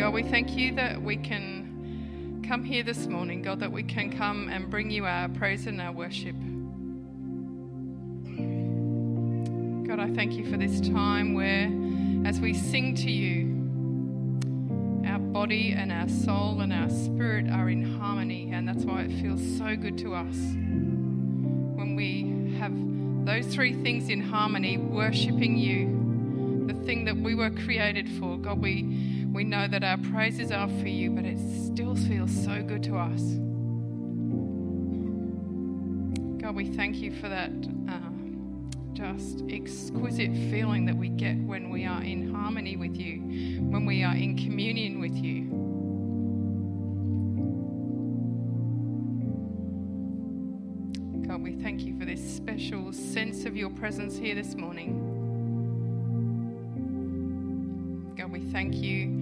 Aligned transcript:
God, 0.00 0.14
we 0.14 0.22
thank 0.22 0.56
you 0.56 0.74
that 0.76 1.02
we 1.02 1.18
can 1.18 2.42
come 2.48 2.64
here 2.64 2.82
this 2.82 3.06
morning, 3.06 3.42
God, 3.42 3.60
that 3.60 3.70
we 3.70 3.82
can 3.82 4.10
come 4.10 4.48
and 4.48 4.70
bring 4.70 4.90
you 4.90 5.04
our 5.04 5.28
praise 5.28 5.66
and 5.66 5.78
our 5.78 5.92
worship. 5.92 6.34
God, 9.86 10.00
I 10.00 10.10
thank 10.14 10.32
you 10.32 10.50
for 10.50 10.56
this 10.56 10.80
time 10.80 11.34
where, 11.34 11.70
as 12.26 12.40
we 12.40 12.54
sing 12.54 12.94
to 12.94 13.10
you, 13.10 15.04
our 15.06 15.18
body 15.18 15.72
and 15.72 15.92
our 15.92 16.08
soul 16.08 16.62
and 16.62 16.72
our 16.72 16.88
spirit 16.88 17.50
are 17.50 17.68
in 17.68 17.98
harmony, 17.98 18.52
and 18.54 18.66
that's 18.66 18.86
why 18.86 19.02
it 19.02 19.12
feels 19.20 19.42
so 19.58 19.76
good 19.76 19.98
to 19.98 20.14
us 20.14 20.34
when 21.76 21.94
we 21.94 22.56
have 22.58 22.72
those 23.26 23.52
three 23.54 23.74
things 23.82 24.08
in 24.08 24.22
harmony, 24.22 24.78
worshiping 24.78 25.58
you, 25.58 26.64
the 26.66 26.86
thing 26.86 27.04
that 27.04 27.18
we 27.18 27.34
were 27.34 27.50
created 27.50 28.08
for. 28.18 28.38
God, 28.38 28.62
we, 28.62 29.09
we 29.32 29.44
know 29.44 29.68
that 29.68 29.84
our 29.84 29.96
praises 29.96 30.50
are 30.50 30.68
for 30.68 30.88
you, 30.88 31.10
but 31.10 31.24
it 31.24 31.38
still 31.38 31.94
feels 31.94 32.32
so 32.44 32.62
good 32.62 32.82
to 32.82 32.96
us. 32.96 33.20
God, 36.42 36.56
we 36.56 36.66
thank 36.66 36.96
you 36.96 37.12
for 37.12 37.28
that. 37.28 37.52
Uh, 37.88 38.10
just 38.92 39.44
exquisite 39.48 40.32
feeling 40.50 40.84
that 40.84 40.96
we 40.96 41.08
get 41.08 41.38
when 41.38 41.70
we 41.70 41.86
are 41.86 42.02
in 42.02 42.34
harmony 42.34 42.76
with 42.76 42.96
you, 42.96 43.18
when 43.70 43.86
we 43.86 44.02
are 44.02 44.14
in 44.14 44.36
communion 44.36 45.00
with 45.00 45.14
you. 45.14 45.44
God, 51.28 51.40
we 51.40 51.52
thank 51.52 51.82
you 51.82 51.96
for 51.98 52.04
this 52.04 52.20
special 52.36 52.92
sense 52.92 53.44
of 53.44 53.56
your 53.56 53.70
presence 53.70 54.16
here 54.16 54.34
this 54.34 54.56
morning. 54.56 55.06
God, 58.18 58.32
we 58.32 58.40
thank 58.40 58.74
you 58.74 59.19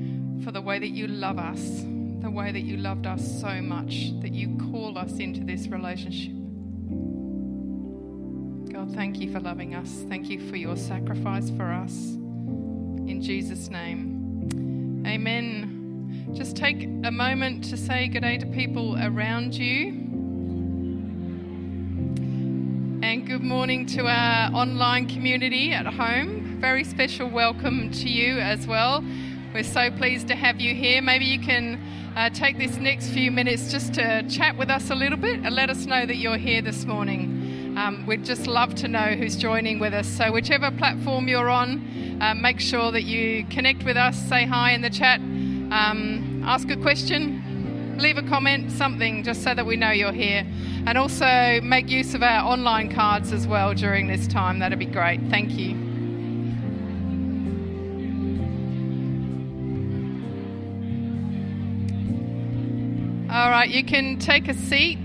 way 0.68 0.78
that 0.78 0.90
you 0.90 1.06
love 1.06 1.38
us, 1.38 1.80
the 2.20 2.30
way 2.30 2.52
that 2.52 2.60
you 2.60 2.76
loved 2.76 3.06
us 3.06 3.40
so 3.40 3.62
much, 3.62 4.12
that 4.20 4.34
you 4.34 4.54
call 4.70 4.98
us 4.98 5.12
into 5.12 5.42
this 5.42 5.66
relationship. 5.68 6.34
God, 8.70 8.94
thank 8.94 9.18
you 9.18 9.32
for 9.32 9.40
loving 9.40 9.74
us. 9.74 10.04
Thank 10.10 10.28
you 10.28 10.46
for 10.50 10.56
your 10.56 10.76
sacrifice 10.76 11.48
for 11.48 11.72
us. 11.72 11.94
In 11.94 13.22
Jesus' 13.22 13.70
name. 13.70 15.04
Amen. 15.06 16.34
Just 16.34 16.54
take 16.54 16.82
a 16.82 17.10
moment 17.10 17.64
to 17.70 17.78
say 17.78 18.08
good 18.08 18.20
day 18.20 18.36
to 18.36 18.44
people 18.44 18.94
around 19.02 19.54
you. 19.54 19.88
And 23.02 23.26
good 23.26 23.42
morning 23.42 23.86
to 23.86 24.06
our 24.06 24.52
online 24.52 25.08
community 25.08 25.72
at 25.72 25.86
home. 25.86 26.58
Very 26.60 26.84
special 26.84 27.26
welcome 27.30 27.90
to 27.90 28.08
you 28.10 28.38
as 28.38 28.66
well. 28.66 29.02
We're 29.54 29.64
so 29.64 29.90
pleased 29.90 30.28
to 30.28 30.36
have 30.36 30.60
you 30.60 30.74
here. 30.74 31.00
Maybe 31.00 31.24
you 31.24 31.40
can 31.40 31.80
uh, 32.14 32.28
take 32.28 32.58
this 32.58 32.76
next 32.76 33.08
few 33.08 33.30
minutes 33.30 33.72
just 33.72 33.94
to 33.94 34.22
chat 34.28 34.58
with 34.58 34.68
us 34.68 34.90
a 34.90 34.94
little 34.94 35.16
bit 35.16 35.40
and 35.40 35.54
let 35.54 35.70
us 35.70 35.86
know 35.86 36.04
that 36.04 36.16
you're 36.16 36.36
here 36.36 36.60
this 36.60 36.84
morning. 36.84 37.74
Um, 37.78 38.04
we'd 38.06 38.26
just 38.26 38.46
love 38.46 38.74
to 38.76 38.88
know 38.88 39.14
who's 39.16 39.36
joining 39.36 39.78
with 39.78 39.94
us. 39.94 40.06
So, 40.06 40.32
whichever 40.32 40.70
platform 40.70 41.28
you're 41.28 41.48
on, 41.48 42.18
uh, 42.20 42.34
make 42.34 42.60
sure 42.60 42.92
that 42.92 43.04
you 43.04 43.46
connect 43.46 43.84
with 43.84 43.96
us, 43.96 44.18
say 44.28 44.44
hi 44.44 44.72
in 44.72 44.82
the 44.82 44.90
chat, 44.90 45.18
um, 45.18 46.42
ask 46.44 46.68
a 46.70 46.76
question, 46.76 47.96
leave 47.98 48.18
a 48.18 48.22
comment, 48.22 48.70
something, 48.70 49.24
just 49.24 49.42
so 49.42 49.54
that 49.54 49.64
we 49.64 49.76
know 49.76 49.90
you're 49.90 50.12
here. 50.12 50.46
And 50.86 50.98
also 50.98 51.60
make 51.62 51.88
use 51.88 52.12
of 52.14 52.22
our 52.22 52.44
online 52.44 52.92
cards 52.92 53.32
as 53.32 53.46
well 53.46 53.72
during 53.72 54.08
this 54.08 54.26
time. 54.26 54.58
That'd 54.58 54.78
be 54.78 54.84
great. 54.84 55.22
Thank 55.30 55.52
you. 55.52 55.87
All 63.38 63.50
right, 63.50 63.70
you 63.70 63.84
can 63.84 64.18
take 64.18 64.48
a 64.48 64.52
seat. 64.52 64.98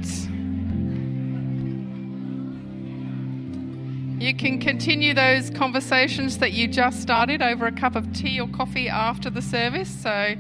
You 4.20 4.36
can 4.36 4.60
continue 4.60 5.14
those 5.14 5.52
conversations 5.52 6.40
that 6.40 6.52
you 6.52 6.68
just 6.68 7.00
started 7.00 7.44
over 7.44 7.68
a 7.68 7.72
cup 7.72 7.96
of 7.96 8.12
tea 8.12 8.40
or 8.40 8.48
coffee 8.48 8.90
after 8.90 9.30
the 9.30 9.44
service. 9.44 9.88
So 9.88 10.34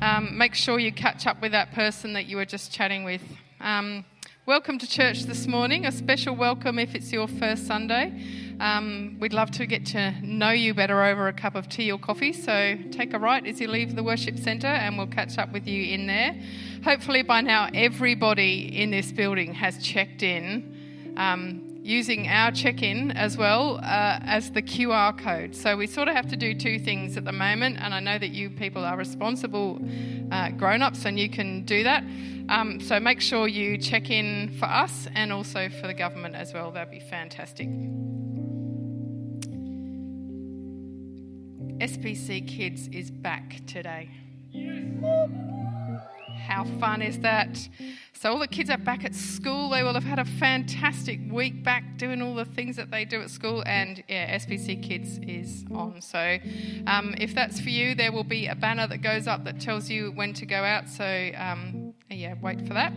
um, 0.00 0.38
make 0.38 0.54
sure 0.54 0.78
you 0.78 0.90
catch 0.90 1.26
up 1.26 1.42
with 1.42 1.52
that 1.52 1.72
person 1.72 2.14
that 2.14 2.24
you 2.24 2.38
were 2.38 2.46
just 2.46 2.72
chatting 2.72 3.04
with. 3.04 3.20
Um, 3.60 4.06
welcome 4.46 4.78
to 4.78 4.86
church 4.86 5.24
this 5.24 5.48
morning. 5.48 5.86
A 5.86 5.90
special 5.90 6.36
welcome 6.36 6.78
if 6.78 6.94
it's 6.94 7.12
your 7.12 7.26
first 7.26 7.66
Sunday. 7.66 8.12
Um, 8.60 9.16
we'd 9.18 9.32
love 9.32 9.50
to 9.50 9.66
get 9.66 9.84
to 9.86 10.12
know 10.24 10.50
you 10.50 10.72
better 10.72 11.02
over 11.02 11.26
a 11.26 11.32
cup 11.32 11.56
of 11.56 11.68
tea 11.68 11.90
or 11.90 11.98
coffee. 11.98 12.32
So 12.32 12.78
take 12.92 13.12
a 13.12 13.18
right 13.18 13.44
as 13.44 13.60
you 13.60 13.66
leave 13.66 13.96
the 13.96 14.04
worship 14.04 14.38
centre, 14.38 14.68
and 14.68 14.96
we'll 14.96 15.08
catch 15.08 15.36
up 15.36 15.52
with 15.52 15.66
you 15.66 15.92
in 15.92 16.06
there. 16.06 16.40
Hopefully, 16.84 17.22
by 17.22 17.40
now, 17.40 17.68
everybody 17.74 18.80
in 18.80 18.92
this 18.92 19.10
building 19.10 19.52
has 19.52 19.82
checked 19.82 20.22
in. 20.22 21.14
Um, 21.16 21.65
using 21.86 22.26
our 22.26 22.50
check 22.50 22.82
in 22.82 23.12
as 23.12 23.36
well 23.36 23.76
uh, 23.76 24.18
as 24.22 24.50
the 24.50 24.60
QR 24.62 25.16
code. 25.16 25.54
So 25.54 25.76
we 25.76 25.86
sort 25.86 26.08
of 26.08 26.16
have 26.16 26.26
to 26.28 26.36
do 26.36 26.52
two 26.52 26.80
things 26.80 27.16
at 27.16 27.24
the 27.24 27.32
moment, 27.32 27.78
and 27.80 27.94
I 27.94 28.00
know 28.00 28.18
that 28.18 28.30
you 28.30 28.50
people 28.50 28.84
are 28.84 28.96
responsible 28.96 29.80
uh, 30.32 30.50
grown 30.50 30.82
ups 30.82 31.04
and 31.04 31.18
you 31.18 31.30
can 31.30 31.64
do 31.64 31.84
that. 31.84 32.02
Um, 32.48 32.80
so 32.80 32.98
make 32.98 33.20
sure 33.20 33.46
you 33.46 33.78
check 33.78 34.10
in 34.10 34.56
for 34.58 34.66
us 34.66 35.06
and 35.14 35.32
also 35.32 35.68
for 35.68 35.86
the 35.86 35.94
government 35.94 36.34
as 36.34 36.52
well. 36.52 36.72
That'd 36.72 36.90
be 36.90 37.00
fantastic. 37.00 37.68
SPC 41.78 42.46
Kids 42.48 42.88
is 42.88 43.10
back 43.10 43.60
today. 43.66 44.08
How 46.46 46.62
fun 46.78 47.02
is 47.02 47.18
that? 47.20 47.68
So, 48.12 48.30
all 48.30 48.38
the 48.38 48.46
kids 48.46 48.70
are 48.70 48.78
back 48.78 49.04
at 49.04 49.16
school. 49.16 49.68
They 49.70 49.82
will 49.82 49.94
have 49.94 50.04
had 50.04 50.20
a 50.20 50.24
fantastic 50.24 51.18
week 51.28 51.64
back 51.64 51.98
doing 51.98 52.22
all 52.22 52.36
the 52.36 52.44
things 52.44 52.76
that 52.76 52.90
they 52.92 53.04
do 53.04 53.20
at 53.20 53.30
school. 53.30 53.64
And 53.66 54.04
yeah, 54.08 54.38
SPC 54.38 54.80
Kids 54.80 55.18
is 55.26 55.64
on. 55.74 56.00
So, 56.00 56.38
um, 56.86 57.16
if 57.18 57.34
that's 57.34 57.60
for 57.60 57.70
you, 57.70 57.96
there 57.96 58.12
will 58.12 58.24
be 58.24 58.46
a 58.46 58.54
banner 58.54 58.86
that 58.86 58.98
goes 58.98 59.26
up 59.26 59.42
that 59.44 59.60
tells 59.60 59.90
you 59.90 60.12
when 60.12 60.34
to 60.34 60.46
go 60.46 60.62
out. 60.62 60.88
So, 60.88 61.30
um, 61.36 61.92
yeah, 62.08 62.34
wait 62.40 62.66
for 62.66 62.74
that. 62.74 62.92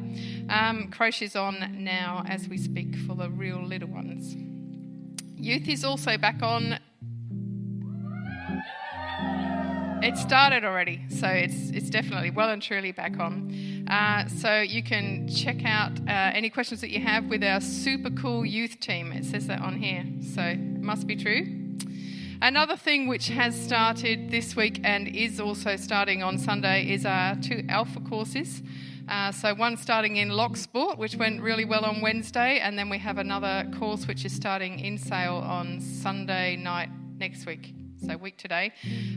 Um, 0.49 0.91
is 1.21 1.35
on 1.35 1.83
now 1.83 2.23
as 2.27 2.47
we 2.47 2.57
speak 2.57 2.95
for 3.07 3.15
the 3.15 3.31
real 3.31 3.65
little 3.65 3.89
ones. 3.89 4.35
Youth 5.35 5.67
is 5.67 5.83
also 5.83 6.19
back 6.19 6.43
on 6.43 6.79
it 10.01 10.17
started 10.17 10.63
already, 10.63 11.01
so 11.09 11.27
it's 11.27 11.71
it's 11.71 11.89
definitely 11.89 12.31
well 12.31 12.49
and 12.49 12.61
truly 12.61 12.91
back 12.91 13.19
on. 13.19 13.85
Uh, 13.89 14.27
so 14.27 14.61
you 14.61 14.81
can 14.81 15.27
check 15.27 15.65
out 15.65 15.91
uh, 16.07 16.31
any 16.33 16.49
questions 16.49 16.79
that 16.81 16.89
you 16.89 17.01
have 17.01 17.25
with 17.25 17.43
our 17.43 17.59
super 17.59 18.09
cool 18.11 18.45
youth 18.45 18.79
team. 18.79 19.11
It 19.11 19.25
says 19.25 19.47
that 19.47 19.61
on 19.61 19.75
here, 19.75 20.05
so 20.33 20.41
it 20.41 20.59
must 20.59 21.05
be 21.05 21.15
true. 21.15 21.55
Another 22.41 22.77
thing 22.77 23.07
which 23.07 23.27
has 23.27 23.53
started 23.59 24.31
this 24.31 24.55
week 24.55 24.79
and 24.85 25.07
is 25.09 25.41
also 25.41 25.75
starting 25.75 26.23
on 26.23 26.38
Sunday 26.38 26.89
is 26.89 27.05
our 27.05 27.35
two 27.35 27.65
Alpha 27.67 27.99
courses. 27.99 28.61
Uh, 29.09 29.31
so 29.31 29.53
one 29.55 29.75
starting 29.75 30.17
in 30.17 30.29
Loch 30.29 30.55
Sport, 30.55 30.97
which 30.97 31.15
went 31.15 31.41
really 31.41 31.65
well 31.65 31.83
on 31.83 31.99
Wednesday, 31.99 32.59
and 32.59 32.77
then 32.79 32.89
we 32.89 32.99
have 32.99 33.17
another 33.17 33.69
course 33.77 34.07
which 34.07 34.23
is 34.23 34.31
starting 34.31 34.79
in 34.79 34.97
Sale 34.97 35.35
on 35.35 35.81
Sunday 35.81 36.55
night 36.55 36.89
next 37.17 37.45
week. 37.45 37.73
So 38.05 38.15
week 38.15 38.38
today. 38.38 38.71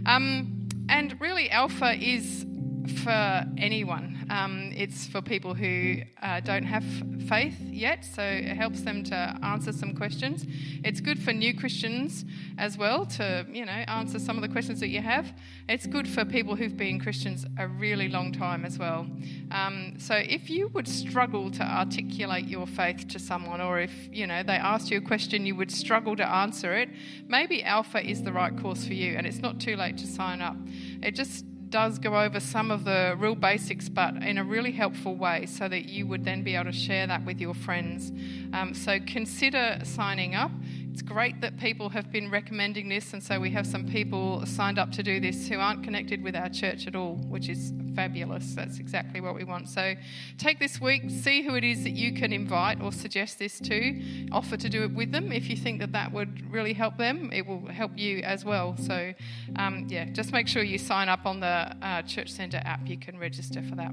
Um, 0.06 0.61
and 0.92 1.18
really, 1.20 1.48
Alpha 1.50 1.94
is 1.94 2.44
for 2.88 3.44
anyone. 3.58 4.26
Um, 4.30 4.72
it's 4.74 5.06
for 5.06 5.20
people 5.20 5.54
who 5.54 5.96
uh, 6.22 6.40
don't 6.40 6.64
have 6.64 6.84
faith 7.28 7.56
yet, 7.60 8.04
so 8.04 8.22
it 8.22 8.56
helps 8.56 8.82
them 8.82 9.04
to 9.04 9.38
answer 9.42 9.72
some 9.72 9.94
questions. 9.94 10.46
It's 10.84 11.00
good 11.00 11.18
for 11.18 11.32
new 11.32 11.56
Christians 11.56 12.24
as 12.58 12.76
well 12.76 13.06
to, 13.06 13.46
you 13.50 13.64
know, 13.64 13.72
answer 13.72 14.18
some 14.18 14.36
of 14.36 14.42
the 14.42 14.48
questions 14.48 14.80
that 14.80 14.88
you 14.88 15.00
have. 15.00 15.32
It's 15.68 15.86
good 15.86 16.08
for 16.08 16.24
people 16.24 16.56
who've 16.56 16.76
been 16.76 16.98
Christians 17.00 17.46
a 17.58 17.68
really 17.68 18.08
long 18.08 18.32
time 18.32 18.64
as 18.64 18.78
well. 18.78 19.06
Um, 19.50 19.94
so 19.98 20.14
if 20.14 20.50
you 20.50 20.68
would 20.68 20.88
struggle 20.88 21.50
to 21.52 21.62
articulate 21.62 22.46
your 22.46 22.66
faith 22.66 23.06
to 23.08 23.18
someone, 23.18 23.60
or 23.60 23.80
if, 23.80 23.92
you 24.10 24.26
know, 24.26 24.42
they 24.42 24.56
asked 24.56 24.90
you 24.90 24.98
a 24.98 25.02
question, 25.02 25.46
you 25.46 25.56
would 25.56 25.70
struggle 25.70 26.16
to 26.16 26.28
answer 26.28 26.74
it, 26.74 26.88
maybe 27.28 27.62
Alpha 27.62 28.04
is 28.04 28.22
the 28.22 28.32
right 28.32 28.56
course 28.58 28.84
for 28.86 28.94
you, 28.94 29.16
and 29.16 29.26
it's 29.26 29.38
not 29.38 29.60
too 29.60 29.76
late 29.76 29.98
to 29.98 30.06
sign 30.06 30.40
up. 30.40 30.56
It 31.02 31.14
just 31.14 31.44
does 31.72 31.98
go 31.98 32.20
over 32.20 32.38
some 32.38 32.70
of 32.70 32.84
the 32.84 33.16
real 33.18 33.34
basics, 33.34 33.88
but 33.88 34.14
in 34.22 34.38
a 34.38 34.44
really 34.44 34.70
helpful 34.70 35.16
way, 35.16 35.46
so 35.46 35.68
that 35.68 35.88
you 35.88 36.06
would 36.06 36.24
then 36.24 36.44
be 36.44 36.54
able 36.54 36.66
to 36.66 36.72
share 36.72 37.06
that 37.08 37.24
with 37.24 37.40
your 37.40 37.54
friends. 37.54 38.12
Um, 38.52 38.74
so 38.74 39.00
consider 39.06 39.80
signing 39.82 40.34
up. 40.36 40.52
It's 40.92 41.00
great 41.00 41.40
that 41.40 41.56
people 41.56 41.88
have 41.88 42.12
been 42.12 42.30
recommending 42.30 42.86
this, 42.86 43.14
and 43.14 43.22
so 43.22 43.40
we 43.40 43.48
have 43.52 43.66
some 43.66 43.86
people 43.88 44.44
signed 44.44 44.78
up 44.78 44.92
to 44.92 45.02
do 45.02 45.20
this 45.20 45.48
who 45.48 45.58
aren't 45.58 45.82
connected 45.82 46.22
with 46.22 46.36
our 46.36 46.50
church 46.50 46.86
at 46.86 46.94
all, 46.94 47.14
which 47.30 47.48
is 47.48 47.72
fabulous. 47.96 48.54
That's 48.54 48.78
exactly 48.78 49.22
what 49.22 49.34
we 49.34 49.42
want. 49.44 49.70
So 49.70 49.94
take 50.36 50.58
this 50.58 50.82
week, 50.82 51.04
see 51.08 51.44
who 51.44 51.54
it 51.54 51.64
is 51.64 51.82
that 51.84 51.92
you 51.92 52.12
can 52.12 52.30
invite 52.30 52.82
or 52.82 52.92
suggest 52.92 53.38
this 53.38 53.58
to, 53.60 54.28
offer 54.32 54.58
to 54.58 54.68
do 54.68 54.82
it 54.82 54.92
with 54.92 55.12
them. 55.12 55.32
If 55.32 55.48
you 55.48 55.56
think 55.56 55.80
that 55.80 55.92
that 55.92 56.12
would 56.12 56.52
really 56.52 56.74
help 56.74 56.98
them, 56.98 57.30
it 57.32 57.46
will 57.46 57.66
help 57.68 57.96
you 57.96 58.18
as 58.18 58.44
well. 58.44 58.76
So, 58.76 59.14
um, 59.56 59.86
yeah, 59.88 60.04
just 60.12 60.30
make 60.30 60.46
sure 60.46 60.62
you 60.62 60.76
sign 60.76 61.08
up 61.08 61.24
on 61.24 61.40
the 61.40 61.74
uh, 61.80 62.02
Church 62.02 62.28
Centre 62.28 62.60
app. 62.66 62.86
You 62.86 62.98
can 62.98 63.18
register 63.18 63.62
for 63.62 63.76
that. 63.76 63.92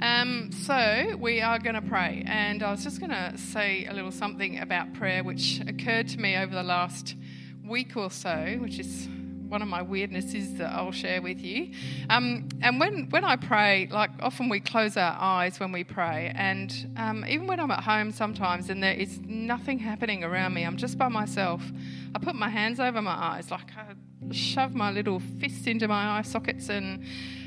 Um, 0.00 0.50
so 0.52 1.16
we 1.18 1.40
are 1.40 1.58
going 1.58 1.76
to 1.76 1.82
pray, 1.82 2.24
and 2.26 2.62
I 2.62 2.70
was 2.70 2.82
just 2.82 3.00
going 3.00 3.10
to 3.10 3.38
say 3.38 3.86
a 3.86 3.92
little 3.92 4.10
something 4.10 4.58
about 4.58 4.92
prayer, 4.94 5.22
which 5.22 5.60
occurred 5.66 6.08
to 6.08 6.20
me 6.20 6.36
over 6.36 6.54
the 6.54 6.62
last 6.62 7.14
week 7.64 7.96
or 7.96 8.10
so, 8.10 8.56
which 8.60 8.78
is 8.78 9.08
one 9.48 9.62
of 9.62 9.68
my 9.68 9.82
weirdnesses 9.82 10.58
that 10.58 10.72
I'll 10.72 10.90
share 10.90 11.22
with 11.22 11.40
you. 11.40 11.72
Um, 12.10 12.48
and 12.60 12.80
when, 12.80 13.08
when 13.10 13.24
I 13.24 13.36
pray, 13.36 13.88
like 13.90 14.10
often 14.20 14.48
we 14.48 14.58
close 14.60 14.96
our 14.96 15.16
eyes 15.18 15.60
when 15.60 15.70
we 15.70 15.84
pray. 15.84 16.32
And 16.34 16.92
um, 16.96 17.24
even 17.28 17.46
when 17.46 17.60
I'm 17.60 17.70
at 17.70 17.84
home 17.84 18.10
sometimes 18.10 18.68
and 18.68 18.82
there 18.82 18.94
is 18.94 19.20
nothing 19.20 19.78
happening 19.78 20.24
around 20.24 20.54
me, 20.54 20.64
I'm 20.64 20.76
just 20.76 20.98
by 20.98 21.08
myself, 21.08 21.62
I 22.14 22.18
put 22.18 22.34
my 22.34 22.48
hands 22.48 22.80
over 22.80 23.00
my 23.00 23.12
eyes, 23.12 23.50
like 23.50 23.70
I 23.76 23.94
shove 24.32 24.74
my 24.74 24.90
little 24.90 25.20
fists 25.40 25.66
into 25.66 25.88
my 25.88 26.18
eye 26.18 26.22
sockets. 26.22 26.68
And, 26.68 27.04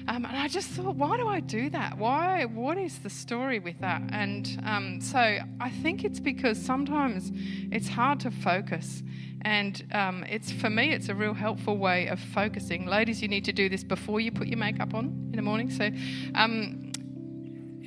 um, 0.08 0.26
and 0.26 0.38
I 0.38 0.48
just 0.48 0.70
thought, 0.70 0.96
why 0.96 1.18
do 1.18 1.28
I 1.28 1.40
do 1.40 1.70
that? 1.72 1.98
Why? 1.98 2.46
What 2.46 2.78
is 2.78 3.00
the 3.00 3.10
story 3.10 3.60
with 3.60 3.80
that? 3.80 4.02
And 4.12 4.62
um, 4.66 5.02
so 5.02 5.20
I 5.60 5.70
think 5.82 6.04
it's 6.04 6.20
because 6.20 6.62
sometimes 6.62 7.32
it's 7.72 7.88
hard 7.90 8.20
to 8.22 8.32
focus. 8.32 9.04
And 9.42 9.86
um, 9.94 10.26
it's 10.30 10.52
for 10.52 10.70
me, 10.70 10.92
it's 10.92 11.10
a 11.10 11.16
real 11.16 11.34
helpful 11.34 11.78
way 11.78 12.08
of 12.08 12.20
focusing. 12.20 12.86
Ladies, 12.88 13.22
you 13.22 13.28
need 13.28 13.46
to 13.46 13.54
do 13.54 13.70
this 13.70 13.84
before 13.84 14.20
you 14.20 14.32
put 14.32 14.48
your 14.48 14.58
makeup 14.58 14.94
on 14.94 15.06
in 15.06 15.36
the 15.36 15.42
morning. 15.42 15.70
So 15.70 15.90
um, 16.36 16.87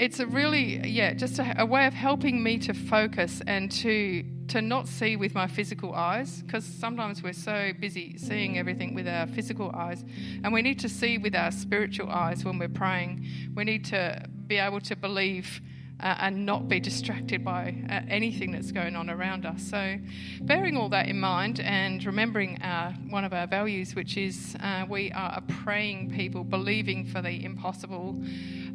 it's 0.01 0.19
a 0.19 0.27
really, 0.27 0.81
yeah, 0.89 1.13
just 1.13 1.39
a, 1.39 1.61
a, 1.61 1.67
way 1.67 1.87
of 1.87 1.93
helping 1.93 2.43
me 2.43 2.59
to 2.61 2.73
focus 2.73 3.43
and 3.47 3.71
to 3.71 4.25
to 4.49 4.63
not 4.63 4.89
see 4.89 5.15
with 5.15 5.35
my 5.35 5.47
physical 5.47 5.95
eyes, 5.95 6.43
because 6.43 6.65
sometimes 6.65 7.23
we're 7.23 7.33
so 7.35 7.71
busy 7.79 8.17
seeing 8.17 8.59
everything 8.59 8.95
with 8.95 9.07
our 9.07 9.27
physical 9.27 9.71
eyes, 9.73 10.03
and 10.43 10.53
we 10.53 10.63
need 10.63 10.79
to 10.81 10.89
see 10.89 11.19
with 11.19 11.37
our 11.37 11.53
spiritual 11.53 12.11
eyes 12.11 12.45
when 12.45 12.59
we're 12.59 12.69
praying. 12.69 13.25
We 13.55 13.63
need 13.65 13.85
to 13.87 14.25
be 14.47 14.57
able 14.57 14.81
to 14.81 14.97
believe 14.97 15.61
uh, 16.03 16.17
and 16.21 16.47
not 16.47 16.69
be 16.69 16.81
distracted 16.81 17.45
by 17.45 17.75
uh, 17.89 18.01
anything 18.09 18.53
that's 18.53 18.73
going 18.73 18.97
on 18.97 19.11
around 19.11 19.45
us. 19.45 19.63
So, 19.63 19.97
bearing 20.43 20.77
all 20.77 20.89
that 20.91 21.09
in 21.09 21.21
mind 21.21 21.61
and 21.61 22.05
remembering 22.05 22.59
our, 22.63 22.93
one 23.09 23.25
of 23.25 23.33
our 23.33 23.47
values, 23.47 23.95
which 23.95 24.17
is 24.17 24.57
uh, 24.61 24.87
we 24.89 25.13
are 25.13 25.35
a 25.37 25.43
praying 25.43 26.11
people, 26.11 26.45
believing 26.45 27.05
for 27.05 27.21
the 27.21 27.45
impossible, 27.45 28.23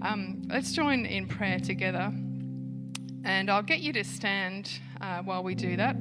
um, 0.02 0.44
let's 0.48 0.72
join 0.72 1.06
in 1.06 1.28
prayer 1.28 1.60
together. 1.60 2.14
And 3.24 3.50
I'll 3.50 3.64
get 3.64 3.80
you 3.80 3.92
to 3.94 4.04
stand 4.04 4.70
uh, 5.02 5.24
while 5.24 5.44
we 5.44 5.56
do 5.56 5.78
that. 5.78 5.96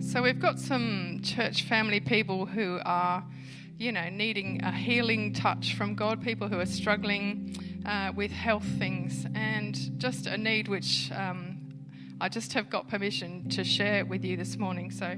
So, 0.00 0.22
we've 0.22 0.40
got 0.40 0.58
some 0.58 1.20
church 1.22 1.62
family 1.64 2.00
people 2.00 2.46
who 2.46 2.80
are 2.84 3.24
you 3.78 3.92
know, 3.92 4.08
needing 4.08 4.60
a 4.64 4.72
healing 4.72 5.32
touch 5.32 5.74
from 5.74 5.94
God, 5.94 6.20
people 6.20 6.48
who 6.48 6.58
are 6.58 6.66
struggling 6.66 7.56
uh, 7.86 8.10
with 8.14 8.32
health 8.32 8.66
things, 8.76 9.24
and 9.36 9.98
just 9.98 10.26
a 10.26 10.36
need 10.36 10.66
which 10.66 11.12
um, 11.12 11.58
I 12.20 12.28
just 12.28 12.52
have 12.54 12.68
got 12.68 12.88
permission 12.88 13.48
to 13.50 13.62
share 13.62 14.04
with 14.04 14.24
you 14.24 14.36
this 14.36 14.56
morning. 14.56 14.90
So 14.90 15.16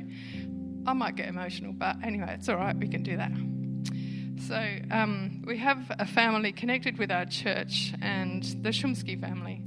I 0.87 0.93
might 0.93 1.17
get 1.17 1.29
emotional, 1.29 1.73
but 1.73 1.97
anyway, 2.05 2.35
it's 2.39 2.51
all 2.51 2.57
right, 2.57 2.77
we 2.77 2.87
can 2.87 3.03
do 3.03 3.17
that. 3.17 3.33
So 4.47 4.79
um, 4.91 5.43
we 5.47 5.57
have 5.57 5.91
a 5.99 6.07
family 6.07 6.53
connected 6.53 6.99
with 6.99 7.11
our 7.11 7.25
church 7.25 7.95
and 8.03 8.43
the 8.63 8.71
Shumsky 8.71 9.19
family. 9.19 9.63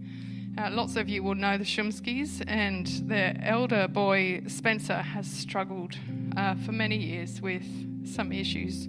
Uh, 0.55 0.69
lots 0.69 0.97
of 0.97 1.09
you 1.09 1.23
will 1.23 1.33
know 1.33 1.57
the 1.57 1.63
Shumskys, 1.63 2.43
and 2.45 2.85
their 3.09 3.41
elder 3.43 3.87
boy 3.87 4.43
Spencer 4.47 4.97
has 5.01 5.25
struggled 5.25 5.95
uh, 6.37 6.55
for 6.65 6.71
many 6.71 6.97
years 6.97 7.41
with 7.41 7.63
some 8.07 8.31
issues. 8.31 8.87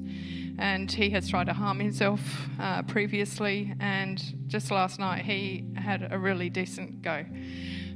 And 0.57 0.91
he 0.91 1.11
has 1.11 1.29
tried 1.29 1.47
to 1.47 1.53
harm 1.53 1.81
himself 1.81 2.21
uh, 2.61 2.83
previously, 2.83 3.75
and 3.81 4.23
just 4.47 4.71
last 4.71 5.01
night 5.01 5.25
he 5.25 5.65
had 5.75 6.13
a 6.13 6.19
really 6.19 6.49
decent 6.49 7.03
go. 7.03 7.25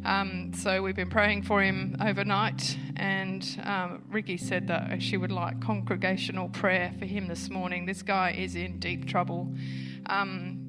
Um, 0.04 0.52
so 0.54 0.82
we've 0.82 0.96
been 0.96 1.10
praying 1.10 1.42
for 1.42 1.62
him 1.62 1.96
overnight, 2.00 2.76
and 2.96 3.44
um, 3.64 4.02
Ricky 4.10 4.36
said 4.36 4.66
that 4.68 5.00
she 5.02 5.16
would 5.16 5.32
like 5.32 5.60
congregational 5.60 6.48
prayer 6.48 6.92
for 6.98 7.04
him 7.04 7.28
this 7.28 7.48
morning. 7.48 7.86
This 7.86 8.02
guy 8.02 8.32
is 8.32 8.56
in 8.56 8.78
deep 8.80 9.06
trouble. 9.06 9.54
Um, 10.06 10.67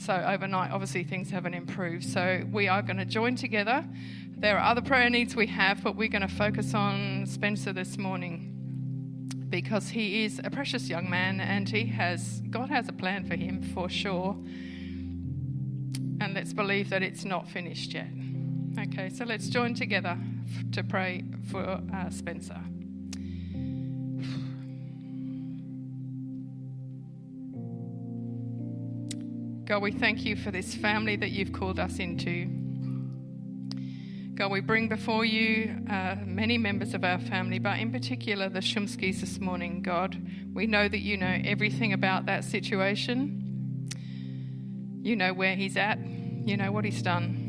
so 0.00 0.14
overnight, 0.14 0.70
obviously, 0.70 1.04
things 1.04 1.28
haven't 1.30 1.52
improved. 1.52 2.04
So 2.04 2.42
we 2.50 2.68
are 2.68 2.80
going 2.80 2.96
to 2.96 3.04
join 3.04 3.36
together. 3.36 3.84
There 4.30 4.56
are 4.56 4.70
other 4.70 4.80
prayer 4.80 5.10
needs 5.10 5.36
we 5.36 5.46
have, 5.48 5.84
but 5.84 5.94
we're 5.94 6.08
going 6.08 6.22
to 6.22 6.28
focus 6.28 6.72
on 6.72 7.26
Spencer 7.26 7.74
this 7.74 7.98
morning 7.98 8.46
because 9.50 9.90
he 9.90 10.24
is 10.24 10.40
a 10.42 10.48
precious 10.48 10.88
young 10.88 11.10
man 11.10 11.40
and 11.40 11.68
he 11.68 11.84
has 11.86 12.40
God 12.48 12.70
has 12.70 12.88
a 12.88 12.94
plan 12.94 13.26
for 13.26 13.36
him 13.36 13.62
for 13.74 13.90
sure. 13.90 14.38
And 16.22 16.32
let's 16.32 16.54
believe 16.54 16.88
that 16.88 17.02
it's 17.02 17.26
not 17.26 17.46
finished 17.46 17.92
yet. 17.92 18.08
Okay, 18.78 19.10
so 19.10 19.26
let's 19.26 19.48
join 19.48 19.74
together 19.74 20.16
to 20.72 20.82
pray 20.82 21.24
for 21.50 21.82
uh, 21.92 22.08
Spencer. 22.08 22.60
God, 29.70 29.82
we 29.82 29.92
thank 29.92 30.24
you 30.24 30.34
for 30.34 30.50
this 30.50 30.74
family 30.74 31.14
that 31.14 31.30
you've 31.30 31.52
called 31.52 31.78
us 31.78 32.00
into. 32.00 32.46
God, 34.34 34.50
we 34.50 34.60
bring 34.60 34.88
before 34.88 35.24
you 35.24 35.76
uh, 35.88 36.16
many 36.26 36.58
members 36.58 36.92
of 36.92 37.04
our 37.04 37.20
family, 37.20 37.60
but 37.60 37.78
in 37.78 37.92
particular 37.92 38.48
the 38.48 38.58
Shumskis 38.58 39.20
this 39.20 39.38
morning, 39.38 39.80
God. 39.80 40.20
We 40.52 40.66
know 40.66 40.88
that 40.88 40.98
you 40.98 41.16
know 41.16 41.38
everything 41.44 41.92
about 41.92 42.26
that 42.26 42.42
situation. 42.42 43.88
You 45.02 45.14
know 45.14 45.32
where 45.32 45.54
he's 45.54 45.76
at, 45.76 46.00
you 46.00 46.56
know 46.56 46.72
what 46.72 46.84
he's 46.84 47.00
done. 47.00 47.46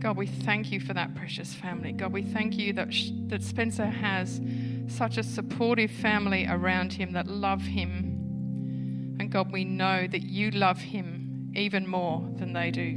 God, 0.00 0.16
we 0.16 0.26
thank 0.26 0.72
you 0.72 0.80
for 0.80 0.92
that 0.94 1.14
precious 1.14 1.54
family. 1.54 1.92
God, 1.92 2.12
we 2.12 2.22
thank 2.22 2.58
you 2.58 2.72
that, 2.72 2.92
that 3.28 3.44
Spencer 3.44 3.86
has 3.86 4.40
such 4.88 5.18
a 5.18 5.22
supportive 5.22 5.92
family 5.92 6.48
around 6.48 6.92
him 6.94 7.12
that 7.12 7.28
love 7.28 7.62
him. 7.62 8.09
And 9.20 9.30
God, 9.30 9.52
we 9.52 9.64
know 9.64 10.06
that 10.06 10.22
you 10.22 10.50
love 10.50 10.78
him 10.78 11.52
even 11.54 11.86
more 11.86 12.26
than 12.36 12.54
they 12.54 12.70
do. 12.70 12.94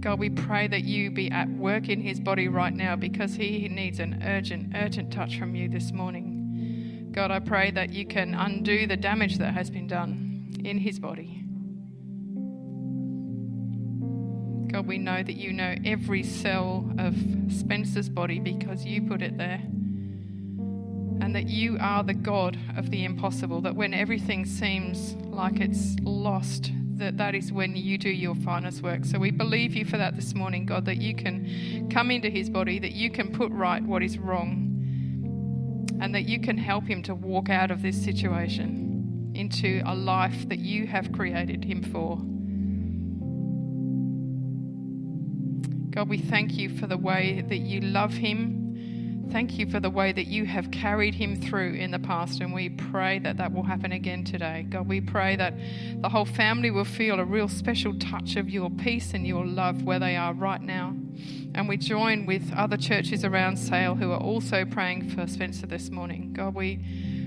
God, 0.00 0.18
we 0.18 0.28
pray 0.28 0.68
that 0.68 0.84
you 0.84 1.10
be 1.10 1.30
at 1.30 1.48
work 1.48 1.88
in 1.88 2.02
his 2.02 2.20
body 2.20 2.48
right 2.48 2.74
now 2.74 2.96
because 2.96 3.34
he 3.34 3.66
needs 3.68 3.98
an 3.98 4.22
urgent, 4.26 4.74
urgent 4.76 5.10
touch 5.10 5.38
from 5.38 5.54
you 5.54 5.70
this 5.70 5.90
morning. 5.90 7.08
God, 7.10 7.30
I 7.30 7.38
pray 7.38 7.70
that 7.70 7.94
you 7.94 8.04
can 8.04 8.34
undo 8.34 8.86
the 8.86 8.98
damage 8.98 9.38
that 9.38 9.54
has 9.54 9.70
been 9.70 9.86
done 9.86 10.52
in 10.62 10.76
his 10.76 11.00
body. 11.00 11.46
God, 14.70 14.86
we 14.86 14.98
know 14.98 15.22
that 15.22 15.36
you 15.36 15.54
know 15.54 15.76
every 15.82 16.22
cell 16.22 16.92
of 16.98 17.16
Spencer's 17.48 18.10
body 18.10 18.38
because 18.38 18.84
you 18.84 19.00
put 19.00 19.22
it 19.22 19.38
there. 19.38 19.62
And 21.20 21.34
that 21.34 21.48
you 21.48 21.76
are 21.80 22.02
the 22.02 22.14
God 22.14 22.58
of 22.76 22.90
the 22.90 23.04
impossible, 23.04 23.60
that 23.62 23.74
when 23.74 23.92
everything 23.92 24.46
seems 24.46 25.14
like 25.26 25.60
it's 25.60 25.96
lost, 26.02 26.72
that 26.96 27.16
that 27.18 27.34
is 27.34 27.52
when 27.52 27.76
you 27.76 27.98
do 27.98 28.08
your 28.08 28.34
finest 28.34 28.82
work. 28.82 29.04
So 29.04 29.18
we 29.18 29.30
believe 29.30 29.74
you 29.74 29.84
for 29.84 29.98
that 29.98 30.16
this 30.16 30.34
morning, 30.34 30.66
God, 30.66 30.84
that 30.86 30.98
you 30.98 31.14
can 31.14 31.88
come 31.90 32.10
into 32.10 32.30
his 32.30 32.48
body, 32.50 32.78
that 32.78 32.92
you 32.92 33.10
can 33.10 33.32
put 33.32 33.50
right 33.52 33.82
what 33.82 34.02
is 34.02 34.18
wrong, 34.18 34.64
and 36.00 36.14
that 36.14 36.28
you 36.28 36.40
can 36.40 36.56
help 36.56 36.84
him 36.84 37.02
to 37.04 37.14
walk 37.14 37.50
out 37.50 37.70
of 37.70 37.82
this 37.82 38.02
situation 38.02 39.32
into 39.34 39.82
a 39.86 39.94
life 39.94 40.48
that 40.48 40.58
you 40.58 40.86
have 40.86 41.12
created 41.12 41.64
him 41.64 41.82
for. 41.82 42.16
God, 45.90 46.08
we 46.08 46.18
thank 46.18 46.56
you 46.56 46.68
for 46.78 46.86
the 46.86 46.96
way 46.96 47.44
that 47.48 47.58
you 47.58 47.80
love 47.80 48.12
him 48.12 48.67
Thank 49.30 49.58
you 49.58 49.68
for 49.70 49.78
the 49.78 49.90
way 49.90 50.12
that 50.12 50.26
you 50.26 50.46
have 50.46 50.70
carried 50.70 51.14
him 51.14 51.36
through 51.36 51.74
in 51.74 51.90
the 51.90 51.98
past, 51.98 52.40
and 52.40 52.52
we 52.52 52.70
pray 52.70 53.18
that 53.18 53.36
that 53.36 53.52
will 53.52 53.62
happen 53.62 53.92
again 53.92 54.24
today. 54.24 54.66
God, 54.70 54.88
we 54.88 55.02
pray 55.02 55.36
that 55.36 55.52
the 56.00 56.08
whole 56.08 56.24
family 56.24 56.70
will 56.70 56.86
feel 56.86 57.20
a 57.20 57.24
real 57.24 57.46
special 57.46 57.94
touch 57.98 58.36
of 58.36 58.48
your 58.48 58.70
peace 58.70 59.12
and 59.12 59.26
your 59.26 59.44
love 59.44 59.82
where 59.82 59.98
they 59.98 60.16
are 60.16 60.32
right 60.32 60.62
now. 60.62 60.96
And 61.54 61.68
we 61.68 61.76
join 61.76 62.24
with 62.24 62.50
other 62.56 62.78
churches 62.78 63.22
around 63.22 63.58
Sale 63.58 63.96
who 63.96 64.12
are 64.12 64.20
also 64.20 64.64
praying 64.64 65.10
for 65.10 65.26
Spencer 65.26 65.66
this 65.66 65.90
morning. 65.90 66.32
God, 66.32 66.54
we, 66.54 66.80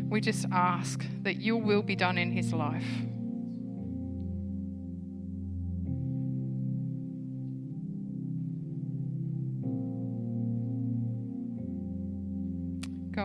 we 0.09 0.21
just 0.21 0.47
ask 0.51 1.05
that 1.21 1.39
your 1.39 1.61
will 1.61 1.83
be 1.83 1.95
done 1.95 2.17
in 2.17 2.31
his 2.31 2.51
life. 2.51 2.87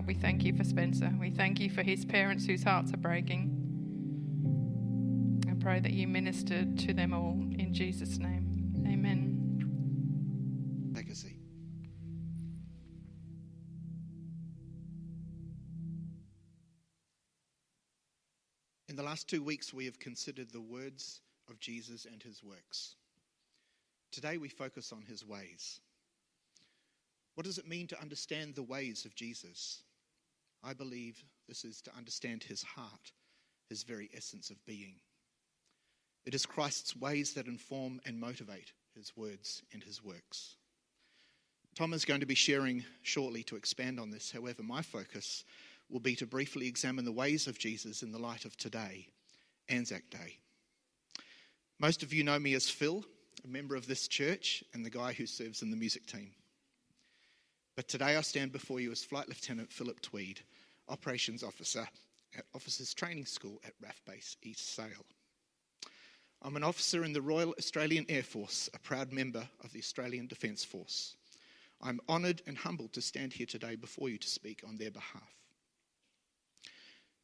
We 0.07 0.15
thank 0.15 0.45
you 0.45 0.55
for 0.55 0.63
Spencer. 0.63 1.13
We 1.19 1.31
thank 1.31 1.59
you 1.59 1.69
for 1.69 1.83
his 1.83 2.05
parents 2.05 2.47
whose 2.47 2.63
hearts 2.63 2.95
are 2.95 2.97
breaking. 2.97 3.51
I 5.51 5.55
pray 5.61 5.81
that 5.81 5.91
you 5.91 6.07
ministered 6.07 6.79
to 6.79 6.95
them 6.95 7.13
all 7.13 7.33
in 7.59 7.75
Jesus' 7.75 8.19
name. 8.19 8.73
Amen. 8.87 9.33
Take 10.95 11.11
a 11.11 11.15
seat. 11.17 11.41
In 18.89 18.95
the 18.95 19.03
last 19.03 19.29
two 19.29 19.43
weeks, 19.43 19.75
we 19.75 19.87
have 19.87 19.99
considered 19.99 20.53
the 20.53 20.61
words 20.61 21.21
of 21.51 21.59
Jesus 21.59 22.07
and 22.11 22.23
his 22.23 22.45
works. 22.45 22.95
Today, 24.13 24.37
we 24.37 24.49
focus 24.49 24.93
on 24.93 25.03
his 25.03 25.27
ways. 25.27 25.81
What 27.35 27.45
does 27.45 27.59
it 27.59 27.67
mean 27.67 27.89
to 27.89 28.01
understand 28.01 28.55
the 28.55 28.63
ways 28.63 29.05
of 29.05 29.17
Jesus? 29.17 29.83
I 30.63 30.73
believe 30.73 31.23
this 31.49 31.65
is 31.65 31.81
to 31.83 31.97
understand 31.97 32.43
his 32.43 32.63
heart, 32.63 33.13
his 33.69 33.83
very 33.83 34.11
essence 34.15 34.51
of 34.51 34.65
being. 34.67 34.97
It 36.25 36.35
is 36.35 36.45
Christ's 36.45 36.97
ways 36.97 37.35
that 37.35 37.47
inform 37.47 38.01
and 38.05 38.19
motivate 38.19 38.73
his 38.97 39.17
words 39.17 39.63
and 39.73 39.83
his 39.83 40.03
works. 40.03 40.57
Tom 41.77 41.93
is 41.93 42.05
going 42.05 42.21
to 42.21 42.27
be 42.27 42.35
sharing 42.35 42.85
shortly 43.03 43.43
to 43.45 43.57
expand 43.57 44.01
on 44.01 44.11
this. 44.11 44.33
However, 44.33 44.63
my 44.63 44.83
focus 44.83 45.45
will 45.91 46.01
be 46.01 46.17
to 46.17 46.27
briefly 46.27 46.67
examine 46.67 47.05
the 47.05 47.13
ways 47.13 47.47
of 47.47 47.59
Jesus 47.59 48.03
in 48.03 48.11
the 48.11 48.19
light 48.19 48.45
of 48.45 48.57
today, 48.57 49.09
Anzac 49.69 50.11
Day. 50.11 50.39
Most 51.79 52.03
of 52.03 52.13
you 52.13 52.25
know 52.25 52.39
me 52.39 52.55
as 52.55 52.71
Phil, 52.71 53.05
a 53.45 53.49
member 53.49 53.77
of 53.77 53.87
this 53.87 54.09
church, 54.09 54.65
and 54.73 54.85
the 54.85 54.91
guy 54.91 55.13
who 55.13 55.27
serves 55.27 55.63
in 55.63 55.71
the 55.71 55.77
music 55.77 56.07
team. 56.07 56.33
But 57.77 57.89
today 57.89 58.17
I 58.17 58.23
stand 58.23 58.53
before 58.53 58.81
you 58.81 58.91
as 58.91 59.05
Flight 59.05 59.29
Lieutenant 59.29 59.71
Philip 59.71 60.01
Tweed, 60.01 60.41
Operations 60.89 61.43
Officer 61.43 61.87
at 62.35 62.47
Officers 62.55 62.95
Training 62.95 63.27
School 63.27 63.61
at 63.67 63.75
RAAF 63.83 64.03
Base 64.07 64.39
East 64.43 64.75
Sale. 64.75 65.05
I'm 66.41 66.57
an 66.57 66.65
officer 66.65 67.05
in 67.05 67.13
the 67.13 67.21
Royal 67.21 67.55
Australian 67.59 68.07
Air 68.09 68.23
Force, 68.23 68.71
a 68.73 68.79
proud 68.79 69.13
member 69.13 69.47
of 69.63 69.73
the 69.73 69.79
Australian 69.79 70.27
Defence 70.27 70.65
Force. 70.65 71.17
I'm 71.83 72.01
honoured 72.09 72.41
and 72.47 72.57
humbled 72.57 72.95
to 72.95 73.03
stand 73.03 73.35
here 73.35 73.47
today 73.47 73.77
before 73.77 74.09
you 74.09 74.17
to 74.17 74.29
speak 74.29 74.63
on 74.67 74.79
their 74.79 74.91
behalf. 74.91 75.35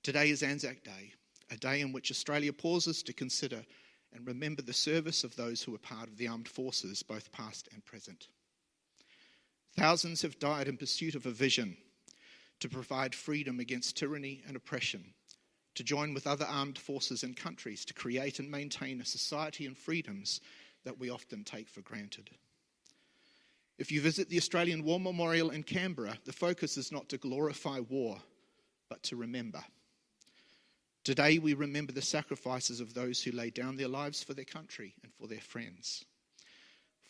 Today 0.03 0.29
is 0.29 0.43
Anzac 0.43 0.85
Day, 0.85 1.15
a 1.51 1.57
day 1.57 1.81
in 1.81 1.93
which 1.93 2.11
Australia 2.11 2.53
pauses 2.53 3.03
to 3.05 3.15
consider 3.15 3.65
and 4.13 4.27
remember 4.27 4.61
the 4.61 4.75
service 4.75 5.25
of 5.25 5.35
those 5.35 5.63
who 5.63 5.73
were 5.73 5.79
part 5.79 6.09
of 6.09 6.19
the 6.19 6.29
armed 6.29 6.49
forces, 6.49 7.03
both 7.03 7.33
past 7.33 7.71
and 7.73 7.83
present. 7.87 8.29
Thousands 9.77 10.23
have 10.23 10.39
died 10.39 10.69
in 10.69 10.77
pursuit 10.77 11.15
of 11.15 11.27
a 11.27 11.31
vision 11.31 11.77
to 12.61 12.69
provide 12.69 13.15
freedom 13.15 13.59
against 13.59 13.97
tyranny 13.97 14.43
and 14.47 14.57
oppression, 14.57 15.15
to 15.75 15.83
join 15.83 16.15
with 16.15 16.27
other 16.27 16.45
armed 16.45 16.79
forces 16.79 17.23
and 17.23 17.37
countries 17.37 17.85
to 17.87 17.95
create 17.95 18.39
and 18.39 18.51
maintain 18.51 19.01
a 19.01 19.05
society 19.05 19.67
and 19.67 19.77
freedoms 19.77 20.41
that 20.85 20.99
we 20.99 21.11
often 21.11 21.43
take 21.43 21.69
for 21.69 21.81
granted. 21.81 22.31
If 23.79 23.91
you 23.91 24.01
visit 24.01 24.29
the 24.29 24.37
Australian 24.37 24.85
War 24.85 25.01
Memorial 25.01 25.51
in 25.51 25.63
Canberra, 25.63 26.19
the 26.25 26.33
focus 26.33 26.77
is 26.77 26.93
not 26.93 27.09
to 27.09 27.19
glorify 27.19 27.81
war, 27.81 28.19
but 28.89 29.03
to 29.05 29.17
remember. 29.17 29.65
Today, 31.05 31.39
we 31.39 31.55
remember 31.55 31.93
the 31.93 32.03
sacrifices 32.03 32.79
of 32.79 32.95
those 32.95 33.23
who 33.23 33.33
laid 33.33 33.55
down 33.55 33.77
their 33.77 33.89
lives 33.89 34.23
for 34.23 34.35
their 34.35 34.45
country 34.45 34.95
and 35.03 35.13
for 35.15 35.27
their 35.27 35.41
friends. 35.41 36.05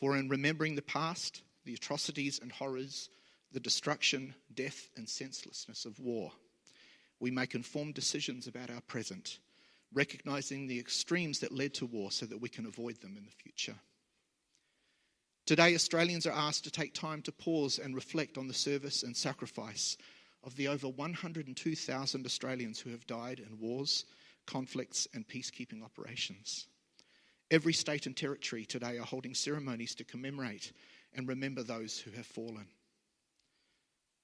For 0.00 0.16
in 0.16 0.31
remembering 0.31 0.76
the 0.76 0.83
past, 0.83 1.42
the 1.64 1.75
atrocities 1.75 2.38
and 2.40 2.50
horrors, 2.50 3.09
the 3.52 3.61
destruction, 3.61 4.35
death, 4.54 4.88
and 4.97 5.09
senselessness 5.09 5.85
of 5.85 5.99
war. 5.99 6.33
We 7.21 7.31
make 7.31 7.54
informed 7.54 7.95
decisions 7.95 8.47
about 8.47 8.71
our 8.71 8.81
present, 8.83 9.38
recognizing 9.92 10.66
the 10.66 10.81
extremes 10.81 11.40
that 11.40 11.52
led 11.52 11.75
to 11.75 11.87
war 11.87 12.11
so 12.11 12.26
that 12.26 12.40
we 12.40 12.49
can 12.49 12.66
avoid 12.66 13.00
them 13.00 13.16
in 13.16 13.25
the 13.25 13.31
future. 13.31 13.76
Today, 15.45 15.75
Australians 15.75 16.26
are 16.26 16.33
asked 16.33 16.64
to 16.64 16.71
take 16.71 16.95
time 16.95 17.21
to 17.23 17.33
pause 17.33 17.78
and 17.78 17.95
reflect 17.95 18.38
on 18.38 18.49
the 18.49 18.54
service 18.54 19.02
and 19.02 19.16
sacrifice 19.16 19.97
of 20.45 20.57
the 20.57 20.69
over 20.69 20.88
102,000 20.88 22.26
Australians 22.26 22.81
who 22.81 22.90
have 22.90 23.07
died 23.07 23.40
in 23.40 23.59
wars, 23.59 24.04
conflicts, 24.47 25.07
and 25.14 25.26
peacekeeping 25.26 25.85
operations. 25.85 26.66
Every 27.50 27.73
state 27.73 28.07
and 28.07 28.16
territory 28.16 28.64
today 28.64 28.99
are 28.99 29.04
holding 29.04 29.35
ceremonies 29.35 29.95
to 29.97 30.04
commemorate 30.04 30.73
and 31.14 31.28
remember 31.28 31.62
those 31.62 31.99
who 31.99 32.11
have 32.12 32.26
fallen. 32.26 32.66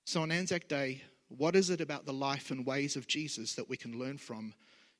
So 0.04 0.22
on 0.22 0.32
Anzac 0.32 0.68
Day, 0.68 1.02
what 1.28 1.54
is 1.54 1.70
it 1.70 1.80
about 1.80 2.06
the 2.06 2.12
life 2.12 2.50
and 2.50 2.64
ways 2.64 2.96
of 2.96 3.06
Jesus 3.06 3.54
that 3.54 3.68
we 3.68 3.76
can 3.76 3.98
learn 3.98 4.18
from 4.18 4.54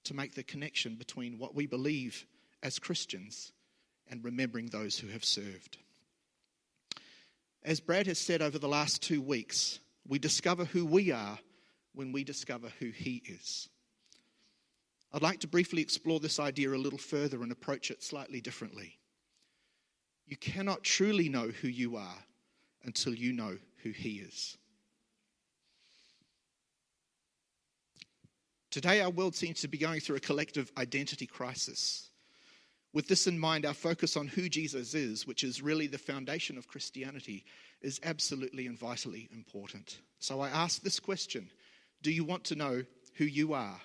to 0.05 0.15
make 0.15 0.35
the 0.35 0.43
connection 0.43 0.97
between 0.97 1.39
what 1.39 1.55
we 1.55 1.67
believe 1.67 2.27
as 2.63 2.79
Christians 2.79 3.53
and 4.11 4.23
remembering 4.23 4.67
those 4.67 4.99
who 4.99 5.09
have 5.09 5.25
served? 5.25 5.79
As 7.63 7.81
Brad 7.81 8.07
has 8.07 8.19
said 8.19 8.43
over 8.43 8.59
the 8.59 8.69
last 8.69 9.03
two 9.03 9.21
weeks, 9.21 9.81
we 10.07 10.19
discover 10.19 10.65
who 10.65 10.85
we 10.85 11.11
are 11.11 11.39
when 11.95 12.13
we 12.13 12.25
discover 12.25 12.69
who 12.79 12.91
he 12.91 13.23
is. 13.27 13.69
I'd 15.13 15.23
like 15.23 15.41
to 15.41 15.49
briefly 15.49 15.83
explore 15.83 16.21
this 16.21 16.39
idea 16.39 16.71
a 16.71 16.77
little 16.77 16.99
further 16.99 17.43
and 17.43 17.51
approach 17.51 17.91
it 17.91 18.03
slightly 18.03 18.41
differently. 18.41 18.99
You 20.29 20.37
cannot 20.37 20.85
truly 20.85 21.31
know 21.31 21.49
who 21.49 21.69
you 21.69 21.97
are 21.97 22.19
until 22.85 23.15
you 23.15 23.33
know 23.33 23.57
who 23.83 23.91
He 23.91 24.19
is. 24.19 24.59
Today, 28.71 29.01
our 29.01 29.11
world 29.11 29.35
seems 29.35 29.63
to 29.63 29.69
be 29.69 29.79
going 29.79 30.01
through 30.01 30.17
a 30.17 30.21
collective 30.21 30.71
identity 30.77 31.27
crisis. 31.27 32.11
With 32.93 33.09
this 33.09 33.27
in 33.27 33.39
mind, 33.39 33.65
our 33.65 33.73
focus 33.73 34.17
on 34.17 34.29
who 34.29 34.51
Jesus 34.51 34.95
is, 34.95 35.27
which 35.27 35.43
is 35.45 35.63
really 35.63 35.87
the 35.87 35.97
foundation 35.97 36.59
of 36.59 36.69
Christianity, 36.69 37.47
is 37.81 37.99
absolutely 38.05 38.67
and 38.67 38.79
vitally 38.79 39.31
important. 39.33 40.01
So 40.19 40.41
I 40.41 40.51
ask 40.51 40.83
this 40.83 41.01
question 41.01 41.51
Do 42.03 42.13
you 42.13 42.25
want 42.25 42.45
to 42.45 42.55
know 42.55 42.83
who 43.15 43.25
you 43.25 43.55
are? 43.55 43.81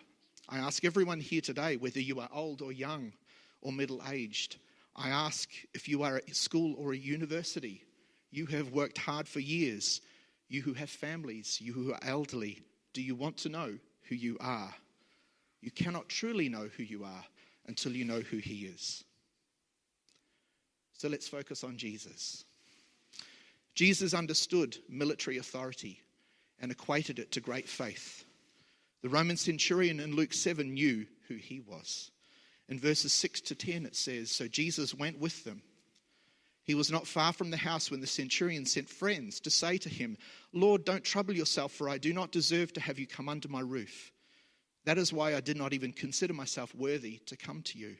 I 0.50 0.58
ask 0.58 0.84
everyone 0.84 1.22
here 1.22 1.42
today, 1.42 1.78
whether 1.78 2.02
you 2.02 2.20
are 2.20 2.30
old 2.34 2.62
or 2.62 2.74
young 2.74 3.14
or 3.62 3.72
middle 3.72 4.02
aged, 4.10 4.58
I 4.96 5.10
ask 5.10 5.50
if 5.74 5.88
you 5.88 6.04
are 6.04 6.18
at 6.18 6.36
school 6.36 6.76
or 6.78 6.94
a 6.94 6.98
university, 6.98 7.84
you 8.32 8.46
have 8.48 8.72
worked 8.72 8.98
hard 8.98 9.28
for 9.28 9.40
years, 9.40 10.02
you 10.50 10.62
who 10.62 10.74
have 10.74 10.90
families, 10.90 11.60
you 11.60 11.74
who 11.74 11.94
are 11.94 12.00
elderly, 12.04 12.62
do 12.94 13.02
you 13.02 13.16
want 13.16 13.38
to 13.38 13.50
know 13.50 13.78
who 14.10 14.16
you 14.16 14.38
are? 14.40 14.74
You 15.62 15.72
cannot 15.72 16.10
truly 16.10 16.50
know 16.50 16.70
who 16.78 16.84
you 16.84 17.04
are 17.04 17.24
until 17.68 17.94
you 17.94 18.06
know 18.06 18.20
who 18.20 18.38
He 18.38 18.66
is. 18.66 19.04
So 20.94 21.08
let's 21.08 21.28
focus 21.28 21.64
on 21.64 21.78
Jesus. 21.78 22.46
Jesus 23.76 24.14
understood 24.14 24.78
military 24.88 25.38
authority 25.38 26.00
and 26.62 26.72
equated 26.72 27.20
it 27.20 27.32
to 27.32 27.42
great 27.42 27.68
faith. 27.68 28.24
The 29.02 29.10
Roman 29.10 29.36
centurion 29.36 30.00
in 30.00 30.16
Luke 30.16 30.34
7 30.34 30.74
knew 30.74 31.06
who 31.28 31.36
he 31.36 31.60
was. 31.60 32.12
In 32.70 32.80
verses 32.80 33.14
6 33.14 33.42
to 33.42 33.56
10, 33.56 33.86
it 33.86 33.96
says 33.96 34.32
So 34.32 34.48
Jesus 34.48 34.94
went 34.94 35.20
with 35.20 35.44
them. 35.44 35.62
He 36.64 36.76
was 36.76 36.90
not 36.90 37.08
far 37.08 37.34
from 37.34 37.52
the 37.52 37.58
house 37.58 37.92
when 37.92 38.00
the 38.00 38.08
centurion 38.08 38.66
sent 38.66 38.90
friends 38.90 39.42
to 39.42 39.50
say 39.50 39.78
to 39.80 39.90
him, 39.90 40.18
Lord, 40.54 40.86
don't 40.86 41.04
trouble 41.04 41.36
yourself, 41.36 41.74
for 41.74 41.90
I 41.90 41.98
do 41.98 42.14
not 42.14 42.32
deserve 42.32 42.72
to 42.74 42.82
have 42.82 42.98
you 42.98 43.06
come 43.06 43.28
under 43.28 43.50
my 43.50 43.60
roof. 43.60 44.12
That 44.86 44.98
is 44.98 45.12
why 45.12 45.36
I 45.36 45.42
did 45.42 45.58
not 45.58 45.74
even 45.74 45.92
consider 45.92 46.34
myself 46.34 46.74
worthy 46.74 47.18
to 47.26 47.36
come 47.36 47.62
to 47.64 47.78
you. 47.78 47.98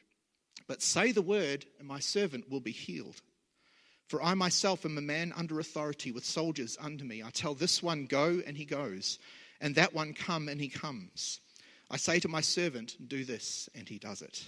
But 0.68 0.82
say 0.82 1.12
the 1.12 1.22
word, 1.22 1.66
and 1.80 1.88
my 1.88 2.00
servant 2.00 2.50
will 2.50 2.62
be 2.62 2.72
healed. 2.72 3.22
For 4.08 4.22
I 4.22 4.34
myself 4.34 4.86
am 4.86 4.98
a 4.98 5.02
man 5.02 5.34
under 5.36 5.60
authority 5.60 6.12
with 6.12 6.26
soldiers 6.26 6.78
under 6.80 7.04
me. 7.04 7.24
I 7.24 7.32
tell 7.32 7.56
this 7.56 7.82
one, 7.82 8.06
go, 8.06 8.42
and 8.46 8.56
he 8.56 8.66
goes, 8.66 9.20
and 9.60 9.76
that 9.76 9.94
one, 9.94 10.14
come, 10.14 10.48
and 10.50 10.60
he 10.60 10.70
comes. 10.70 11.40
I 11.94 11.98
say 11.98 12.20
to 12.22 12.28
my 12.28 12.42
servant, 12.42 12.98
Do 13.08 13.24
this, 13.24 13.70
and 13.76 13.88
he 13.88 14.00
does 14.00 14.24
it. 14.24 14.44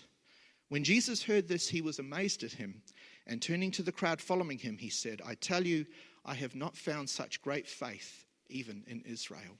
When 0.69 0.83
Jesus 0.83 1.21
heard 1.21 1.47
this, 1.47 1.69
he 1.69 1.79
was 1.79 1.99
amazed 1.99 2.41
at 2.41 2.53
him. 2.53 2.81
And 3.27 3.39
turning 3.39 3.69
to 3.71 3.83
the 3.83 3.91
crowd 3.91 4.19
following 4.19 4.57
him, 4.57 4.79
he 4.79 4.89
said, 4.89 5.21
I 5.23 5.35
tell 5.35 5.63
you, 5.63 5.85
I 6.25 6.33
have 6.33 6.55
not 6.55 6.75
found 6.75 7.07
such 7.07 7.43
great 7.43 7.67
faith 7.67 8.25
even 8.49 8.83
in 8.87 9.01
Israel. 9.01 9.59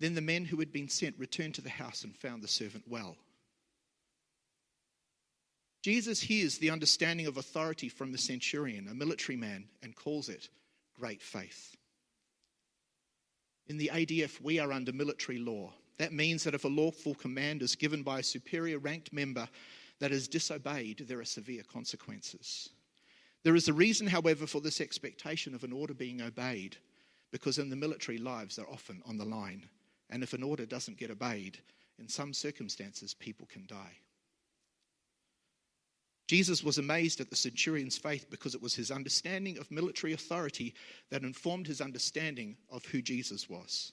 Then 0.00 0.14
the 0.14 0.22
men 0.22 0.46
who 0.46 0.56
had 0.56 0.72
been 0.72 0.88
sent 0.88 1.18
returned 1.18 1.56
to 1.56 1.60
the 1.60 1.68
house 1.68 2.04
and 2.04 2.16
found 2.16 2.42
the 2.42 2.48
servant 2.48 2.84
well. 2.88 3.16
Jesus 5.82 6.22
hears 6.22 6.56
the 6.56 6.70
understanding 6.70 7.26
of 7.26 7.36
authority 7.36 7.90
from 7.90 8.12
the 8.12 8.18
centurion, 8.18 8.88
a 8.88 8.94
military 8.94 9.36
man, 9.36 9.66
and 9.82 9.94
calls 9.94 10.30
it 10.30 10.48
great 10.98 11.20
faith. 11.20 11.76
In 13.66 13.76
the 13.76 13.90
ADF, 13.92 14.40
we 14.40 14.58
are 14.58 14.72
under 14.72 14.94
military 14.94 15.38
law. 15.38 15.74
That 15.98 16.12
means 16.12 16.44
that 16.44 16.54
if 16.54 16.64
a 16.64 16.68
lawful 16.68 17.14
command 17.14 17.62
is 17.62 17.74
given 17.74 18.02
by 18.02 18.18
a 18.18 18.22
superior 18.22 18.78
ranked 18.78 19.12
member 19.12 19.48
that 19.98 20.12
is 20.12 20.28
disobeyed, 20.28 21.04
there 21.08 21.20
are 21.20 21.24
severe 21.24 21.62
consequences. 21.62 22.70
There 23.44 23.56
is 23.56 23.68
a 23.68 23.72
reason, 23.72 24.06
however, 24.06 24.46
for 24.46 24.60
this 24.60 24.80
expectation 24.80 25.54
of 25.54 25.64
an 25.64 25.72
order 25.72 25.94
being 25.94 26.20
obeyed. 26.20 26.76
because 27.32 27.58
in 27.58 27.68
the 27.68 27.76
military, 27.76 28.18
lives 28.18 28.58
are 28.58 28.68
often 28.70 29.02
on 29.06 29.18
the 29.18 29.24
line. 29.24 29.68
And 30.10 30.22
if 30.22 30.32
an 30.32 30.42
order 30.42 30.64
doesn't 30.64 30.96
get 30.96 31.10
obeyed, 31.10 31.58
in 31.98 32.08
some 32.08 32.32
circumstances, 32.32 33.14
people 33.14 33.46
can 33.46 33.66
die. 33.66 33.98
Jesus 36.28 36.64
was 36.64 36.78
amazed 36.78 37.20
at 37.20 37.30
the 37.30 37.36
centurion's 37.36 37.98
faith 37.98 38.26
because 38.30 38.54
it 38.54 38.62
was 38.62 38.74
his 38.74 38.90
understanding 38.90 39.58
of 39.58 39.70
military 39.70 40.12
authority 40.12 40.74
that 41.10 41.22
informed 41.22 41.66
his 41.66 41.80
understanding 41.80 42.56
of 42.70 42.84
who 42.86 43.00
Jesus 43.00 43.48
was. 43.48 43.92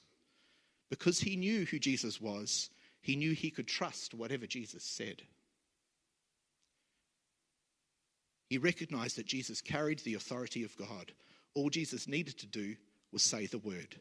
Because 0.89 1.19
he 1.19 1.35
knew 1.35 1.65
who 1.65 1.79
Jesus 1.79 2.21
was, 2.21 2.69
he 3.01 3.15
knew 3.15 3.33
he 3.33 3.49
could 3.49 3.67
trust 3.67 4.13
whatever 4.13 4.45
Jesus 4.47 4.83
said. 4.83 5.23
He 8.49 8.57
recognized 8.57 9.17
that 9.17 9.25
Jesus 9.25 9.61
carried 9.61 9.99
the 9.99 10.13
authority 10.13 10.63
of 10.63 10.77
God. 10.77 11.11
All 11.55 11.69
Jesus 11.69 12.07
needed 12.07 12.37
to 12.39 12.45
do 12.45 12.75
was 13.11 13.23
say 13.23 13.45
the 13.47 13.57
word. 13.57 13.95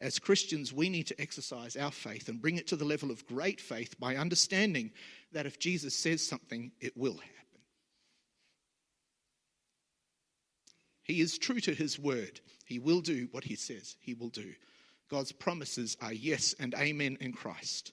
As 0.00 0.18
Christians, 0.18 0.72
we 0.72 0.88
need 0.88 1.08
to 1.08 1.20
exercise 1.20 1.76
our 1.76 1.90
faith 1.90 2.28
and 2.28 2.40
bring 2.40 2.56
it 2.56 2.68
to 2.68 2.76
the 2.76 2.84
level 2.84 3.10
of 3.10 3.26
great 3.26 3.60
faith 3.60 3.98
by 3.98 4.16
understanding 4.16 4.92
that 5.32 5.46
if 5.46 5.58
Jesus 5.58 5.94
says 5.94 6.24
something, 6.24 6.70
it 6.80 6.96
will 6.96 7.14
happen. 7.14 7.34
He 11.02 11.20
is 11.20 11.38
true 11.38 11.60
to 11.60 11.74
his 11.74 11.98
word. 11.98 12.40
He 12.64 12.78
will 12.78 13.00
do 13.00 13.28
what 13.32 13.44
he 13.44 13.56
says 13.56 13.96
he 13.98 14.14
will 14.14 14.28
do. 14.28 14.52
God's 15.08 15.32
promises 15.32 15.96
are 16.00 16.12
yes 16.12 16.54
and 16.58 16.74
amen 16.74 17.16
in 17.20 17.32
Christ. 17.32 17.92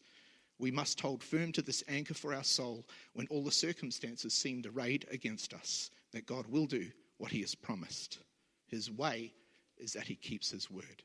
We 0.57 0.71
must 0.71 1.01
hold 1.01 1.23
firm 1.23 1.51
to 1.53 1.61
this 1.61 1.83
anchor 1.87 2.13
for 2.13 2.33
our 2.33 2.43
soul 2.43 2.85
when 3.13 3.27
all 3.29 3.43
the 3.43 3.51
circumstances 3.51 4.33
seem 4.33 4.61
to 4.63 4.69
arrayed 4.69 5.05
against 5.11 5.53
us, 5.53 5.91
that 6.11 6.25
God 6.25 6.47
will 6.47 6.65
do 6.65 6.87
what 7.17 7.31
he 7.31 7.41
has 7.41 7.55
promised. 7.55 8.19
His 8.67 8.91
way 8.91 9.33
is 9.77 9.93
that 9.93 10.07
he 10.07 10.15
keeps 10.15 10.51
his 10.51 10.69
word. 10.69 11.03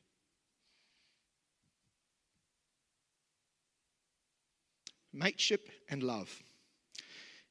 Mateship 5.13 5.69
and 5.89 6.01
love. 6.03 6.41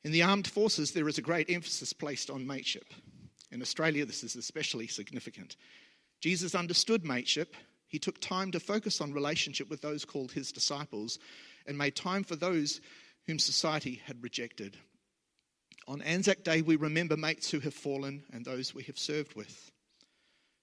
In 0.02 0.12
the 0.12 0.22
armed 0.22 0.46
forces, 0.46 0.92
there 0.92 1.08
is 1.08 1.18
a 1.18 1.22
great 1.22 1.50
emphasis 1.50 1.92
placed 1.92 2.30
on 2.30 2.46
mateship. 2.46 2.94
In 3.50 3.60
Australia, 3.60 4.06
this 4.06 4.24
is 4.24 4.34
especially 4.34 4.86
significant. 4.86 5.56
Jesus 6.20 6.54
understood 6.54 7.04
mateship. 7.04 7.54
He 7.90 7.98
took 7.98 8.20
time 8.20 8.52
to 8.52 8.60
focus 8.60 9.00
on 9.00 9.12
relationship 9.12 9.68
with 9.68 9.82
those 9.82 10.04
called 10.04 10.30
his 10.30 10.52
disciples 10.52 11.18
and 11.66 11.76
made 11.76 11.96
time 11.96 12.22
for 12.22 12.36
those 12.36 12.80
whom 13.26 13.40
society 13.40 14.00
had 14.06 14.22
rejected. 14.22 14.76
On 15.88 16.00
Anzac 16.00 16.44
Day, 16.44 16.62
we 16.62 16.76
remember 16.76 17.16
mates 17.16 17.50
who 17.50 17.58
have 17.58 17.74
fallen 17.74 18.22
and 18.32 18.44
those 18.44 18.72
we 18.72 18.84
have 18.84 18.98
served 18.98 19.34
with. 19.34 19.72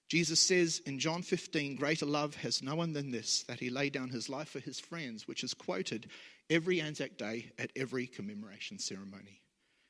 Jesus 0.08 0.40
says 0.40 0.80
in 0.86 0.98
John 0.98 1.20
15, 1.20 1.76
Greater 1.76 2.06
love 2.06 2.34
has 2.36 2.62
no 2.62 2.74
one 2.74 2.94
than 2.94 3.10
this, 3.10 3.42
that 3.42 3.60
he 3.60 3.68
lay 3.68 3.90
down 3.90 4.08
his 4.08 4.30
life 4.30 4.48
for 4.48 4.60
his 4.60 4.80
friends, 4.80 5.28
which 5.28 5.44
is 5.44 5.52
quoted 5.52 6.08
every 6.48 6.80
Anzac 6.80 7.18
Day 7.18 7.52
at 7.58 7.70
every 7.76 8.06
commemoration 8.06 8.78
ceremony. 8.78 9.42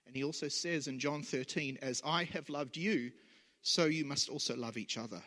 And 0.09 0.17
he 0.17 0.25
also 0.25 0.49
says 0.49 0.89
in 0.89 0.99
John 0.99 1.23
13, 1.23 1.79
As 1.83 2.03
I 2.05 2.25
have 2.25 2.49
loved 2.49 2.77
you, 2.77 3.13
so 3.63 3.85
you 3.85 4.05
must 4.05 4.29
also 4.29 4.57
love 4.57 4.77
each 4.77 4.99
other. 4.99 5.23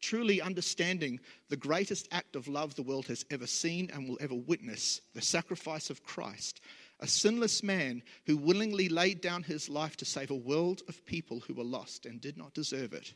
Truly 0.00 0.40
understanding 0.40 1.20
the 1.48 1.56
greatest 1.56 2.08
act 2.12 2.36
of 2.36 2.48
love 2.48 2.74
the 2.74 2.82
world 2.82 3.06
has 3.06 3.24
ever 3.30 3.46
seen 3.46 3.90
and 3.92 4.08
will 4.08 4.18
ever 4.20 4.34
witness, 4.34 5.00
the 5.14 5.22
sacrifice 5.22 5.90
of 5.90 6.04
Christ, 6.04 6.60
a 7.00 7.06
sinless 7.06 7.62
man 7.62 8.02
who 8.26 8.36
willingly 8.36 8.88
laid 8.88 9.20
down 9.20 9.42
his 9.42 9.68
life 9.68 9.96
to 9.98 10.04
save 10.04 10.30
a 10.30 10.34
world 10.34 10.82
of 10.88 11.04
people 11.06 11.40
who 11.40 11.54
were 11.54 11.64
lost 11.64 12.06
and 12.06 12.20
did 12.20 12.36
not 12.36 12.54
deserve 12.54 12.92
it. 12.92 13.14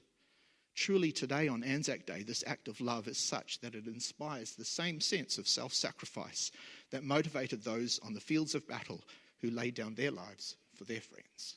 Truly, 0.74 1.12
today 1.12 1.48
on 1.48 1.62
Anzac 1.62 2.06
Day, 2.06 2.22
this 2.22 2.44
act 2.46 2.68
of 2.68 2.80
love 2.80 3.08
is 3.08 3.18
such 3.18 3.60
that 3.60 3.74
it 3.74 3.86
inspires 3.86 4.52
the 4.52 4.64
same 4.64 5.00
sense 5.00 5.36
of 5.36 5.48
self 5.48 5.74
sacrifice 5.74 6.50
that 6.90 7.04
motivated 7.04 7.62
those 7.62 8.00
on 8.02 8.14
the 8.14 8.20
fields 8.20 8.54
of 8.54 8.66
battle 8.66 9.02
who 9.40 9.50
laid 9.50 9.74
down 9.74 9.94
their 9.94 10.10
lives 10.10 10.56
for 10.74 10.84
their 10.84 11.00
friends. 11.00 11.56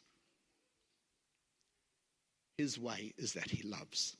His 2.57 2.77
way 2.77 3.13
is 3.17 3.33
that 3.33 3.49
he 3.49 3.63
loves. 3.67 4.17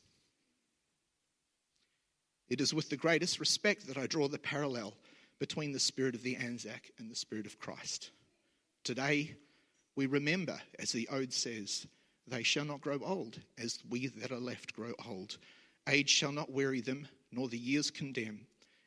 It 2.50 2.62
is 2.62 2.73
with 2.73 2.89
the 2.89 2.97
greatest 2.97 3.39
respect 3.39 3.88
that 3.88 3.97
I 3.97 4.08
draw 4.08 4.27
the 4.27 4.39
parallel 4.39 4.93
between 5.39 5.71
the 5.71 5.79
spirit 5.79 6.15
of 6.15 6.23
the 6.23 6.36
Anzac 6.36 6.91
and 6.97 7.10
the 7.10 7.15
spirit 7.15 7.45
of 7.45 7.60
Christ. 7.60 8.12
Today, 8.84 9.36
we 9.95 10.06
remember, 10.06 10.60
as 10.79 10.91
the 10.91 11.08
Ode 11.10 11.34
says, 11.34 11.88
they 12.27 12.43
shall 12.43 12.65
not 12.65 12.82
grow 12.82 12.99
old, 13.03 13.39
as 13.58 13.79
we 13.89 14.08
that 14.08 14.32
are 14.32 14.39
left 14.39 14.73
grow 14.73 14.93
old. 15.08 15.38
Age 15.88 16.10
shall 16.10 16.32
not 16.32 16.51
weary 16.51 16.82
them, 16.82 17.08
nor 17.32 17.47
the 17.47 17.58
years 17.58 17.91
condemn. 17.91 18.45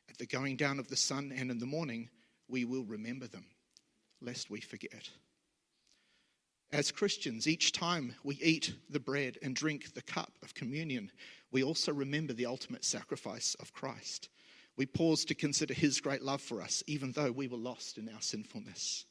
At 0.08 0.18
the 0.18 0.26
going 0.26 0.56
down 0.56 0.78
of 0.78 0.88
the 0.88 0.96
sun 0.96 1.32
and 1.36 1.50
in 1.50 1.58
the 1.58 1.66
morning, 1.66 2.08
we 2.48 2.64
will 2.64 2.84
remember 2.84 3.26
them, 3.26 3.44
lest 4.20 4.50
we 4.50 4.60
forget. 4.60 5.10
As 6.72 6.90
Christians, 6.90 7.46
each 7.46 7.72
time 7.72 8.14
we 8.22 8.36
eat 8.36 8.74
the 8.90 9.00
bread 9.00 9.38
and 9.42 9.54
drink 9.54 9.94
the 9.94 10.02
cup 10.02 10.32
of 10.42 10.54
communion, 10.54 11.10
we 11.50 11.62
also 11.62 11.92
remember 11.92 12.32
the 12.32 12.46
ultimate 12.46 12.84
sacrifice 12.84 13.54
of 13.60 13.72
Christ. 13.72 14.28
We 14.76 14.86
pause 14.86 15.24
to 15.26 15.34
consider 15.34 15.74
his 15.74 16.00
great 16.00 16.22
love 16.22 16.42
for 16.42 16.60
us, 16.60 16.82
even 16.86 17.12
though 17.12 17.32
we 17.32 17.48
were 17.48 17.56
lost 17.56 17.98
in 17.98 18.08
our 18.08 18.20
sinfulness 18.20 19.06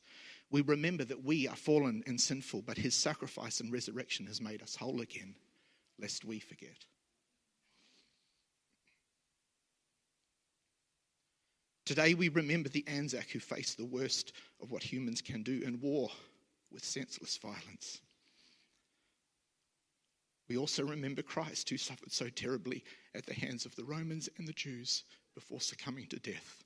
we 0.51 0.61
remember 0.61 1.03
that 1.05 1.23
we 1.23 1.47
are 1.47 1.55
fallen 1.55 2.03
and 2.07 2.19
sinful, 2.19 2.61
but 2.61 2.77
his 2.77 2.95
sacrifice 2.95 3.59
and 3.59 3.71
resurrection 3.71 4.25
has 4.27 4.41
made 4.41 4.61
us 4.61 4.75
whole 4.75 5.01
again, 5.01 5.35
lest 5.99 6.23
we 6.23 6.39
forget. 6.39 6.85
Today 11.85 12.13
we 12.13 12.29
remember 12.29 12.69
the 12.69 12.85
Anzac 12.87 13.29
who 13.29 13.39
faced 13.39 13.77
the 13.77 13.85
worst 13.85 14.33
of 14.61 14.71
what 14.71 14.81
humans 14.81 15.21
can 15.21 15.43
do 15.43 15.61
in 15.65 15.79
war 15.81 16.09
with 16.75 16.83
senseless 16.83 17.37
violence. 17.37 18.01
We 20.49 20.57
also 20.57 20.83
remember 20.83 21.21
Christ 21.23 21.69
who 21.69 21.77
suffered 21.77 22.11
so 22.11 22.27
terribly 22.27 22.83
at 23.15 23.25
the 23.25 23.33
hands 23.33 23.65
of 23.65 23.75
the 23.75 23.85
Romans 23.85 24.29
and 24.37 24.45
the 24.47 24.53
Jews 24.53 25.05
before 25.33 25.61
succumbing 25.61 26.07
to 26.07 26.19
death. 26.19 26.63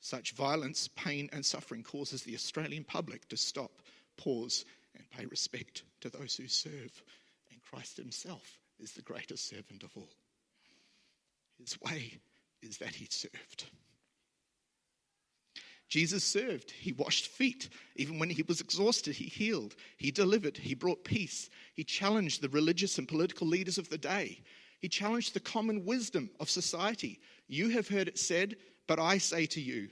Such 0.00 0.32
violence, 0.32 0.88
pain, 0.94 1.28
and 1.32 1.44
suffering 1.44 1.82
causes 1.82 2.22
the 2.22 2.36
Australian 2.36 2.84
public 2.84 3.28
to 3.28 3.36
stop, 3.36 3.82
pause, 4.16 4.64
and 4.94 5.10
pay 5.10 5.26
respect 5.26 5.82
to 6.00 6.08
those 6.08 6.36
who 6.36 6.46
serve. 6.46 7.02
And 7.50 7.60
Christ 7.60 7.96
Himself 7.96 8.60
is 8.78 8.92
the 8.92 9.02
greatest 9.02 9.48
servant 9.48 9.82
of 9.82 9.90
all. 9.96 10.14
His 11.58 11.78
way 11.80 12.18
is 12.62 12.78
that 12.78 12.94
He 12.94 13.08
served. 13.10 13.64
Jesus 15.88 16.24
served. 16.24 16.70
He 16.72 16.92
washed 16.92 17.28
feet. 17.28 17.68
Even 17.94 18.18
when 18.18 18.30
he 18.30 18.42
was 18.42 18.60
exhausted, 18.60 19.14
he 19.14 19.26
healed. 19.26 19.76
He 19.96 20.10
delivered. 20.10 20.56
He 20.56 20.74
brought 20.74 21.04
peace. 21.04 21.48
He 21.74 21.84
challenged 21.84 22.42
the 22.42 22.48
religious 22.48 22.98
and 22.98 23.06
political 23.06 23.46
leaders 23.46 23.78
of 23.78 23.88
the 23.88 23.98
day. 23.98 24.42
He 24.80 24.88
challenged 24.88 25.34
the 25.34 25.40
common 25.40 25.84
wisdom 25.84 26.30
of 26.40 26.50
society. 26.50 27.20
You 27.48 27.70
have 27.70 27.88
heard 27.88 28.08
it 28.08 28.18
said, 28.18 28.56
but 28.86 28.98
I 28.98 29.18
say 29.18 29.46
to 29.46 29.60
you, 29.60 29.88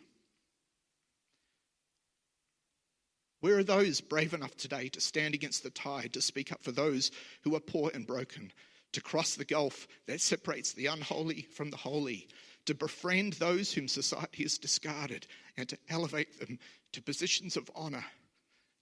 where 3.40 3.58
are 3.58 3.64
those 3.64 4.00
brave 4.00 4.32
enough 4.32 4.56
today 4.56 4.88
to 4.88 5.02
stand 5.02 5.34
against 5.34 5.62
the 5.62 5.70
tide, 5.70 6.14
to 6.14 6.22
speak 6.22 6.50
up 6.50 6.62
for 6.62 6.72
those 6.72 7.10
who 7.42 7.54
are 7.54 7.60
poor 7.60 7.90
and 7.92 8.06
broken, 8.06 8.50
to 8.92 9.02
cross 9.02 9.34
the 9.34 9.44
gulf 9.44 9.86
that 10.06 10.22
separates 10.22 10.72
the 10.72 10.86
unholy 10.86 11.42
from 11.54 11.70
the 11.70 11.76
holy, 11.76 12.26
to 12.66 12.74
befriend 12.74 13.34
those 13.34 13.72
whom 13.72 13.88
society 13.88 14.42
has 14.42 14.58
discarded, 14.58 15.26
and 15.56 15.68
to 15.68 15.78
elevate 15.88 16.40
them 16.40 16.58
to 16.92 17.02
positions 17.02 17.56
of 17.56 17.70
honor? 17.74 18.04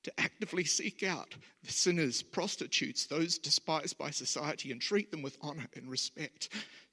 to 0.02 0.20
actively 0.20 0.64
seek 0.64 1.02
out 1.02 1.34
the 1.62 1.72
sinners, 1.72 2.22
prostitutes, 2.22 3.06
those 3.06 3.38
despised 3.38 3.96
by 3.98 4.10
society, 4.10 4.72
and 4.72 4.80
treat 4.80 5.10
them 5.10 5.22
with 5.22 5.38
honor 5.40 5.66
and 5.76 5.88
respect, 5.88 6.48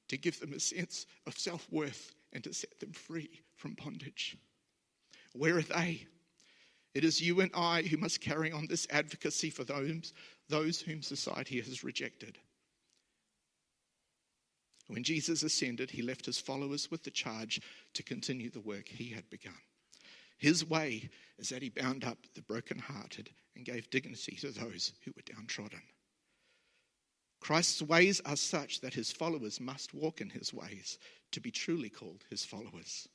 to 0.07 0.17
give 0.17 0.39
them 0.39 0.53
a 0.53 0.59
sense 0.59 1.05
of 1.25 1.37
self 1.37 1.67
worth 1.71 2.13
and 2.33 2.43
to 2.43 2.53
set 2.53 2.79
them 2.79 2.91
free 2.91 3.29
from 3.55 3.75
bondage. 3.83 4.37
Where 5.33 5.57
are 5.57 5.63
they? 5.63 6.05
It 6.95 7.03
is 7.03 7.21
you 7.21 7.41
and 7.41 7.51
I 7.53 7.83
who 7.83 7.97
must 7.97 8.21
carry 8.21 8.51
on 8.51 8.67
this 8.67 8.87
advocacy 8.89 9.51
for 9.51 9.63
those, 9.63 10.13
those 10.47 10.81
whom 10.81 11.01
society 11.01 11.59
has 11.61 11.83
rejected. 11.83 12.37
When 14.89 15.03
Jesus 15.03 15.43
ascended, 15.43 15.91
he 15.91 16.01
left 16.01 16.25
his 16.25 16.39
followers 16.39 16.89
with 16.89 17.03
the 17.03 17.11
charge 17.11 17.61
to 17.93 18.01
continue 18.01 18.49
the 18.49 18.59
work 18.59 18.87
he 18.87 19.09
had 19.09 19.29
begun. 19.29 19.53
His 20.39 20.67
way 20.67 21.11
is 21.37 21.49
that 21.49 21.61
he 21.61 21.69
bound 21.69 22.03
up 22.03 22.17
the 22.33 22.41
brokenhearted 22.41 23.29
and 23.55 23.63
gave 23.63 23.91
dignity 23.91 24.35
to 24.37 24.49
those 24.49 24.93
who 25.05 25.11
were 25.15 25.35
downtrodden. 25.35 25.83
Christ's 27.39 27.83
ways 27.83 28.19
are 28.25 28.35
such 28.35 28.81
that 28.81 28.95
his 28.95 29.11
followers 29.11 29.59
must 29.59 29.93
walk 29.93 30.21
in 30.21 30.29
his 30.31 30.55
ways 30.55 30.97
to 31.33 31.39
be 31.39 31.51
truly 31.51 31.89
called 31.89 32.23
his 32.31 32.43
followers. 32.43 33.07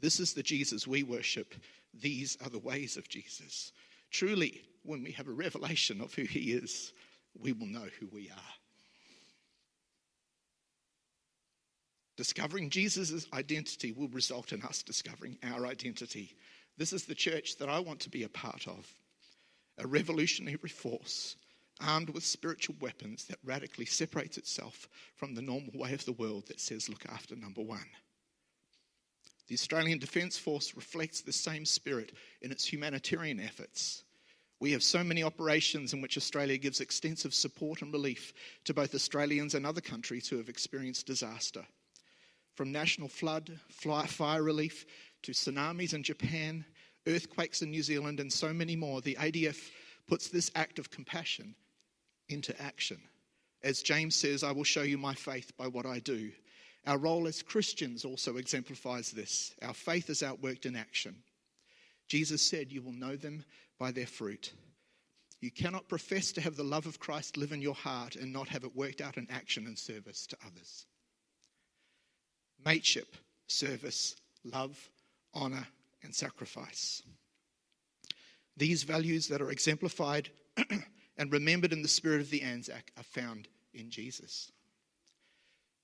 This 0.00 0.18
is 0.18 0.34
the 0.34 0.42
Jesus 0.42 0.84
we 0.84 1.04
worship. 1.04 1.54
These 1.94 2.36
are 2.44 2.50
the 2.50 2.58
ways 2.58 2.96
of 2.96 3.08
Jesus. 3.08 3.70
Truly, 4.10 4.62
when 4.82 5.04
we 5.04 5.12
have 5.12 5.28
a 5.28 5.32
revelation 5.32 6.00
of 6.00 6.12
who 6.14 6.24
he 6.24 6.54
is, 6.54 6.92
we 7.38 7.52
will 7.52 7.68
know 7.68 7.86
who 8.00 8.08
we 8.08 8.30
are. 8.30 8.54
Discovering 12.18 12.68
Jesus' 12.68 13.28
identity 13.32 13.92
will 13.92 14.08
result 14.08 14.52
in 14.52 14.60
us 14.64 14.82
discovering 14.82 15.38
our 15.44 15.64
identity. 15.66 16.34
This 16.76 16.92
is 16.92 17.04
the 17.04 17.14
church 17.14 17.56
that 17.58 17.68
I 17.68 17.78
want 17.78 18.00
to 18.00 18.10
be 18.10 18.24
a 18.24 18.28
part 18.28 18.66
of 18.66 18.92
a 19.78 19.86
revolutionary 19.86 20.68
force 20.68 21.36
armed 21.80 22.10
with 22.10 22.24
spiritual 22.24 22.74
weapons 22.80 23.26
that 23.26 23.38
radically 23.44 23.84
separates 23.84 24.36
itself 24.36 24.88
from 25.14 25.32
the 25.32 25.42
normal 25.42 25.70
way 25.76 25.94
of 25.94 26.04
the 26.06 26.12
world 26.14 26.48
that 26.48 26.58
says, 26.58 26.88
look 26.88 27.06
after 27.06 27.36
number 27.36 27.62
one. 27.62 27.86
The 29.46 29.54
Australian 29.54 30.00
Defence 30.00 30.36
Force 30.36 30.74
reflects 30.74 31.20
the 31.20 31.32
same 31.32 31.64
spirit 31.64 32.10
in 32.42 32.50
its 32.50 32.64
humanitarian 32.64 33.38
efforts. 33.38 34.02
We 34.58 34.72
have 34.72 34.82
so 34.82 35.04
many 35.04 35.22
operations 35.22 35.92
in 35.92 36.00
which 36.00 36.16
Australia 36.16 36.58
gives 36.58 36.80
extensive 36.80 37.32
support 37.32 37.80
and 37.82 37.92
relief 37.92 38.32
to 38.64 38.74
both 38.74 38.96
Australians 38.96 39.54
and 39.54 39.64
other 39.64 39.80
countries 39.80 40.26
who 40.26 40.38
have 40.38 40.48
experienced 40.48 41.06
disaster. 41.06 41.64
From 42.58 42.72
national 42.72 43.06
flood, 43.06 43.60
fire 43.70 44.42
relief, 44.42 44.84
to 45.22 45.30
tsunamis 45.30 45.94
in 45.94 46.02
Japan, 46.02 46.64
earthquakes 47.06 47.62
in 47.62 47.70
New 47.70 47.84
Zealand, 47.84 48.18
and 48.18 48.32
so 48.32 48.52
many 48.52 48.74
more, 48.74 49.00
the 49.00 49.14
ADF 49.14 49.70
puts 50.08 50.26
this 50.26 50.50
act 50.56 50.80
of 50.80 50.90
compassion 50.90 51.54
into 52.28 52.60
action. 52.60 52.98
As 53.62 53.80
James 53.80 54.16
says, 54.16 54.42
I 54.42 54.50
will 54.50 54.64
show 54.64 54.82
you 54.82 54.98
my 54.98 55.14
faith 55.14 55.56
by 55.56 55.68
what 55.68 55.86
I 55.86 56.00
do. 56.00 56.32
Our 56.84 56.98
role 56.98 57.28
as 57.28 57.44
Christians 57.44 58.04
also 58.04 58.38
exemplifies 58.38 59.12
this. 59.12 59.54
Our 59.62 59.72
faith 59.72 60.10
is 60.10 60.22
outworked 60.22 60.66
in 60.66 60.74
action. 60.74 61.14
Jesus 62.08 62.42
said, 62.42 62.72
You 62.72 62.82
will 62.82 62.90
know 62.90 63.14
them 63.14 63.44
by 63.78 63.92
their 63.92 64.08
fruit. 64.08 64.52
You 65.40 65.52
cannot 65.52 65.88
profess 65.88 66.32
to 66.32 66.40
have 66.40 66.56
the 66.56 66.64
love 66.64 66.86
of 66.86 66.98
Christ 66.98 67.36
live 67.36 67.52
in 67.52 67.62
your 67.62 67.76
heart 67.76 68.16
and 68.16 68.32
not 68.32 68.48
have 68.48 68.64
it 68.64 68.74
worked 68.74 69.00
out 69.00 69.16
in 69.16 69.28
action 69.30 69.68
and 69.68 69.78
service 69.78 70.26
to 70.26 70.36
others. 70.44 70.86
Mateship, 72.64 73.16
service, 73.46 74.16
love, 74.44 74.78
honour, 75.34 75.66
and 76.02 76.14
sacrifice. 76.14 77.02
These 78.56 78.82
values 78.82 79.28
that 79.28 79.40
are 79.40 79.50
exemplified 79.50 80.30
and 81.16 81.32
remembered 81.32 81.72
in 81.72 81.82
the 81.82 81.88
spirit 81.88 82.20
of 82.20 82.30
the 82.30 82.42
Anzac 82.42 82.92
are 82.96 83.04
found 83.04 83.48
in 83.74 83.90
Jesus. 83.90 84.50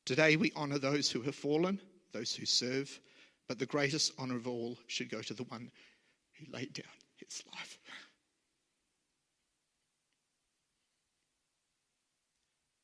Today 0.05 0.37
we 0.37 0.53
honour 0.57 0.79
those 0.79 1.11
who 1.11 1.23
have 1.23 1.35
fallen, 1.35 1.81
those 2.13 2.35
who 2.35 2.45
serve, 2.45 3.01
but 3.49 3.59
the 3.59 3.67
greatest 3.67 4.13
honour 4.19 4.37
of 4.37 4.49
all 4.49 4.77
should 4.87 5.09
go 5.09 5.23
to 5.23 5.35
the 5.35 5.45
one 5.45 5.71
who 6.35 6.53
laid 6.53 6.73
down 6.73 6.87
his 7.17 7.43
life. 7.55 7.79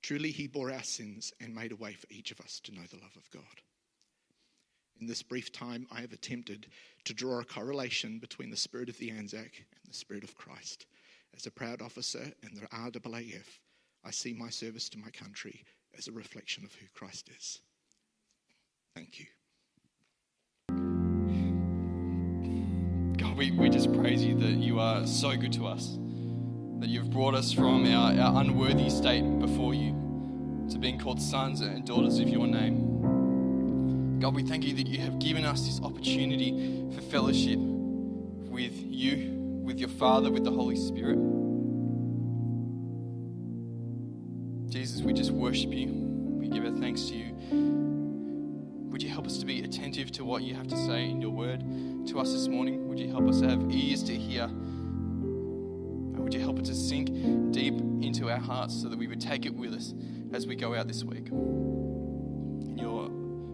Truly, 0.02 0.30
he 0.30 0.48
bore 0.48 0.72
our 0.72 0.82
sins 0.82 1.32
and 1.40 1.54
made 1.54 1.72
a 1.72 1.76
way 1.76 1.92
for 1.92 2.06
each 2.10 2.32
of 2.32 2.40
us 2.40 2.58
to 2.64 2.74
know 2.74 2.82
the 2.90 2.96
love 2.96 3.16
of 3.16 3.30
God. 3.30 3.42
In 5.00 5.06
this 5.06 5.22
brief 5.22 5.50
time, 5.50 5.86
I 5.90 6.02
have 6.02 6.12
attempted 6.12 6.66
to 7.04 7.14
draw 7.14 7.40
a 7.40 7.44
correlation 7.44 8.18
between 8.18 8.50
the 8.50 8.56
spirit 8.56 8.90
of 8.90 8.98
the 8.98 9.10
Anzac 9.10 9.64
and 9.82 9.90
the 9.90 9.96
spirit 9.96 10.24
of 10.24 10.36
Christ. 10.36 10.84
As 11.34 11.46
a 11.46 11.50
proud 11.50 11.80
officer 11.80 12.32
in 12.42 12.54
the 12.54 12.66
RAAF, 12.66 13.60
I 14.04 14.10
see 14.10 14.34
my 14.34 14.50
service 14.50 14.90
to 14.90 14.98
my 14.98 15.08
country 15.10 15.64
as 15.96 16.06
a 16.06 16.12
reflection 16.12 16.64
of 16.64 16.74
who 16.74 16.86
Christ 16.92 17.30
is. 17.34 17.60
Thank 18.94 19.20
you. 19.20 19.26
God, 23.16 23.36
we, 23.38 23.52
we 23.52 23.70
just 23.70 23.92
praise 23.94 24.22
you 24.22 24.36
that 24.38 24.52
you 24.52 24.80
are 24.80 25.06
so 25.06 25.34
good 25.34 25.52
to 25.54 25.66
us, 25.66 25.96
that 26.80 26.88
you've 26.88 27.10
brought 27.10 27.34
us 27.34 27.52
from 27.52 27.86
our, 27.86 28.12
our 28.18 28.40
unworthy 28.42 28.90
state 28.90 29.22
before 29.38 29.72
you 29.72 29.96
to 30.70 30.78
being 30.78 30.98
called 30.98 31.22
sons 31.22 31.62
and 31.62 31.86
daughters 31.86 32.18
of 32.18 32.28
your 32.28 32.46
name. 32.46 32.99
God, 34.20 34.34
we 34.34 34.42
thank 34.42 34.64
you 34.66 34.74
that 34.74 34.86
you 34.86 34.98
have 34.98 35.18
given 35.18 35.46
us 35.46 35.64
this 35.64 35.80
opportunity 35.80 36.86
for 36.94 37.00
fellowship 37.00 37.58
with 37.58 38.74
you, 38.74 39.30
with 39.64 39.78
your 39.78 39.88
Father, 39.88 40.30
with 40.30 40.44
the 40.44 40.50
Holy 40.50 40.76
Spirit. 40.76 41.16
Jesus, 44.70 45.00
we 45.00 45.14
just 45.14 45.30
worship 45.30 45.72
you. 45.72 45.88
We 45.88 46.48
give 46.48 46.66
our 46.66 46.78
thanks 46.78 47.06
to 47.06 47.14
you. 47.14 47.34
Would 48.90 49.02
you 49.02 49.08
help 49.08 49.24
us 49.24 49.38
to 49.38 49.46
be 49.46 49.62
attentive 49.62 50.12
to 50.12 50.24
what 50.26 50.42
you 50.42 50.54
have 50.54 50.68
to 50.68 50.76
say 50.76 51.08
in 51.08 51.22
your 51.22 51.30
word 51.30 51.64
to 52.08 52.20
us 52.20 52.30
this 52.30 52.46
morning? 52.46 52.88
Would 52.88 52.98
you 53.00 53.08
help 53.08 53.26
us 53.26 53.40
to 53.40 53.48
have 53.48 53.70
ears 53.70 54.02
to 54.02 54.14
hear? 54.14 54.44
And 54.44 56.18
would 56.18 56.34
you 56.34 56.40
help 56.40 56.58
it 56.58 56.66
to 56.66 56.74
sink 56.74 57.08
deep 57.52 57.72
into 58.02 58.28
our 58.28 58.38
hearts 58.38 58.82
so 58.82 58.90
that 58.90 58.98
we 58.98 59.06
would 59.06 59.20
take 59.22 59.46
it 59.46 59.54
with 59.54 59.72
us 59.72 59.94
as 60.34 60.46
we 60.46 60.56
go 60.56 60.74
out 60.74 60.88
this 60.88 61.04
week? 61.04 61.30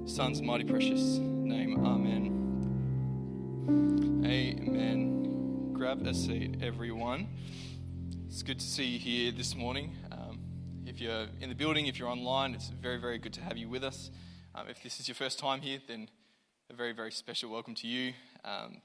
Son's 0.06 0.40
mighty 0.40 0.62
precious 0.62 1.18
name, 1.18 1.84
Amen. 1.84 2.32
Amen. 4.24 5.72
Grab 5.72 6.06
a 6.06 6.14
seat, 6.14 6.58
everyone. 6.62 7.26
It's 8.28 8.44
good 8.44 8.60
to 8.60 8.64
see 8.64 8.84
you 8.84 8.98
here 9.00 9.32
this 9.32 9.56
morning. 9.56 9.96
If 10.86 11.00
you're 11.00 11.26
in 11.40 11.48
the 11.48 11.56
building, 11.56 11.88
if 11.88 11.98
you're 11.98 12.08
online, 12.08 12.54
it's 12.54 12.68
very, 12.68 12.98
very 12.98 13.18
good 13.18 13.32
to 13.34 13.40
have 13.40 13.56
you 13.56 13.68
with 13.68 13.82
us. 13.82 14.12
Um, 14.54 14.68
if 14.68 14.80
this 14.80 15.00
is 15.00 15.08
your 15.08 15.16
first 15.16 15.40
time 15.40 15.60
here, 15.60 15.80
then 15.88 16.08
a 16.70 16.74
very, 16.74 16.92
very 16.92 17.10
special 17.10 17.50
welcome 17.50 17.74
to 17.74 17.88
you. 17.88 18.12
Um, 18.44 18.82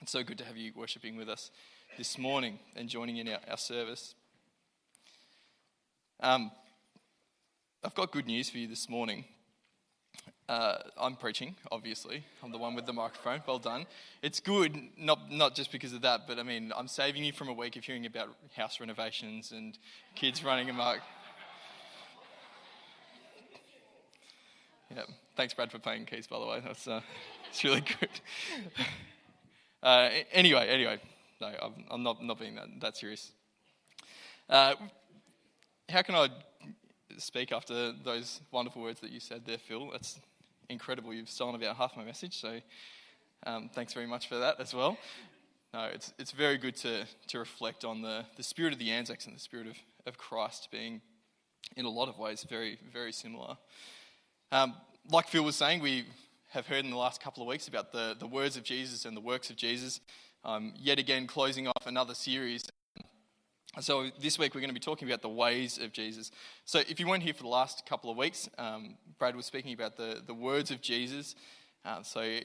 it's 0.00 0.12
so 0.12 0.24
good 0.24 0.38
to 0.38 0.44
have 0.44 0.56
you 0.56 0.72
worshipping 0.74 1.16
with 1.16 1.28
us 1.28 1.50
this 1.98 2.16
morning 2.16 2.58
and 2.74 2.88
joining 2.88 3.18
in 3.18 3.28
our, 3.28 3.40
our 3.48 3.58
service. 3.58 4.14
Um, 6.18 6.50
I've 7.84 7.94
got 7.94 8.10
good 8.10 8.26
news 8.26 8.48
for 8.48 8.56
you 8.56 8.66
this 8.66 8.88
morning. 8.88 9.26
Uh, 10.48 10.78
I'm 10.96 11.16
preaching, 11.16 11.56
obviously. 11.72 12.24
I'm 12.42 12.52
the 12.52 12.58
one 12.58 12.76
with 12.76 12.86
the 12.86 12.92
microphone. 12.92 13.42
Well 13.46 13.58
done. 13.58 13.84
It's 14.22 14.38
good, 14.38 14.76
not, 14.96 15.30
not 15.30 15.56
just 15.56 15.72
because 15.72 15.92
of 15.92 16.02
that, 16.02 16.28
but 16.28 16.38
I 16.38 16.44
mean, 16.44 16.72
I'm 16.76 16.86
saving 16.86 17.24
you 17.24 17.32
from 17.32 17.48
a 17.48 17.52
week 17.52 17.74
of 17.74 17.82
hearing 17.82 18.06
about 18.06 18.28
house 18.56 18.78
renovations 18.78 19.50
and 19.50 19.76
kids 20.14 20.44
running 20.44 20.70
amok. 20.70 21.00
Yeah. 24.94 25.02
Thanks, 25.36 25.52
Brad, 25.52 25.72
for 25.72 25.80
playing 25.80 26.06
keys, 26.06 26.28
by 26.28 26.38
the 26.38 26.46
way. 26.46 26.62
That's 26.64 26.86
uh, 26.86 27.00
it's 27.50 27.64
really 27.64 27.80
good. 27.80 28.08
uh, 29.82 30.10
anyway, 30.32 30.68
anyway, 30.68 31.00
no, 31.40 31.48
I'm, 31.60 31.72
I'm, 31.90 32.02
not, 32.04 32.22
not 32.22 32.38
being 32.38 32.54
that, 32.54 32.68
that 32.80 32.96
serious. 32.96 33.32
Uh, 34.48 34.74
how 35.88 36.02
can 36.02 36.14
I 36.14 36.28
speak 37.18 37.50
after 37.50 37.92
those 37.92 38.40
wonderful 38.52 38.80
words 38.82 39.00
that 39.00 39.10
you 39.10 39.18
said 39.18 39.42
there, 39.44 39.58
Phil? 39.58 39.90
That's 39.90 40.20
incredible. 40.68 41.12
You've 41.12 41.28
stolen 41.28 41.54
about 41.54 41.76
half 41.76 41.96
my 41.96 42.04
message, 42.04 42.40
so 42.40 42.60
um, 43.46 43.70
thanks 43.74 43.92
very 43.92 44.06
much 44.06 44.28
for 44.28 44.38
that 44.38 44.60
as 44.60 44.74
well. 44.74 44.96
No, 45.74 45.84
it's, 45.92 46.12
it's 46.18 46.30
very 46.30 46.58
good 46.58 46.76
to, 46.76 47.04
to 47.28 47.38
reflect 47.38 47.84
on 47.84 48.02
the, 48.02 48.24
the 48.36 48.42
spirit 48.42 48.72
of 48.72 48.78
the 48.78 48.90
Anzacs 48.90 49.26
and 49.26 49.36
the 49.36 49.40
spirit 49.40 49.66
of, 49.66 49.76
of 50.06 50.18
Christ 50.18 50.68
being, 50.70 51.00
in 51.76 51.84
a 51.84 51.90
lot 51.90 52.08
of 52.08 52.18
ways, 52.18 52.46
very, 52.48 52.78
very 52.92 53.12
similar. 53.12 53.56
Um, 54.52 54.74
like 55.10 55.28
Phil 55.28 55.44
was 55.44 55.56
saying, 55.56 55.82
we 55.82 56.04
have 56.50 56.66
heard 56.66 56.84
in 56.84 56.90
the 56.90 56.96
last 56.96 57.20
couple 57.20 57.42
of 57.42 57.48
weeks 57.48 57.68
about 57.68 57.92
the, 57.92 58.16
the 58.18 58.26
words 58.26 58.56
of 58.56 58.62
Jesus 58.62 59.04
and 59.04 59.16
the 59.16 59.20
works 59.20 59.50
of 59.50 59.56
Jesus. 59.56 60.00
Um, 60.44 60.74
yet 60.76 60.98
again, 60.98 61.26
closing 61.26 61.66
off 61.66 61.86
another 61.86 62.14
series. 62.14 62.64
So, 63.78 64.08
this 64.18 64.38
week 64.38 64.54
we're 64.54 64.62
going 64.62 64.70
to 64.70 64.74
be 64.74 64.80
talking 64.80 65.06
about 65.06 65.20
the 65.20 65.28
ways 65.28 65.76
of 65.76 65.92
Jesus. 65.92 66.30
So, 66.64 66.78
if 66.88 66.98
you 66.98 67.06
weren't 67.06 67.22
here 67.22 67.34
for 67.34 67.42
the 67.42 67.50
last 67.50 67.84
couple 67.84 68.10
of 68.10 68.16
weeks, 68.16 68.48
um, 68.56 68.96
Brad 69.18 69.36
was 69.36 69.44
speaking 69.44 69.74
about 69.74 69.98
the, 69.98 70.22
the 70.26 70.32
words 70.32 70.70
of 70.70 70.80
Jesus. 70.80 71.34
Uh, 71.84 72.02
so, 72.02 72.38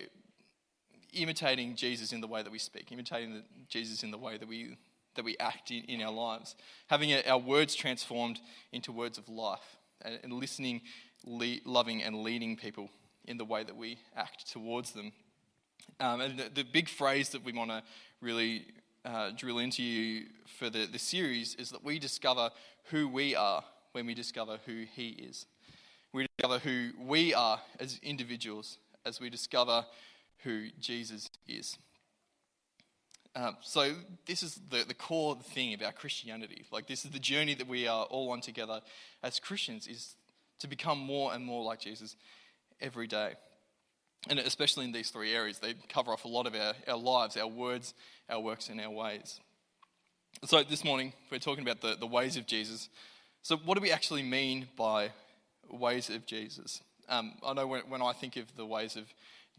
imitating 1.13 1.77
Jesus 1.77 2.11
in 2.11 2.19
the 2.19 2.27
way 2.27 2.43
that 2.43 2.51
we 2.51 2.59
speak, 2.59 2.91
imitating 2.91 3.33
the, 3.33 3.43
Jesus 3.69 4.03
in 4.03 4.11
the 4.11 4.17
way 4.17 4.37
that 4.37 4.45
we, 4.45 4.75
that 5.15 5.23
we 5.23 5.37
act 5.37 5.71
in, 5.71 5.85
in 5.85 6.01
our 6.01 6.11
lives, 6.11 6.57
having 6.87 7.13
our 7.25 7.37
words 7.39 7.75
transformed 7.75 8.41
into 8.73 8.91
words 8.91 9.17
of 9.17 9.29
life, 9.29 9.77
and, 10.01 10.19
and 10.23 10.33
listening 10.33 10.81
le- 11.25 11.61
loving 11.63 12.03
and 12.03 12.23
leading 12.23 12.57
people 12.57 12.89
in 13.23 13.37
the 13.37 13.45
way 13.45 13.63
that 13.63 13.77
we 13.77 13.99
act 14.17 14.51
towards 14.51 14.91
them. 14.91 15.13
Um, 16.01 16.19
and 16.19 16.37
the, 16.37 16.49
the, 16.53 16.63
big 16.63 16.89
phrase 16.89 17.29
that 17.29 17.45
we 17.45 17.53
want 17.53 17.69
to 17.69 17.83
really 18.19 18.65
uh, 19.05 19.31
drill 19.35 19.59
into 19.59 19.83
you 19.83 20.25
for 20.45 20.69
the, 20.69 20.85
the 20.85 20.99
series 20.99 21.55
is 21.55 21.71
that 21.71 21.83
we 21.83 21.99
discover 21.99 22.49
who 22.85 23.07
we 23.07 23.35
are 23.35 23.63
when 23.93 24.05
we 24.05 24.13
discover 24.13 24.57
who 24.65 24.85
He 24.93 25.09
is. 25.09 25.45
We 26.13 26.27
discover 26.37 26.59
who 26.59 26.91
we 26.99 27.33
are 27.33 27.59
as 27.79 27.99
individuals 28.03 28.77
as 29.05 29.19
we 29.19 29.29
discover 29.29 29.85
who 30.43 30.67
Jesus 30.79 31.29
is. 31.47 31.77
Um, 33.33 33.55
so 33.61 33.93
this 34.25 34.43
is 34.43 34.59
the, 34.69 34.83
the 34.85 34.93
core 34.93 35.35
thing 35.35 35.73
about 35.73 35.95
Christianity. 35.95 36.65
Like 36.71 36.87
this 36.87 37.05
is 37.05 37.11
the 37.11 37.19
journey 37.19 37.53
that 37.55 37.67
we 37.67 37.87
are 37.87 38.03
all 38.05 38.31
on 38.31 38.41
together 38.41 38.81
as 39.23 39.39
Christians 39.39 39.87
is 39.87 40.15
to 40.59 40.67
become 40.67 40.99
more 40.99 41.33
and 41.33 41.45
more 41.45 41.63
like 41.63 41.79
Jesus 41.79 42.17
every 42.81 43.07
day. 43.07 43.33
And 44.29 44.39
especially 44.39 44.85
in 44.85 44.91
these 44.91 45.09
three 45.09 45.33
areas, 45.33 45.59
they 45.59 45.73
cover 45.89 46.11
off 46.11 46.25
a 46.25 46.27
lot 46.27 46.45
of 46.45 46.55
our, 46.55 46.73
our 46.87 46.97
lives, 46.97 47.37
our 47.37 47.47
words, 47.47 47.93
our 48.29 48.39
works, 48.39 48.69
and 48.69 48.79
our 48.79 48.91
ways. 48.91 49.39
So 50.45 50.63
this 50.63 50.83
morning, 50.83 51.13
we're 51.31 51.39
talking 51.39 51.63
about 51.63 51.81
the, 51.81 51.95
the 51.99 52.07
ways 52.07 52.37
of 52.37 52.45
Jesus. 52.45 52.89
So, 53.41 53.57
what 53.57 53.75
do 53.75 53.81
we 53.81 53.91
actually 53.91 54.23
mean 54.23 54.67
by 54.77 55.11
ways 55.69 56.09
of 56.09 56.25
Jesus? 56.25 56.81
Um, 57.09 57.33
I 57.43 57.53
know 57.53 57.67
when, 57.67 57.81
when 57.89 58.01
I 58.01 58.13
think 58.13 58.37
of 58.37 58.55
the 58.55 58.65
ways 58.65 58.95
of 58.95 59.05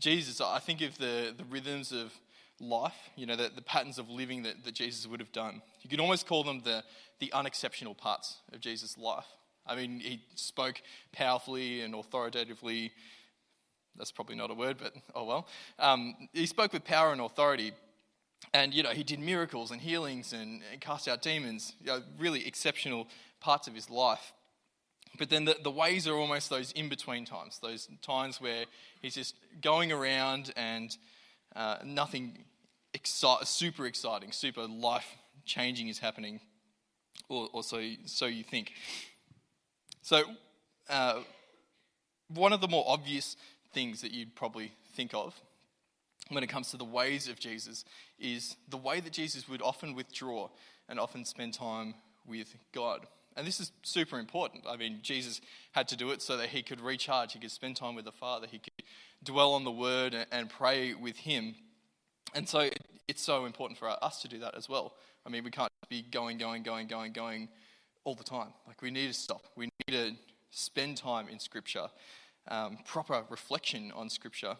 Jesus, 0.01 0.40
I 0.40 0.59
think 0.59 0.81
of 0.81 0.96
the, 0.98 1.35
the 1.37 1.44
rhythms 1.44 1.92
of 1.92 2.12
life, 2.61 2.94
you 3.16 3.27
know, 3.27 3.37
the, 3.37 3.51
the 3.55 3.62
patterns 3.62 3.98
of 3.98 4.09
living 4.09 4.44
that, 4.44 4.64
that 4.64 4.75
Jesus 4.75 5.07
would 5.07 5.20
have 5.20 5.33
done. 5.33 5.61
You 5.83 5.90
could 5.90 6.01
almost 6.01 6.27
call 6.27 6.44
them 6.44 6.62
the, 6.64 6.83
the 7.18 7.33
unexceptional 7.33 7.94
parts 7.94 8.37
of 8.53 8.61
Jesus' 8.61 8.96
life. 8.96 9.27
I 9.66 9.77
mean, 9.77 10.01
he 10.01 10.22
spoke 10.35 10.81
powerfully 11.12 11.83
and 11.83 11.94
authoritatively. 11.94 12.92
That's 13.96 14.12
probably 14.12 14.37
not 14.37 14.50
a 14.50 14.55
word, 14.55 14.76
but 14.83 14.94
oh 15.14 15.24
well. 15.24 15.46
Um, 15.78 16.28
he 16.33 16.46
spoke 16.46 16.72
with 16.72 16.85
power 16.85 17.12
and 17.12 17.20
authority. 17.20 17.72
And, 18.52 18.74
you 18.74 18.83
know, 18.83 18.90
he 18.90 19.05
did 19.05 19.20
miracles 19.20 19.70
and 19.70 19.81
healings 19.81 20.33
and, 20.33 20.62
and 20.72 20.81
cast 20.81 21.07
out 21.07 21.22
demons, 21.22 21.74
you 21.81 21.87
know, 21.87 22.02
really 22.18 22.46
exceptional 22.46 23.07
parts 23.40 23.68
of 23.68 23.74
his 23.74 23.88
life. 23.88 24.33
But 25.18 25.31
then 25.31 25.44
the, 25.44 25.57
the 25.62 25.70
ways 25.70 26.09
are 26.09 26.16
almost 26.16 26.50
those 26.50 26.72
in 26.72 26.88
between 26.88 27.24
times, 27.24 27.61
those 27.61 27.88
times 28.02 28.40
where 28.40 28.64
he's 29.00 29.14
just 29.14 29.37
going 29.61 29.92
around 29.92 30.52
and 30.57 30.96
uh, 31.55 31.76
nothing 31.85 32.44
exci- 32.94 33.46
super 33.46 33.87
exciting, 33.87 34.33
super 34.33 34.66
life 34.66 35.16
changing 35.44 35.88
is 35.88 35.98
happening, 35.98 36.40
or, 37.28 37.48
or 37.52 37.62
so, 37.62 37.83
so 38.07 38.26
you 38.26 38.42
think. 38.42 38.72
So, 40.00 40.22
uh, 40.88 41.20
one 42.28 42.52
of 42.52 42.61
the 42.61 42.68
more 42.68 42.85
obvious 42.87 43.37
things 43.72 44.00
that 44.02 44.12
you'd 44.12 44.35
probably 44.35 44.72
think 44.94 45.14
of 45.14 45.35
when 46.28 46.44
it 46.44 46.48
comes 46.48 46.70
to 46.70 46.76
the 46.76 46.85
ways 46.85 47.28
of 47.28 47.38
Jesus 47.38 47.85
is 48.18 48.56
the 48.68 48.76
way 48.76 49.00
that 49.00 49.12
Jesus 49.12 49.48
would 49.48 49.62
often 49.62 49.94
withdraw 49.94 50.48
and 50.88 50.98
often 50.98 51.24
spend 51.24 51.54
time 51.54 51.94
with 52.26 52.54
God. 52.72 53.06
And 53.37 53.46
this 53.46 53.61
is 53.61 53.72
super 53.82 54.18
important. 54.18 54.64
I 54.68 54.76
mean, 54.76 54.98
Jesus 55.02 55.40
had 55.72 55.88
to 55.88 55.96
do 55.96 56.11
it 56.11 56.20
so 56.20 56.37
that 56.37 56.50
he 56.50 56.62
could 56.62 56.80
recharge, 56.80 57.32
he 57.32 57.38
could 57.38 57.50
spend 57.50 57.76
time 57.76 57.94
with 57.94 58.04
the 58.04 58.12
Father, 58.12 58.46
he 58.50 58.58
could 58.58 58.85
dwell 59.24 59.54
on 59.54 59.64
the 59.64 59.70
Word 59.70 60.14
and 60.30 60.50
pray 60.50 60.94
with 60.94 61.16
Him. 61.16 61.54
And 62.35 62.48
so 62.48 62.68
it's 63.08 63.22
so 63.22 63.44
important 63.44 63.78
for 63.78 63.88
us 64.04 64.22
to 64.22 64.28
do 64.28 64.38
that 64.40 64.54
as 64.54 64.68
well. 64.68 64.94
I 65.26 65.30
mean, 65.30 65.44
we 65.44 65.50
can't 65.50 65.70
be 65.88 66.02
going, 66.02 66.38
going, 66.38 66.62
going, 66.62 66.87
going, 66.87 67.12
going 67.12 67.48
all 68.04 68.14
the 68.14 68.24
time. 68.24 68.48
Like, 68.66 68.82
we 68.82 68.90
need 68.90 69.08
to 69.08 69.14
stop. 69.14 69.44
We 69.56 69.66
need 69.87 69.92
to 69.92 70.12
spend 70.50 70.96
time 70.96 71.28
in 71.28 71.38
Scripture, 71.38 71.88
um, 72.48 72.78
proper 72.85 73.24
reflection 73.31 73.92
on 73.94 74.09
Scripture. 74.09 74.57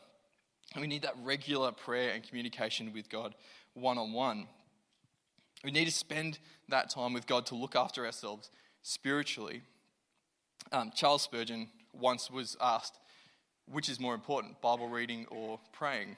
And 0.75 0.81
we 0.81 0.87
need 0.87 1.03
that 1.03 1.15
regular 1.23 1.73
prayer 1.73 2.13
and 2.15 2.23
communication 2.23 2.93
with 2.93 3.09
God 3.11 3.35
one 3.75 3.99
on 3.99 4.13
one. 4.13 4.47
We 5.65 5.71
need 5.71 5.85
to 5.85 5.93
spend 5.93 6.39
that 6.69 6.91
time 6.91 7.13
with 7.13 7.27
God 7.27 7.47
to 7.47 7.55
look 7.55 7.77
after 7.77 8.05
ourselves 8.05 8.51
spiritually. 8.83 9.63
Um, 10.73 10.91
Charles 10.95 11.23
Spurgeon 11.23 11.69
once 11.93 12.31
was 12.31 12.57
asked, 12.61 12.99
which 13.71 13.89
is 13.89 14.01
more 14.01 14.15
important, 14.15 14.61
Bible 14.61 14.89
reading 14.89 15.27
or 15.31 15.61
praying? 15.73 16.17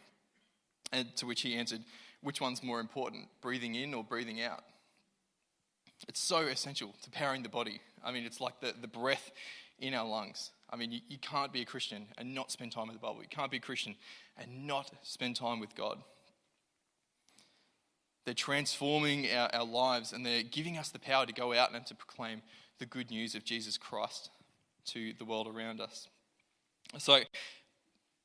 And 0.92 1.14
to 1.16 1.26
which 1.26 1.42
he 1.42 1.54
answered, 1.56 1.80
which 2.22 2.40
one's 2.40 2.62
more 2.62 2.80
important, 2.80 3.28
breathing 3.42 3.74
in 3.74 3.92
or 3.92 4.02
breathing 4.02 4.40
out? 4.40 4.64
It's 6.08 6.20
so 6.20 6.38
essential 6.40 6.94
to 7.02 7.10
powering 7.10 7.42
the 7.42 7.48
body. 7.48 7.80
I 8.04 8.12
mean, 8.12 8.24
it's 8.24 8.40
like 8.40 8.60
the, 8.60 8.74
the 8.80 8.88
breath 8.88 9.30
in 9.78 9.94
our 9.94 10.06
lungs. 10.06 10.50
I 10.70 10.76
mean, 10.76 10.92
you, 10.92 11.00
you 11.08 11.18
can't 11.18 11.52
be 11.52 11.60
a 11.60 11.64
Christian 11.64 12.06
and 12.18 12.34
not 12.34 12.50
spend 12.50 12.72
time 12.72 12.88
with 12.88 12.96
the 12.96 13.00
Bible. 13.00 13.22
You 13.22 13.28
can't 13.28 13.50
be 13.50 13.58
a 13.58 13.60
Christian 13.60 13.94
and 14.36 14.66
not 14.66 14.90
spend 15.02 15.36
time 15.36 15.60
with 15.60 15.74
God. 15.74 15.98
They're 18.24 18.34
transforming 18.34 19.30
our, 19.30 19.54
our 19.54 19.64
lives 19.64 20.12
and 20.12 20.24
they're 20.24 20.42
giving 20.42 20.78
us 20.78 20.88
the 20.88 20.98
power 20.98 21.26
to 21.26 21.32
go 21.32 21.52
out 21.52 21.74
and 21.74 21.84
to 21.86 21.94
proclaim 21.94 22.42
the 22.78 22.86
good 22.86 23.10
news 23.10 23.34
of 23.34 23.44
Jesus 23.44 23.76
Christ 23.76 24.30
to 24.86 25.12
the 25.18 25.24
world 25.24 25.46
around 25.46 25.80
us. 25.80 26.08
So 26.98 27.20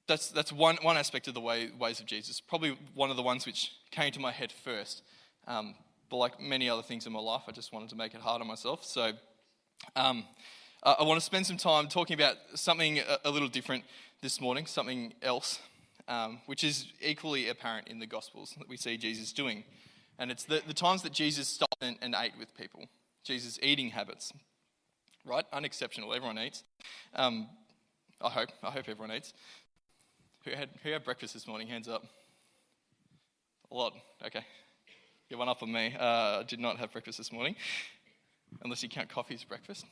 that's, 0.08 0.30
that's 0.30 0.52
one, 0.52 0.78
one 0.82 0.98
aspect 0.98 1.28
of 1.28 1.34
the 1.34 1.42
way, 1.42 1.70
ways 1.78 2.00
of 2.00 2.06
Jesus. 2.06 2.42
Probably 2.42 2.78
one 2.96 3.10
of 3.10 3.18
the 3.18 3.24
ones 3.24 3.46
which 3.46 3.72
came 3.92 4.12
to 4.14 4.20
my 4.20 4.32
head 4.32 4.52
first. 4.52 5.04
Um, 5.48 5.76
but 6.10 6.18
like 6.18 6.40
many 6.42 6.70
other 6.70 6.82
things 6.82 7.06
in 7.06 7.14
my 7.14 7.20
life, 7.20 7.44
I 7.48 7.52
just 7.52 7.72
wanted 7.72 7.90
to 7.90 7.96
make 7.96 8.14
it 8.14 8.22
hard 8.22 8.42
on 8.42 8.48
myself. 8.48 8.84
So 8.84 9.12
um, 9.96 10.24
I 10.82 11.04
want 11.04 11.20
to 11.20 11.26
spend 11.26 11.46
some 11.46 11.58
time 11.58 11.90
talking 11.90 12.14
about 12.14 12.38
something 12.56 13.00
a, 13.00 13.18
a 13.26 13.32
little 13.32 13.50
different 13.50 13.84
this 14.22 14.40
morning, 14.40 14.66
something 14.66 15.14
else, 15.22 15.60
um, 16.08 16.40
which 16.46 16.64
is 16.64 16.88
equally 17.02 17.50
apparent 17.50 17.90
in 17.90 18.00
the 18.00 18.06
Gospels 18.06 18.56
that 18.58 18.70
we 18.70 18.78
see 18.78 18.96
Jesus 18.96 19.34
doing. 19.34 19.66
And 20.18 20.32
it's 20.32 20.46
the, 20.46 20.62
the 20.66 20.74
times 20.74 21.02
that 21.04 21.12
Jesus 21.12 21.50
stopped 21.50 21.82
and, 21.82 21.98
and 22.02 22.16
ate 22.18 22.32
with 22.40 22.56
people, 22.56 22.86
Jesus' 23.26 23.60
eating 23.62 23.90
habits. 23.90 24.32
Right? 25.26 25.44
Unexceptional. 25.52 26.14
Everyone 26.14 26.40
eats. 26.40 26.64
Um, 27.14 27.50
I 28.22 28.30
hope. 28.30 28.50
I 28.64 28.72
hope 28.72 28.88
everyone 28.88 29.12
eats. 29.12 29.34
Who 30.46 30.52
had, 30.52 30.70
who 30.82 30.92
had 30.92 31.04
breakfast 31.04 31.34
this 31.34 31.46
morning? 31.46 31.68
Hands 31.68 31.90
up. 31.90 32.06
A 33.70 33.76
lot. 33.76 33.94
Okay. 34.26 34.46
Get 35.28 35.38
one 35.38 35.50
up 35.50 35.62
on 35.62 35.74
me. 35.74 35.94
Uh, 36.00 36.40
I 36.40 36.44
did 36.48 36.62
not 36.62 36.78
have 36.78 36.94
breakfast 36.94 37.18
this 37.18 37.34
morning, 37.34 37.58
unless 38.64 38.82
you 38.82 38.88
count 38.88 39.10
coffee 39.10 39.36
as 39.36 39.44
breakfast. 39.44 39.86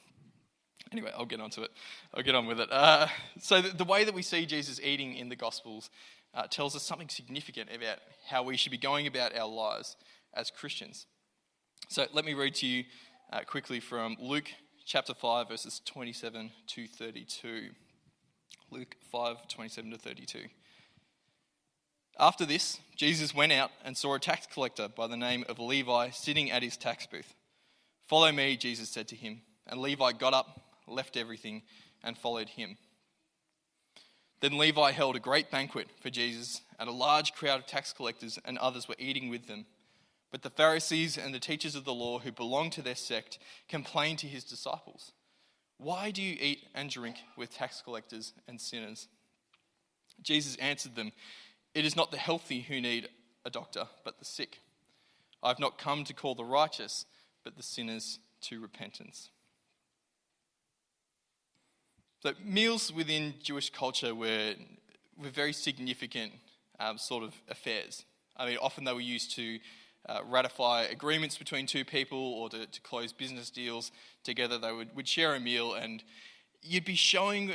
Anyway, 0.91 1.11
I'll 1.17 1.25
get 1.25 1.41
on 1.41 1.49
to 1.51 1.63
it. 1.63 1.71
I'll 2.13 2.23
get 2.23 2.35
on 2.35 2.45
with 2.45 2.59
it. 2.59 2.71
Uh, 2.71 3.07
so, 3.39 3.61
the, 3.61 3.69
the, 3.69 3.83
way 3.83 4.03
that 4.03 4.13
we 4.13 4.21
see 4.21 4.45
Jesus 4.45 4.79
eating 4.79 5.15
in 5.15 5.29
the 5.29 5.35
Gospels 5.35 5.89
uh, 6.33 6.47
tells 6.47 6.75
us 6.75 6.83
something 6.83 7.09
significant 7.09 7.69
about 7.73 7.97
how 8.27 8.43
we 8.43 8.57
should 8.57 8.71
be 8.71 8.77
going 8.77 9.07
about 9.07 9.35
our 9.35 9.49
lives 9.49 9.97
as 10.33 10.49
Christians. 10.49 11.05
So, 11.89 12.05
let 12.13 12.25
me 12.25 12.33
read 12.33 12.55
to 12.55 12.67
you 12.67 12.85
uh, 13.33 13.41
quickly 13.41 13.79
from 13.79 14.15
Luke 14.19 14.49
chapter 14.85 15.13
5, 15.13 15.49
verses 15.49 15.81
27 15.85 16.51
to 16.67 16.87
32. 16.87 17.69
Luke 18.71 18.95
5 19.11 19.47
27 19.47 19.91
to 19.91 19.97
32. 19.97 20.39
After 22.19 22.45
this, 22.45 22.79
Jesus 22.95 23.35
went 23.35 23.51
out 23.51 23.71
and 23.85 23.95
saw 23.95 24.15
a 24.15 24.19
tax 24.19 24.47
collector 24.47 24.87
by 24.87 25.07
the 25.07 25.17
name 25.17 25.45
of 25.47 25.59
Levi 25.59 26.09
sitting 26.09 26.49
at 26.49 26.63
his 26.63 26.75
tax 26.75 27.05
booth. 27.05 27.35
Follow 28.07 28.31
me, 28.31 28.57
Jesus 28.57 28.89
said 28.89 29.07
to 29.09 29.15
him. 29.15 29.41
And 29.67 29.81
Levi 29.81 30.13
got 30.13 30.33
up, 30.33 30.66
left 30.87 31.17
everything, 31.17 31.63
and 32.03 32.17
followed 32.17 32.49
him. 32.49 32.77
Then 34.39 34.57
Levi 34.57 34.91
held 34.91 35.15
a 35.15 35.19
great 35.19 35.49
banquet 35.49 35.87
for 36.01 36.09
Jesus, 36.09 36.61
and 36.79 36.87
a 36.87 36.93
large 36.93 37.33
crowd 37.33 37.59
of 37.59 37.65
tax 37.65 37.91
collectors 37.91 38.37
and 38.45 38.57
others 38.57 38.87
were 38.87 38.95
eating 38.99 39.29
with 39.29 39.47
them. 39.47 39.65
But 40.31 40.43
the 40.43 40.49
Pharisees 40.49 41.17
and 41.17 41.33
the 41.33 41.39
teachers 41.39 41.75
of 41.75 41.85
the 41.85 41.93
law 41.93 42.19
who 42.19 42.31
belonged 42.31 42.73
to 42.73 42.81
their 42.81 42.95
sect 42.95 43.39
complained 43.67 44.19
to 44.19 44.27
his 44.27 44.43
disciples. 44.43 45.13
Why 45.77 46.11
do 46.11 46.21
you 46.21 46.37
eat 46.39 46.65
and 46.75 46.89
drink 46.89 47.17
with 47.35 47.53
tax 47.53 47.81
collectors 47.81 48.33
and 48.47 48.59
sinners? 48.59 49.07
Jesus 50.21 50.55
answered 50.57 50.95
them, 50.95 51.11
It 51.73 51.85
is 51.85 51.95
not 51.95 52.11
the 52.11 52.17
healthy 52.17 52.61
who 52.61 52.81
need 52.81 53.09
a 53.45 53.49
doctor, 53.49 53.85
but 54.03 54.19
the 54.19 54.25
sick. 54.25 54.59
I 55.41 55.49
have 55.49 55.59
not 55.59 55.77
come 55.77 56.03
to 56.03 56.13
call 56.13 56.35
the 56.35 56.43
righteous, 56.43 57.05
but 57.43 57.55
the 57.55 57.63
sinners 57.63 58.19
to 58.41 58.59
repentance. 58.59 59.29
So, 62.23 62.33
meals 62.43 62.91
within 62.91 63.35
Jewish 63.43 63.69
culture 63.69 64.15
were, 64.15 64.55
were 65.21 65.29
very 65.29 65.53
significant 65.53 66.31
um, 66.79 66.97
sort 66.97 67.23
of 67.23 67.35
affairs. 67.47 68.05
I 68.35 68.47
mean, 68.47 68.57
often 68.59 68.85
they 68.85 68.93
were 68.93 69.01
used 69.01 69.35
to 69.35 69.59
uh, 70.09 70.21
ratify 70.27 70.83
agreements 70.83 71.37
between 71.37 71.67
two 71.67 71.85
people 71.85 72.17
or 72.17 72.49
to, 72.49 72.65
to 72.65 72.81
close 72.81 73.13
business 73.13 73.51
deals 73.51 73.91
together. 74.23 74.57
They 74.57 74.71
would, 74.71 74.95
would 74.95 75.07
share 75.07 75.35
a 75.35 75.39
meal, 75.39 75.75
and 75.75 76.03
you'd 76.63 76.85
be 76.85 76.95
showing 76.95 77.51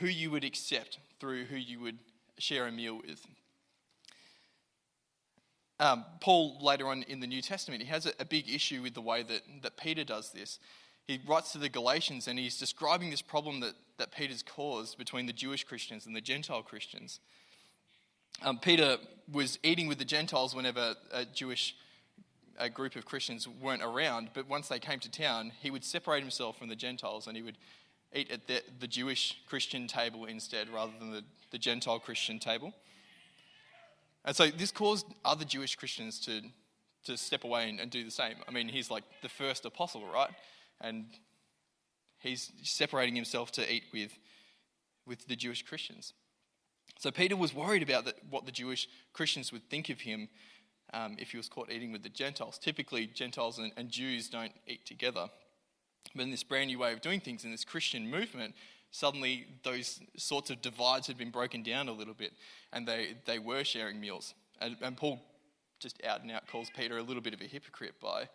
who 0.00 0.06
you 0.06 0.30
would 0.32 0.44
accept 0.44 0.98
through 1.20 1.44
who 1.44 1.56
you 1.56 1.78
would 1.80 1.98
share 2.38 2.66
a 2.66 2.72
meal 2.72 3.00
with. 3.06 3.24
Um, 5.78 6.04
Paul, 6.20 6.58
later 6.60 6.88
on 6.88 7.02
in 7.04 7.20
the 7.20 7.26
New 7.26 7.42
Testament, 7.42 7.82
he 7.82 7.88
has 7.88 8.06
a, 8.06 8.12
a 8.18 8.24
big 8.24 8.48
issue 8.48 8.82
with 8.82 8.94
the 8.94 9.00
way 9.00 9.22
that, 9.22 9.42
that 9.62 9.76
Peter 9.76 10.04
does 10.04 10.32
this. 10.32 10.58
He 11.06 11.20
writes 11.26 11.52
to 11.52 11.58
the 11.58 11.68
Galatians 11.68 12.28
and 12.28 12.38
he's 12.38 12.58
describing 12.58 13.10
this 13.10 13.22
problem 13.22 13.60
that, 13.60 13.74
that 13.98 14.12
Peter's 14.12 14.42
caused 14.42 14.96
between 14.96 15.26
the 15.26 15.32
Jewish 15.32 15.64
Christians 15.64 16.06
and 16.06 16.16
the 16.16 16.20
Gentile 16.20 16.62
Christians. 16.62 17.20
Um, 18.42 18.58
Peter 18.58 18.96
was 19.30 19.58
eating 19.62 19.86
with 19.86 19.98
the 19.98 20.04
Gentiles 20.04 20.54
whenever 20.54 20.94
a 21.12 21.24
Jewish 21.24 21.76
a 22.58 22.70
group 22.70 22.94
of 22.94 23.04
Christians 23.04 23.48
weren't 23.48 23.82
around, 23.82 24.30
but 24.32 24.48
once 24.48 24.68
they 24.68 24.78
came 24.78 25.00
to 25.00 25.10
town, 25.10 25.50
he 25.60 25.72
would 25.72 25.84
separate 25.84 26.20
himself 26.20 26.56
from 26.56 26.68
the 26.68 26.76
Gentiles 26.76 27.26
and 27.26 27.36
he 27.36 27.42
would 27.42 27.58
eat 28.14 28.30
at 28.30 28.46
the, 28.46 28.62
the 28.78 28.86
Jewish 28.86 29.38
Christian 29.48 29.86
table 29.86 30.24
instead 30.26 30.68
rather 30.68 30.92
than 30.98 31.10
the, 31.10 31.24
the 31.50 31.58
Gentile 31.58 31.98
Christian 31.98 32.38
table. 32.38 32.72
And 34.24 34.34
so 34.34 34.46
this 34.46 34.70
caused 34.70 35.06
other 35.24 35.44
Jewish 35.44 35.76
Christians 35.76 36.18
to, 36.20 36.42
to 37.04 37.16
step 37.16 37.44
away 37.44 37.68
and, 37.68 37.80
and 37.80 37.90
do 37.90 38.04
the 38.04 38.10
same. 38.10 38.36
I 38.48 38.52
mean, 38.52 38.68
he's 38.68 38.90
like 38.90 39.04
the 39.22 39.28
first 39.28 39.64
apostle, 39.64 40.04
right? 40.06 40.30
And 40.80 41.06
he's 42.18 42.52
separating 42.62 43.14
himself 43.14 43.52
to 43.52 43.72
eat 43.72 43.84
with, 43.92 44.18
with 45.06 45.26
the 45.28 45.36
Jewish 45.36 45.62
Christians. 45.62 46.12
So 46.98 47.10
Peter 47.10 47.36
was 47.36 47.54
worried 47.54 47.82
about 47.82 48.04
the, 48.04 48.14
what 48.30 48.46
the 48.46 48.52
Jewish 48.52 48.88
Christians 49.12 49.52
would 49.52 49.68
think 49.68 49.88
of 49.88 50.00
him 50.00 50.28
um, 50.92 51.16
if 51.18 51.30
he 51.30 51.36
was 51.36 51.48
caught 51.48 51.70
eating 51.70 51.92
with 51.92 52.02
the 52.02 52.08
Gentiles. 52.08 52.58
Typically, 52.58 53.06
Gentiles 53.06 53.58
and, 53.58 53.72
and 53.76 53.90
Jews 53.90 54.28
don't 54.28 54.52
eat 54.66 54.86
together. 54.86 55.28
But 56.14 56.22
in 56.22 56.30
this 56.30 56.44
brand 56.44 56.68
new 56.68 56.78
way 56.78 56.92
of 56.92 57.00
doing 57.00 57.20
things, 57.20 57.44
in 57.44 57.50
this 57.50 57.64
Christian 57.64 58.08
movement, 58.10 58.54
suddenly 58.90 59.46
those 59.64 60.00
sorts 60.16 60.50
of 60.50 60.62
divides 60.62 61.06
had 61.06 61.18
been 61.18 61.30
broken 61.30 61.62
down 61.62 61.88
a 61.88 61.92
little 61.92 62.14
bit 62.14 62.32
and 62.72 62.86
they, 62.86 63.16
they 63.26 63.38
were 63.38 63.64
sharing 63.64 64.00
meals. 64.00 64.34
And, 64.60 64.76
and 64.82 64.96
Paul 64.96 65.20
just 65.80 66.00
out 66.04 66.22
and 66.22 66.30
out 66.30 66.46
calls 66.46 66.70
Peter 66.76 66.98
a 66.98 67.02
little 67.02 67.22
bit 67.22 67.34
of 67.34 67.40
a 67.40 67.44
hypocrite 67.44 67.94
by, 68.00 68.28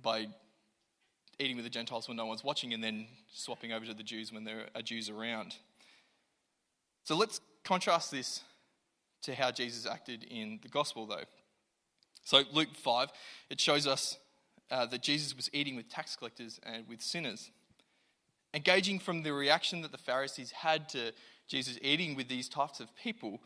by 0.00 0.28
eating 1.38 1.56
with 1.56 1.64
the 1.64 1.70
Gentiles 1.70 2.08
when 2.08 2.16
no 2.16 2.26
one's 2.26 2.44
watching 2.44 2.72
and 2.72 2.82
then 2.82 3.06
swapping 3.32 3.72
over 3.72 3.86
to 3.86 3.94
the 3.94 4.02
Jews 4.02 4.32
when 4.32 4.44
there 4.44 4.68
are 4.74 4.82
Jews 4.82 5.08
around. 5.08 5.56
So 7.04 7.16
let's 7.16 7.40
contrast 7.64 8.10
this 8.10 8.42
to 9.22 9.34
how 9.34 9.50
Jesus 9.50 9.86
acted 9.86 10.24
in 10.24 10.60
the 10.62 10.68
gospel, 10.68 11.06
though. 11.06 11.24
So, 12.24 12.42
Luke 12.52 12.74
5, 12.74 13.08
it 13.50 13.60
shows 13.60 13.86
us 13.86 14.18
uh, 14.70 14.86
that 14.86 15.02
Jesus 15.02 15.36
was 15.36 15.50
eating 15.52 15.76
with 15.76 15.88
tax 15.90 16.16
collectors 16.16 16.58
and 16.62 16.88
with 16.88 17.02
sinners. 17.02 17.50
Engaging 18.54 18.98
from 18.98 19.22
the 19.22 19.32
reaction 19.32 19.82
that 19.82 19.92
the 19.92 19.98
Pharisees 19.98 20.50
had 20.50 20.88
to 20.90 21.12
Jesus 21.48 21.78
eating 21.82 22.14
with 22.14 22.28
these 22.28 22.48
types 22.48 22.80
of 22.80 22.88
people, 22.96 23.42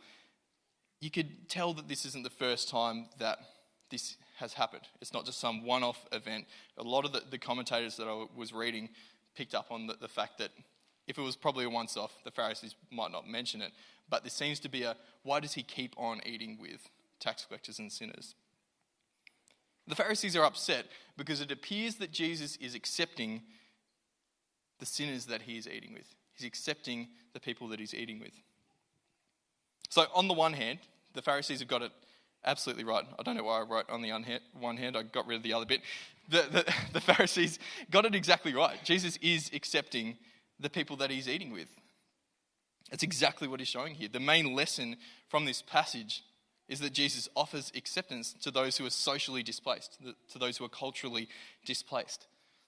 you 1.01 1.11
could 1.11 1.49
tell 1.49 1.73
that 1.73 1.87
this 1.87 2.05
isn't 2.05 2.23
the 2.23 2.29
first 2.29 2.69
time 2.69 3.07
that 3.17 3.39
this 3.89 4.15
has 4.39 4.53
happened. 4.53 4.83
It's 5.01 5.13
not 5.13 5.25
just 5.25 5.39
some 5.39 5.65
one 5.65 5.83
off 5.83 6.05
event. 6.11 6.45
A 6.77 6.83
lot 6.83 7.05
of 7.05 7.11
the, 7.11 7.21
the, 7.29 7.37
commentators 7.37 7.97
that 7.97 8.07
I 8.07 8.25
was 8.35 8.53
reading 8.53 8.89
picked 9.35 9.53
up 9.53 9.67
on 9.71 9.87
the, 9.87 9.95
the 9.99 10.07
fact 10.07 10.37
that 10.39 10.49
if 11.07 11.17
it 11.17 11.21
was 11.21 11.35
probably 11.35 11.65
a 11.65 11.69
once 11.69 11.97
off, 11.97 12.13
the 12.23 12.31
Pharisees 12.31 12.75
might 12.91 13.11
not 13.11 13.27
mention 13.27 13.61
it. 13.61 13.71
But 14.09 14.23
there 14.23 14.29
seems 14.29 14.59
to 14.61 14.69
be 14.69 14.83
a 14.83 14.95
why 15.23 15.39
does 15.39 15.53
he 15.53 15.63
keep 15.63 15.93
on 15.97 16.21
eating 16.25 16.57
with 16.59 16.89
tax 17.19 17.45
collectors 17.45 17.79
and 17.79 17.91
sinners? 17.91 18.35
The 19.87 19.95
Pharisees 19.95 20.35
are 20.35 20.45
upset 20.45 20.85
because 21.17 21.41
it 21.41 21.51
appears 21.51 21.95
that 21.95 22.11
Jesus 22.11 22.55
is 22.57 22.75
accepting 22.75 23.41
the 24.79 24.85
sinners 24.85 25.25
that 25.25 25.41
he 25.41 25.57
is 25.57 25.67
eating 25.67 25.93
with. 25.93 26.15
He's 26.33 26.47
accepting 26.47 27.07
the 27.33 27.39
people 27.39 27.67
that 27.69 27.79
he's 27.79 27.93
eating 27.93 28.19
with. 28.19 28.33
So, 29.89 30.05
on 30.13 30.27
the 30.27 30.33
one 30.33 30.53
hand, 30.53 30.79
the 31.13 31.21
Pharisees 31.21 31.59
have 31.59 31.67
got 31.67 31.81
it 31.81 31.91
absolutely 32.45 32.83
right. 32.83 33.05
I 33.17 33.23
don't 33.23 33.35
know 33.35 33.43
why 33.43 33.59
I 33.59 33.63
wrote 33.63 33.89
on 33.89 34.01
the 34.01 34.11
one 34.59 34.77
hand, 34.77 34.97
I 34.97 35.03
got 35.03 35.27
rid 35.27 35.37
of 35.37 35.43
the 35.43 35.53
other 35.53 35.65
bit. 35.65 35.81
The, 36.29 36.45
the, 36.51 36.73
the 36.93 37.01
Pharisees 37.01 37.59
got 37.91 38.05
it 38.05 38.15
exactly 38.15 38.53
right. 38.53 38.77
Jesus 38.83 39.17
is 39.21 39.49
accepting 39.53 40.17
the 40.59 40.69
people 40.69 40.97
that 40.97 41.09
he's 41.09 41.27
eating 41.27 41.51
with. 41.51 41.69
That's 42.89 43.03
exactly 43.03 43.47
what 43.47 43.59
he's 43.59 43.69
showing 43.69 43.95
here. 43.95 44.09
The 44.11 44.19
main 44.19 44.55
lesson 44.55 44.97
from 45.29 45.45
this 45.45 45.61
passage 45.61 46.23
is 46.67 46.79
that 46.79 46.93
Jesus 46.93 47.27
offers 47.35 47.71
acceptance 47.75 48.33
to 48.41 48.51
those 48.51 48.77
who 48.77 48.85
are 48.85 48.91
socially 48.91 49.43
displaced, 49.43 49.97
to 50.31 50.39
those 50.39 50.57
who 50.57 50.65
are 50.65 50.69
culturally 50.69 51.27
displaced. 51.65 52.27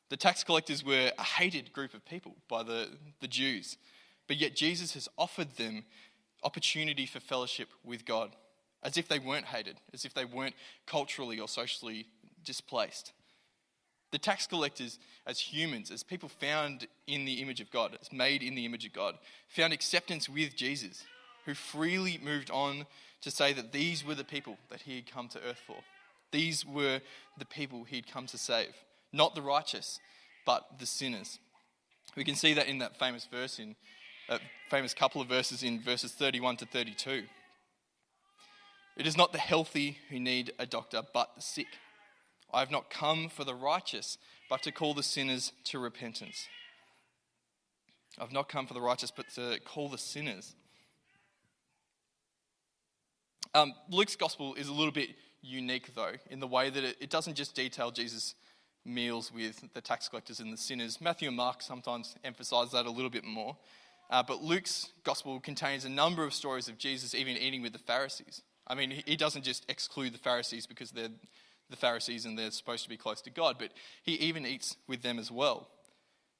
The 0.09 0.17
tax 0.17 0.43
collectors 0.43 0.83
were 0.83 1.11
a 1.17 1.23
hated 1.23 1.71
group 1.71 1.93
of 1.93 2.05
people 2.05 2.35
by 2.49 2.63
the, 2.63 2.89
the 3.21 3.27
Jews, 3.27 3.77
but 4.27 4.37
yet 4.37 4.55
Jesus 4.55 4.93
has 4.95 5.07
offered 5.17 5.55
them 5.55 5.85
opportunity 6.43 7.05
for 7.05 7.19
fellowship 7.19 7.69
with 7.83 8.05
God, 8.05 8.35
as 8.83 8.97
if 8.97 9.07
they 9.07 9.19
weren't 9.19 9.45
hated, 9.45 9.77
as 9.93 10.05
if 10.05 10.13
they 10.13 10.25
weren't 10.25 10.55
culturally 10.85 11.39
or 11.39 11.47
socially 11.47 12.07
displaced. 12.43 13.13
The 14.11 14.17
tax 14.17 14.45
collectors, 14.45 14.99
as 15.25 15.39
humans, 15.39 15.89
as 15.89 16.03
people 16.03 16.27
found 16.27 16.87
in 17.07 17.25
the 17.25 17.41
image 17.41 17.61
of 17.61 17.71
God, 17.71 17.97
as 18.01 18.11
made 18.11 18.43
in 18.43 18.55
the 18.55 18.65
image 18.65 18.85
of 18.85 18.93
God, 18.93 19.15
found 19.47 19.71
acceptance 19.71 20.27
with 20.27 20.55
Jesus, 20.55 21.05
who 21.45 21.53
freely 21.53 22.19
moved 22.21 22.51
on 22.51 22.85
to 23.21 23.31
say 23.31 23.53
that 23.53 23.71
these 23.71 24.05
were 24.05 24.15
the 24.15 24.23
people 24.23 24.57
that 24.69 24.81
he 24.81 24.97
had 24.97 25.09
come 25.09 25.29
to 25.29 25.39
earth 25.47 25.61
for. 25.65 25.77
These 26.31 26.65
were 26.65 27.01
the 27.37 27.45
people 27.45 27.83
he'd 27.83 28.11
come 28.11 28.25
to 28.27 28.37
save 28.37 28.73
not 29.13 29.35
the 29.35 29.41
righteous, 29.41 29.99
but 30.45 30.79
the 30.79 30.85
sinners. 30.85 31.39
We 32.15 32.23
can 32.23 32.35
see 32.35 32.53
that 32.53 32.67
in 32.67 32.79
that 32.79 32.97
famous 32.97 33.25
verse 33.25 33.59
in 33.59 33.75
a 34.29 34.39
famous 34.69 34.93
couple 34.93 35.21
of 35.21 35.27
verses 35.27 35.63
in 35.63 35.81
verses 35.81 36.11
31 36.13 36.57
to 36.57 36.65
32. 36.65 37.23
It 38.97 39.07
is 39.07 39.17
not 39.17 39.31
the 39.31 39.39
healthy 39.39 39.97
who 40.09 40.19
need 40.19 40.51
a 40.59 40.65
doctor, 40.65 41.01
but 41.13 41.35
the 41.35 41.41
sick. 41.41 41.67
I 42.53 42.59
have 42.59 42.71
not 42.71 42.89
come 42.89 43.29
for 43.29 43.43
the 43.43 43.55
righteous, 43.55 44.17
but 44.49 44.61
to 44.63 44.71
call 44.71 44.93
the 44.93 45.03
sinners 45.03 45.53
to 45.65 45.79
repentance. 45.79 46.47
I've 48.19 48.33
not 48.33 48.49
come 48.49 48.67
for 48.67 48.73
the 48.73 48.81
righteous, 48.81 49.11
but 49.11 49.29
to 49.35 49.59
call 49.63 49.87
the 49.87 49.97
sinners. 49.97 50.55
Um, 53.53 53.73
Luke's 53.89 54.15
gospel 54.15 54.55
is 54.55 54.67
a 54.67 54.73
little 54.73 54.91
bit 54.91 55.09
unique, 55.41 55.95
though, 55.95 56.13
in 56.29 56.39
the 56.39 56.47
way 56.47 56.69
that 56.69 56.83
it, 56.83 56.97
it 56.99 57.09
doesn't 57.09 57.35
just 57.35 57.55
detail 57.55 57.91
Jesus' 57.91 58.35
meals 58.85 59.31
with 59.31 59.63
the 59.73 59.81
tax 59.81 60.09
collectors 60.09 60.39
and 60.39 60.51
the 60.51 60.57
sinners. 60.57 60.99
Matthew 60.99 61.27
and 61.27 61.37
Mark 61.37 61.61
sometimes 61.61 62.15
emphasize 62.23 62.71
that 62.71 62.85
a 62.85 62.91
little 62.91 63.09
bit 63.09 63.23
more. 63.23 63.57
Uh, 64.09 64.21
but 64.21 64.43
Luke's 64.43 64.89
gospel 65.03 65.39
contains 65.39 65.85
a 65.85 65.89
number 65.89 66.25
of 66.25 66.33
stories 66.33 66.67
of 66.67 66.77
Jesus 66.77 67.15
even 67.15 67.37
eating 67.37 67.61
with 67.61 67.71
the 67.71 67.79
Pharisees. 67.79 68.41
I 68.67 68.75
mean, 68.75 68.91
he 69.05 69.15
doesn't 69.15 69.43
just 69.43 69.69
exclude 69.69 70.13
the 70.13 70.19
Pharisees 70.19 70.67
because 70.67 70.91
they're 70.91 71.09
the 71.69 71.77
Pharisees 71.77 72.25
and 72.25 72.37
they're 72.37 72.51
supposed 72.51 72.83
to 72.83 72.89
be 72.89 72.97
close 72.97 73.21
to 73.21 73.29
God, 73.29 73.55
but 73.57 73.71
he 74.03 74.13
even 74.15 74.45
eats 74.45 74.75
with 74.87 75.03
them 75.03 75.17
as 75.17 75.31
well. 75.31 75.69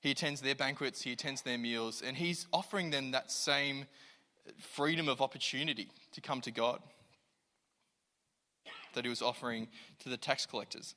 He 0.02 0.12
attends 0.12 0.42
their 0.42 0.56
banquets, 0.56 1.02
he 1.02 1.14
attends 1.14 1.42
their 1.44 1.58
meals, 1.58 2.02
and 2.06 2.18
he's 2.18 2.48
offering 2.52 2.90
them 2.90 3.12
that 3.12 3.32
same 3.32 3.86
freedom 4.60 5.08
of 5.08 5.22
opportunity 5.22 5.90
to 6.12 6.22
come 6.22 6.42
to 6.42 6.52
God 6.52 6.82
that 8.94 9.06
he 9.06 9.10
was 9.10 9.22
offering 9.22 9.70
to 10.00 10.10
the 10.10 10.18
tax 10.18 10.46
collectors 10.46 10.96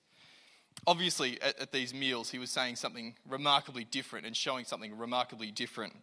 obviously, 0.86 1.40
at, 1.40 1.60
at, 1.60 1.72
these 1.72 1.94
meals, 1.94 2.30
he 2.30 2.38
was 2.38 2.50
saying 2.50 2.76
something 2.76 3.14
remarkably 3.28 3.84
different 3.84 4.26
and 4.26 4.36
showing 4.36 4.64
something 4.64 4.96
remarkably 4.96 5.50
different 5.50 5.94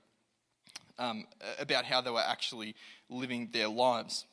um, 1.00 1.26
about 1.60 1.86
how 1.86 2.02
they 2.02 2.12
were 2.12 2.20
actually 2.20 2.76
living 3.10 3.50
their 3.52 3.68
lives. 3.68 4.26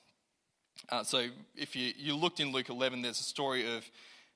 Uh, 0.89 1.03
so, 1.03 1.27
if 1.57 1.77
you, 1.77 1.93
you 1.97 2.15
looked 2.15 2.41
in 2.41 2.53
Luke 2.53 2.69
11, 2.71 3.03
there's 3.03 3.21
a 3.21 3.25
story 3.25 3.77
of, 3.77 3.85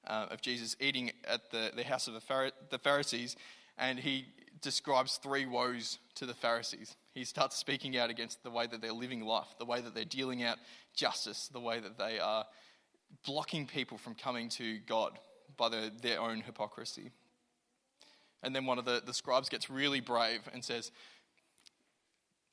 uh, 0.07 0.27
of 0.31 0.43
Jesus 0.43 0.77
eating 0.81 1.11
at 1.27 1.51
the, 1.51 1.71
the 1.75 1.85
house 1.85 2.09
of 2.09 2.15
the 2.15 2.79
Pharisees, 2.79 3.37
and 3.79 3.99
he 3.99 4.27
describes 4.61 5.17
three 5.17 5.47
woes 5.47 5.99
to 6.15 6.27
the 6.27 6.35
Pharisees. 6.35 6.97
He 7.15 7.25
starts 7.25 7.57
speaking 7.57 7.97
out 7.97 8.11
against 8.11 8.43
the 8.43 8.51
way 8.51 8.67
that 8.67 8.81
they're 8.81 8.93
living 8.93 9.25
life, 9.25 9.49
the 9.59 9.65
way 9.65 9.81
that 9.81 9.95
they're 9.95 10.05
dealing 10.05 10.43
out 10.43 10.59
justice, 10.95 11.49
the 11.53 11.61
way 11.61 11.81
that 11.81 11.99
they 11.99 12.19
are 12.19 12.47
blocking 13.27 13.67
people 13.67 13.99
from 13.99 14.15
coming 14.15 14.49
to 14.51 14.79
God, 14.87 15.19
by 15.57 15.69
the, 15.69 15.93
their 16.01 16.21
own 16.21 16.41
hypocrisy. 16.41 17.11
And 18.43 18.55
then 18.55 18.67
one 18.67 18.79
of 18.79 18.85
the, 18.85 19.03
the 19.05 19.15
scribes 19.15 19.49
gets 19.49 19.71
really 19.71 20.01
brave 20.01 20.41
and 20.53 20.65
says, 20.65 20.91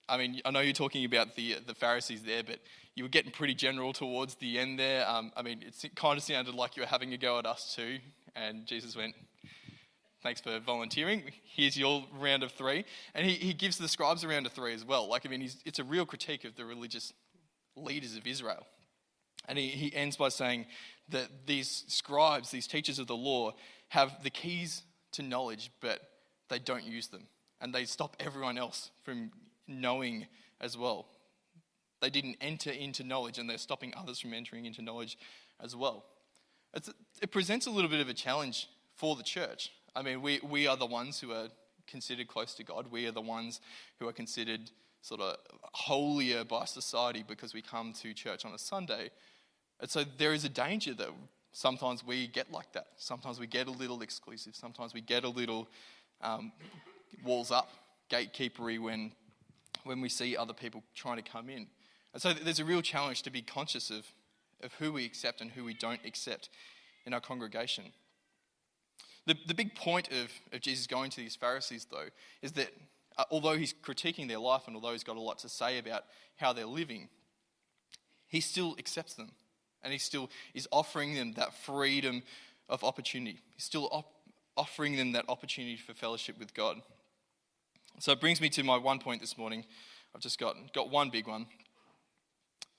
I 0.08 0.18
mean, 0.18 0.42
I 0.44 0.52
know 0.52 0.60
you're 0.60 0.74
talking 0.74 1.06
about 1.06 1.36
the, 1.36 1.58
the 1.66 1.76
Pharisees 1.76 2.24
there, 2.24 2.44
but 2.44 2.60
you 3.00 3.06
were 3.06 3.10
getting 3.10 3.32
pretty 3.32 3.56
general 3.56 3.94
towards 3.94 4.36
the 4.36 4.60
end 4.60 4.78
there. 4.78 5.10
Um, 5.10 5.32
I 5.38 5.42
mean, 5.42 5.64
it 5.64 5.96
kind 5.96 6.18
of 6.18 6.24
sounded 6.24 6.54
like 6.54 6.76
you 6.76 6.84
were 6.84 6.88
having 6.88 7.14
a 7.14 7.18
go 7.18 7.40
at 7.40 7.46
us 7.46 7.74
too. 7.74 8.00
And 8.36 8.66
Jesus 8.66 8.94
went, 8.94 9.16
Thanks 10.22 10.42
for 10.42 10.60
volunteering. 10.60 11.24
Here's 11.46 11.78
your 11.78 12.04
round 12.20 12.44
of 12.44 12.52
three. 12.52 12.84
And 13.16 13.26
he, 13.26 13.36
he 13.36 13.54
gives 13.54 13.78
the 13.78 13.88
scribes 13.88 14.26
a 14.26 14.28
round 14.28 14.46
of 14.46 14.52
three 14.52 14.74
as 14.74 14.84
well. 14.84 15.08
Like, 15.08 15.26
I 15.26 15.30
mean, 15.30 15.50
it's 15.64 15.80
a 15.80 15.84
real 15.86 16.06
critique 16.06 16.44
of 16.44 16.58
the 16.58 16.66
religious 16.66 17.14
leaders 17.78 18.18
of 18.18 18.28
Israel. 18.28 18.68
And 19.48 19.58
he, 19.58 19.70
he 19.70 19.96
ends 19.96 20.18
by 20.18 20.28
saying 20.28 20.66
that 21.08 21.30
these 21.46 21.86
scribes, 21.88 22.52
these 22.52 22.68
teachers 22.68 23.00
of 23.00 23.08
the 23.08 23.16
law, 23.16 23.54
have 23.88 24.24
the 24.24 24.30
keys 24.30 24.84
to 25.14 25.24
knowledge, 25.24 25.72
but 25.80 26.02
they 26.50 26.60
don't 26.60 26.84
use 26.84 27.08
them. 27.08 27.28
And 27.62 27.74
they 27.74 27.86
stop 27.86 28.18
everyone 28.20 28.58
else 28.58 28.92
from 29.06 29.32
knowing 29.70 30.28
as 30.60 30.78
well. 30.78 31.06
They 32.02 32.10
didn't 32.10 32.38
enter 32.42 32.72
into 32.72 33.04
knowledge, 33.04 33.38
and 33.38 33.50
they're 33.50 33.58
stopping 33.58 33.94
others 33.96 34.20
from 34.20 34.34
entering 34.34 34.66
into 34.66 34.82
knowledge 34.82 35.18
as 35.62 35.76
well. 35.76 36.06
It's, 36.74 36.90
it 37.22 37.32
presents 37.32 37.66
a 37.68 37.72
little 37.72 37.90
bit 37.90 38.00
of 38.00 38.10
a 38.10 38.14
challenge 38.14 38.68
for 38.96 39.16
the 39.16 39.24
church. 39.24 39.72
I 39.96 40.02
mean, 40.02 40.22
we, 40.22 40.40
we 40.48 40.68
are 40.68 40.78
the 40.78 40.86
ones 40.86 41.20
who 41.20 41.32
are 41.32 41.48
considered 41.88 42.28
close 42.28 42.54
to 42.56 42.64
God. 42.64 42.92
We 42.92 43.08
are 43.08 43.12
the 43.12 43.22
ones 43.22 43.60
who 44.00 44.08
are 44.08 44.14
considered 44.14 44.72
sort 45.02 45.22
of 45.22 45.38
holier 45.74 46.44
by 46.44 46.66
society 46.66 47.24
because 47.28 47.54
we 47.54 47.62
come 47.62 47.94
to 48.02 48.14
church 48.14 48.46
on 48.46 48.54
a 48.54 48.60
Sunday. 48.60 49.10
And 49.80 49.90
so 49.90 50.04
there 50.18 50.34
is 50.34 50.44
a 50.46 50.50
danger 50.50 50.94
that 50.96 51.10
sometimes 51.52 52.06
we 52.06 52.28
get 52.28 52.52
like 52.52 52.72
that. 52.74 52.88
Sometimes 52.98 53.40
we 53.40 53.48
get 53.48 53.68
a 53.68 53.72
little 53.72 54.02
exclusive. 54.02 54.56
Sometimes 54.56 54.94
we 54.94 55.02
get 55.02 55.24
a 55.24 55.30
little 55.30 55.68
um, 56.22 56.52
walls 57.24 57.50
up, 57.50 57.70
gatekeepery 58.12 58.80
when, 58.80 59.12
when 59.84 60.02
we 60.02 60.10
see 60.10 60.36
other 60.36 60.54
people 60.54 60.84
trying 60.94 61.18
to 61.18 61.24
come 61.24 61.50
in. 61.50 61.68
And 62.14 62.22
so 62.22 62.34
there's 62.34 62.60
a 62.60 62.66
real 62.66 62.82
challenge 62.82 63.22
to 63.24 63.30
be 63.30 63.42
conscious 63.42 63.90
of, 63.90 64.06
of 64.64 64.74
who 64.76 64.92
we 64.92 65.06
accept 65.06 65.42
and 65.42 65.52
who 65.52 65.64
we 65.64 65.74
don't 65.74 66.04
accept 66.06 66.50
in 67.06 67.14
our 67.14 67.22
congregation. 67.22 67.86
The, 69.26 69.36
the 69.46 69.54
big 69.54 69.76
point 69.76 70.10
of, 70.12 70.32
of 70.52 70.62
Jesus 70.62 70.88
going 70.88 71.12
to 71.12 71.18
these 71.18 71.36
Pharisees, 71.36 71.86
though, 71.90 72.08
is 72.42 72.54
that 72.54 72.70
uh, 73.18 73.26
although 73.32 73.56
he's 73.58 73.74
critiquing 73.74 74.28
their 74.28 74.40
life 74.40 74.64
and 74.66 74.76
although 74.76 74.92
he's 74.92 75.04
got 75.04 75.18
a 75.18 75.22
lot 75.22 75.40
to 75.40 75.50
say 75.50 75.78
about 75.78 76.06
how 76.38 76.54
they're 76.54 76.66
living, 76.66 77.10
he 78.28 78.40
still 78.40 78.76
accepts 78.80 79.14
them. 79.16 79.32
And 79.84 79.94
he 79.94 80.00
still 80.00 80.30
is 80.54 80.68
offering 80.72 81.14
them 81.14 81.34
that 81.34 81.54
freedom 81.54 82.24
of 82.68 82.84
opportunity. 82.84 83.40
He's 83.56 83.64
still 83.64 83.88
op- 83.92 84.14
offering 84.58 84.98
them 84.98 85.14
that 85.14 85.26
opportunity 85.30 85.78
for 85.78 85.94
fellowship 85.94 86.38
with 86.38 86.54
God. 86.54 86.82
So 88.00 88.12
it 88.12 88.22
brings 88.22 88.42
me 88.42 88.50
to 88.50 88.64
my 88.64 88.78
one 88.78 89.00
point 89.00 89.22
this 89.22 89.38
morning. 89.38 89.66
I've 90.16 90.22
just 90.22 90.40
got, 90.40 90.56
got 90.74 90.90
one 90.90 91.10
big 91.10 91.28
one. 91.28 91.48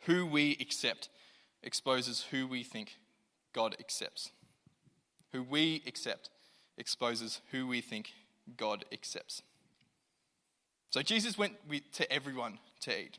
Who 0.07 0.27
we 0.27 0.57
accept 0.61 1.09
exposes 1.63 2.27
who 2.31 2.47
we 2.47 2.63
think 2.63 2.99
God 3.53 3.77
accepts. 3.79 4.33
Who 5.33 5.43
we 5.43 5.83
accept 5.87 6.31
exposes 6.79 7.41
who 7.51 7.67
we 7.67 7.81
think 7.81 8.13
God 8.57 8.85
accepts. 8.93 9.43
So 10.91 11.03
Jesus 11.03 11.39
went 11.39 11.55
to 11.93 12.13
everyone 12.13 12.59
to 12.81 12.99
eat. 12.99 13.19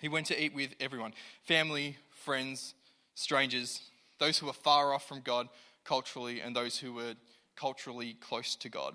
He 0.00 0.08
went 0.08 0.26
to 0.26 0.42
eat 0.42 0.54
with 0.54 0.74
everyone 0.80 1.12
family, 1.42 1.96
friends, 2.10 2.74
strangers, 3.14 3.82
those 4.18 4.38
who 4.38 4.46
were 4.46 4.52
far 4.52 4.94
off 4.94 5.06
from 5.06 5.20
God 5.20 5.48
culturally, 5.84 6.40
and 6.40 6.54
those 6.54 6.78
who 6.78 6.92
were 6.92 7.14
culturally 7.56 8.14
close 8.20 8.54
to 8.56 8.68
God. 8.68 8.94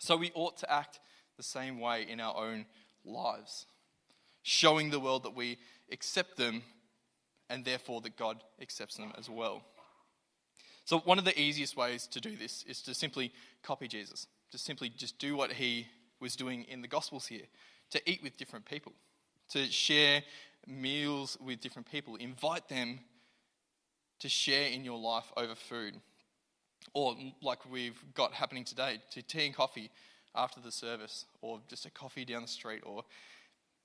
So 0.00 0.16
we 0.16 0.30
ought 0.34 0.56
to 0.58 0.72
act 0.72 1.00
the 1.36 1.42
same 1.42 1.80
way 1.80 2.06
in 2.08 2.20
our 2.20 2.36
own 2.36 2.66
lives, 3.04 3.66
showing 4.44 4.90
the 4.90 5.00
world 5.00 5.24
that 5.24 5.34
we 5.34 5.58
accept 5.90 6.36
them 6.36 6.62
and 7.50 7.64
therefore 7.64 8.00
that 8.02 8.16
God 8.16 8.42
accepts 8.60 8.96
them 8.96 9.12
as 9.18 9.28
well. 9.28 9.62
So, 10.84 10.98
one 11.00 11.18
of 11.18 11.24
the 11.24 11.38
easiest 11.38 11.76
ways 11.76 12.06
to 12.08 12.20
do 12.20 12.36
this 12.36 12.62
is 12.68 12.82
to 12.82 12.94
simply 12.94 13.32
copy 13.62 13.88
Jesus, 13.88 14.26
to 14.52 14.58
simply 14.58 14.90
just 14.90 15.18
do 15.18 15.34
what 15.34 15.52
he 15.52 15.86
was 16.20 16.36
doing 16.36 16.64
in 16.64 16.82
the 16.82 16.88
Gospels 16.88 17.26
here, 17.26 17.46
to 17.90 18.10
eat 18.10 18.22
with 18.22 18.36
different 18.36 18.66
people, 18.66 18.92
to 19.50 19.64
share 19.64 20.22
meals 20.66 21.38
with 21.42 21.60
different 21.60 21.90
people, 21.90 22.16
invite 22.16 22.68
them 22.68 23.00
to 24.20 24.28
share 24.28 24.68
in 24.68 24.84
your 24.84 24.98
life 24.98 25.32
over 25.38 25.54
food. 25.54 25.94
Or, 26.92 27.16
like 27.40 27.70
we've 27.70 27.98
got 28.14 28.34
happening 28.34 28.64
today, 28.64 29.00
to 29.12 29.22
tea 29.22 29.46
and 29.46 29.54
coffee 29.54 29.90
after 30.34 30.60
the 30.60 30.70
service, 30.70 31.24
or 31.40 31.60
just 31.66 31.86
a 31.86 31.90
coffee 31.90 32.26
down 32.26 32.42
the 32.42 32.48
street, 32.48 32.82
or 32.84 33.04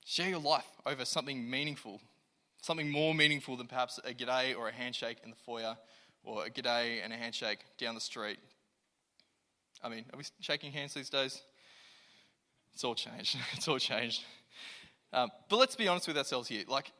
share 0.04 0.28
your 0.28 0.40
life 0.40 0.66
over 0.86 1.04
something 1.04 1.48
meaningful, 1.48 2.00
something 2.62 2.90
more 2.90 3.14
meaningful 3.14 3.56
than 3.56 3.66
perhaps 3.66 3.98
a 4.04 4.12
g'day 4.12 4.56
or 4.56 4.68
a 4.68 4.72
handshake 4.72 5.18
in 5.24 5.30
the 5.30 5.36
foyer, 5.36 5.76
or 6.24 6.46
a 6.46 6.50
g'day 6.50 7.02
and 7.02 7.12
a 7.12 7.16
handshake 7.16 7.60
down 7.78 7.94
the 7.94 8.00
street. 8.00 8.38
I 9.82 9.88
mean, 9.88 10.04
are 10.12 10.18
we 10.18 10.24
shaking 10.40 10.72
hands 10.72 10.94
these 10.94 11.10
days? 11.10 11.42
It's 12.74 12.84
all 12.84 12.94
changed. 12.94 13.36
it's 13.52 13.68
all 13.68 13.78
changed. 13.78 14.24
Um, 15.12 15.30
but 15.48 15.56
let's 15.56 15.76
be 15.76 15.88
honest 15.88 16.06
with 16.06 16.18
ourselves 16.18 16.48
here. 16.48 16.64
Like, 16.68 16.92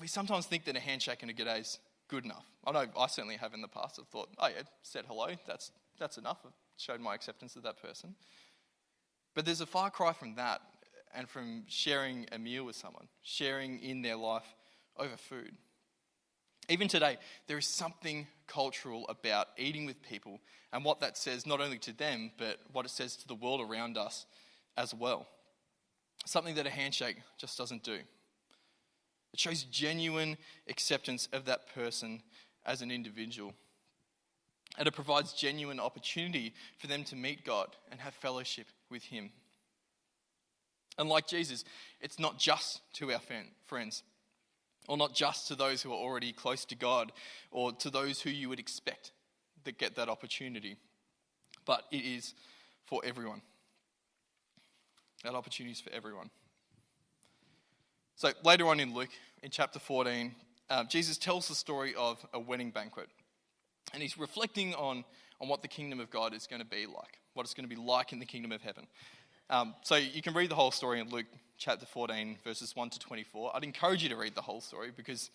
we 0.00 0.06
sometimes 0.06 0.46
think 0.46 0.64
that 0.64 0.76
a 0.76 0.80
handshake 0.80 1.22
and 1.22 1.30
a 1.30 1.34
g'day 1.34 1.60
is 1.60 1.78
good 2.08 2.24
enough. 2.24 2.44
I 2.66 2.72
know 2.72 2.86
I 2.98 3.06
certainly 3.06 3.36
have 3.36 3.54
in 3.54 3.62
the 3.62 3.68
past. 3.68 3.98
I've 4.00 4.08
thought, 4.08 4.28
oh 4.38 4.48
yeah, 4.48 4.62
said 4.82 5.04
hello. 5.06 5.28
That's 5.46 5.70
that's 5.98 6.18
enough. 6.18 6.38
I've 6.44 6.52
showed 6.76 7.00
my 7.00 7.14
acceptance 7.14 7.56
of 7.56 7.62
that 7.62 7.80
person. 7.80 8.14
But 9.34 9.44
there's 9.44 9.60
a 9.60 9.66
far 9.66 9.90
cry 9.90 10.12
from 10.12 10.34
that 10.34 10.60
and 11.14 11.28
from 11.28 11.64
sharing 11.66 12.26
a 12.32 12.38
meal 12.38 12.64
with 12.64 12.76
someone, 12.76 13.08
sharing 13.22 13.80
in 13.80 14.02
their 14.02 14.16
life 14.16 14.54
over 14.96 15.16
food. 15.16 15.52
Even 16.68 16.86
today, 16.86 17.18
there 17.48 17.58
is 17.58 17.66
something 17.66 18.26
cultural 18.46 19.06
about 19.08 19.48
eating 19.58 19.86
with 19.86 20.00
people 20.02 20.40
and 20.72 20.84
what 20.84 21.00
that 21.00 21.18
says 21.18 21.46
not 21.46 21.60
only 21.60 21.78
to 21.78 21.92
them, 21.92 22.30
but 22.38 22.58
what 22.72 22.84
it 22.84 22.90
says 22.90 23.16
to 23.16 23.26
the 23.26 23.34
world 23.34 23.60
around 23.60 23.98
us 23.98 24.26
as 24.76 24.94
well. 24.94 25.26
Something 26.26 26.54
that 26.54 26.66
a 26.66 26.70
handshake 26.70 27.16
just 27.38 27.58
doesn't 27.58 27.82
do. 27.82 27.98
It 29.32 29.38
shows 29.38 29.64
genuine 29.64 30.36
acceptance 30.68 31.28
of 31.32 31.44
that 31.46 31.72
person 31.74 32.22
as 32.64 32.82
an 32.82 32.90
individual. 32.90 33.54
And 34.78 34.86
it 34.86 34.94
provides 34.94 35.32
genuine 35.32 35.80
opportunity 35.80 36.54
for 36.78 36.86
them 36.86 37.04
to 37.04 37.16
meet 37.16 37.44
God 37.44 37.76
and 37.90 38.00
have 38.00 38.14
fellowship 38.14 38.66
with 38.90 39.02
Him. 39.04 39.30
And 40.98 41.08
like 41.08 41.26
Jesus, 41.26 41.64
it's 42.00 42.18
not 42.18 42.38
just 42.38 42.80
to 42.94 43.12
our 43.12 43.20
friends, 43.66 44.02
or 44.88 44.96
not 44.96 45.14
just 45.14 45.48
to 45.48 45.54
those 45.54 45.82
who 45.82 45.92
are 45.92 45.96
already 45.98 46.32
close 46.32 46.64
to 46.66 46.74
God, 46.74 47.12
or 47.50 47.72
to 47.72 47.90
those 47.90 48.20
who 48.20 48.30
you 48.30 48.48
would 48.48 48.58
expect 48.58 49.12
that 49.64 49.78
get 49.78 49.96
that 49.96 50.08
opportunity, 50.08 50.76
but 51.64 51.84
it 51.90 52.04
is 52.04 52.34
for 52.86 53.00
everyone. 53.04 53.42
That 55.24 55.34
opportunity 55.34 55.72
is 55.72 55.80
for 55.80 55.90
everyone. 55.90 56.30
So 58.16 58.30
later 58.44 58.66
on 58.66 58.80
in 58.80 58.94
Luke, 58.94 59.10
in 59.42 59.50
chapter 59.50 59.78
14, 59.78 60.34
uh, 60.68 60.84
Jesus 60.84 61.18
tells 61.18 61.48
the 61.48 61.54
story 61.54 61.94
of 61.94 62.24
a 62.32 62.40
wedding 62.40 62.70
banquet. 62.70 63.08
And 63.92 64.02
he's 64.02 64.18
reflecting 64.18 64.74
on, 64.74 65.04
on 65.40 65.48
what 65.48 65.62
the 65.62 65.68
kingdom 65.68 66.00
of 66.00 66.10
God 66.10 66.34
is 66.34 66.46
going 66.46 66.60
to 66.60 66.66
be 66.66 66.86
like, 66.86 67.18
what 67.34 67.44
it's 67.44 67.54
going 67.54 67.68
to 67.68 67.74
be 67.74 67.80
like 67.80 68.12
in 68.12 68.18
the 68.18 68.26
kingdom 68.26 68.52
of 68.52 68.62
heaven. 68.62 68.86
Um, 69.50 69.74
so 69.82 69.96
you 69.96 70.22
can 70.22 70.32
read 70.32 70.48
the 70.48 70.54
whole 70.54 70.70
story 70.70 71.00
in 71.00 71.10
Luke 71.10 71.26
chapter 71.58 71.84
14, 71.84 72.38
verses 72.44 72.76
1 72.76 72.90
to 72.90 73.00
24. 73.00 73.50
I'd 73.56 73.64
encourage 73.64 74.00
you 74.00 74.08
to 74.10 74.16
read 74.16 74.36
the 74.36 74.40
whole 74.40 74.60
story 74.60 74.92
because, 74.96 75.30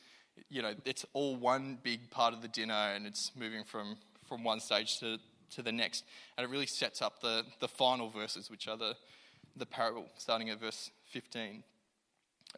you 0.50 0.62
know, 0.62 0.74
it's 0.86 1.06
all 1.12 1.36
one 1.36 1.78
big 1.84 2.10
part 2.12 2.34
of 2.34 2.42
the 2.42 2.48
dinner 2.48 2.94
and 2.96 3.06
it's 3.06 3.34
moving 3.38 3.66
from, 3.66 3.98
from 4.26 4.46
one 4.46 4.62
stage 4.62 5.02
to, 5.02 5.18
to 5.52 5.62
the 5.62 5.72
next. 5.74 6.06
And 6.38 6.48
it 6.48 6.50
really 6.50 6.66
sets 6.66 7.02
up 7.02 7.20
the, 7.20 7.44
the 7.60 7.68
final 7.68 8.10
verses, 8.10 8.50
which 8.50 8.70
are 8.70 8.78
the, 8.78 8.96
the 9.58 9.66
parable, 9.66 10.06
starting 10.18 10.50
at 10.50 10.62
verse 10.62 10.92
15. 11.08 11.62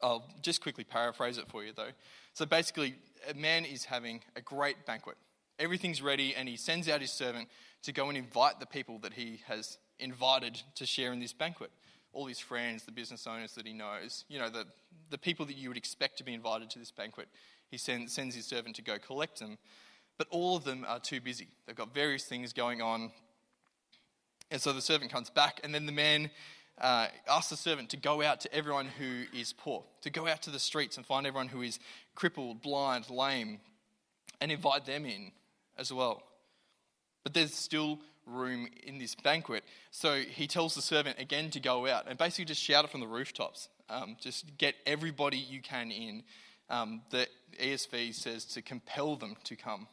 I'll 0.04 0.30
just 0.44 0.62
quickly 0.62 0.84
paraphrase 0.84 1.40
it 1.40 1.48
for 1.48 1.64
you, 1.64 1.72
though. 1.76 1.90
So 2.36 2.46
basically, 2.46 2.94
a 3.28 3.34
man 3.34 3.66
is 3.66 3.84
having 3.84 4.22
a 4.36 4.42
great 4.42 4.86
banquet. 4.86 5.18
Everything's 5.58 6.04
ready, 6.04 6.36
and 6.36 6.48
he 6.48 6.56
sends 6.56 6.88
out 6.88 7.02
his 7.02 7.12
servant 7.12 7.50
to 7.82 7.92
go 7.92 8.10
and 8.10 8.18
invite 8.18 8.60
the 8.60 8.68
people 8.68 9.00
that 9.00 9.14
he 9.14 9.42
has 9.48 9.80
invited 10.00 10.62
to 10.76 10.86
share 10.86 11.14
in 11.14 11.20
this 11.20 11.34
banquet. 11.34 11.72
All 12.14 12.26
his 12.26 12.40
friends, 12.40 12.84
the 12.84 12.92
business 12.92 13.28
owners 13.28 13.54
that 13.54 13.68
he 13.68 13.74
knows, 13.74 14.26
you 14.28 14.40
know, 14.40 14.50
the, 14.50 14.66
the 15.10 15.18
people 15.18 15.46
that 15.46 15.58
you 15.58 15.70
would 15.70 15.78
expect 15.78 16.18
to 16.18 16.24
be 16.24 16.34
invited 16.34 16.70
to 16.72 16.80
this 16.80 16.92
banquet. 16.92 17.28
He 17.70 17.78
send, 17.78 18.10
sends 18.10 18.36
his 18.36 18.46
servant 18.46 18.76
to 18.78 18.82
go 18.82 18.98
collect 18.98 19.40
them. 19.40 19.58
But 20.18 20.28
all 20.32 20.56
of 20.56 20.64
them 20.64 20.86
are 20.88 21.00
too 21.00 21.22
busy. 21.22 21.50
They've 21.66 21.76
got 21.76 21.94
various 21.94 22.26
things 22.26 22.54
going 22.54 22.82
on. 22.82 23.12
And 24.50 24.62
so 24.62 24.74
the 24.74 24.82
servant 24.82 25.12
comes 25.12 25.30
back, 25.30 25.60
and 25.64 25.76
then 25.76 25.86
the 25.86 25.92
man 25.92 26.32
uh, 26.80 27.08
ask 27.30 27.50
the 27.50 27.58
servant 27.58 27.90
to 27.90 27.98
go 27.98 28.22
out 28.22 28.42
to 28.42 28.54
everyone 28.54 28.88
who 28.88 29.24
is 29.38 29.54
poor, 29.54 29.84
to 30.02 30.10
go 30.10 30.28
out 30.28 30.42
to 30.44 30.50
the 30.50 30.60
streets 30.60 30.98
and 30.98 31.06
find 31.06 31.28
everyone 31.28 31.50
who 31.50 31.62
is 31.62 31.80
crippled, 32.16 32.62
blind, 32.62 33.10
lame, 33.10 33.60
and 34.40 34.52
invite 34.52 34.86
them 34.86 35.06
in 35.06 35.32
as 35.78 35.92
well. 35.92 36.24
But 37.24 37.34
there's 37.34 37.54
still 37.54 38.00
room 38.28 38.68
in 38.84 38.98
this 39.00 39.16
banquet. 39.16 39.64
So 39.92 40.20
he 40.20 40.48
tells 40.48 40.76
the 40.76 40.82
servant 40.82 41.20
again 41.20 41.50
to 41.52 41.60
go 41.60 41.88
out 41.88 42.06
and 42.08 42.18
basically 42.18 42.46
just 42.46 42.62
shout 42.62 42.86
it 42.86 42.92
from 42.92 43.00
the 43.00 43.08
rooftops. 43.08 43.70
Um, 43.90 44.18
just 44.20 44.58
get 44.58 44.76
everybody 44.86 45.38
you 45.38 45.62
can 45.62 45.92
in. 45.92 46.24
Um, 46.70 47.02
the 47.10 47.28
ESV 47.62 48.14
says 48.14 48.46
to 48.46 48.62
compel 48.62 49.16
them 49.16 49.36
to 49.46 49.56
come. 49.56 49.88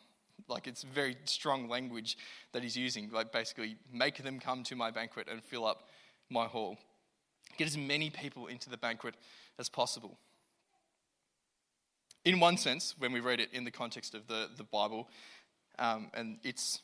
Like 0.49 0.67
it's 0.67 0.83
very 0.83 1.17
strong 1.25 1.69
language 1.69 2.19
that 2.53 2.63
he's 2.63 2.77
using. 2.77 3.11
Like 3.11 3.33
basically, 3.33 3.77
make 3.93 4.23
them 4.23 4.41
come 4.41 4.65
to 4.65 4.77
my 4.77 4.91
banquet 4.91 5.29
and 5.31 5.43
fill 5.43 5.65
up 5.65 5.89
my 6.29 6.47
hall. 6.47 6.77
Get 7.57 7.69
as 7.69 7.79
many 7.79 8.11
people 8.11 8.49
into 8.49 8.69
the 8.69 8.77
banquet 8.77 9.15
as 9.59 9.69
possible. 9.69 10.19
In 12.25 12.41
one 12.41 12.57
sense, 12.57 12.95
when 12.99 13.13
we 13.13 13.21
read 13.21 13.39
it 13.39 13.51
in 13.53 13.65
the 13.65 13.71
context 13.71 14.15
of 14.15 14.27
the, 14.27 14.49
the 14.57 14.65
Bible 14.65 15.09
um, 15.79 16.11
and 16.15 16.39
its, 16.43 16.81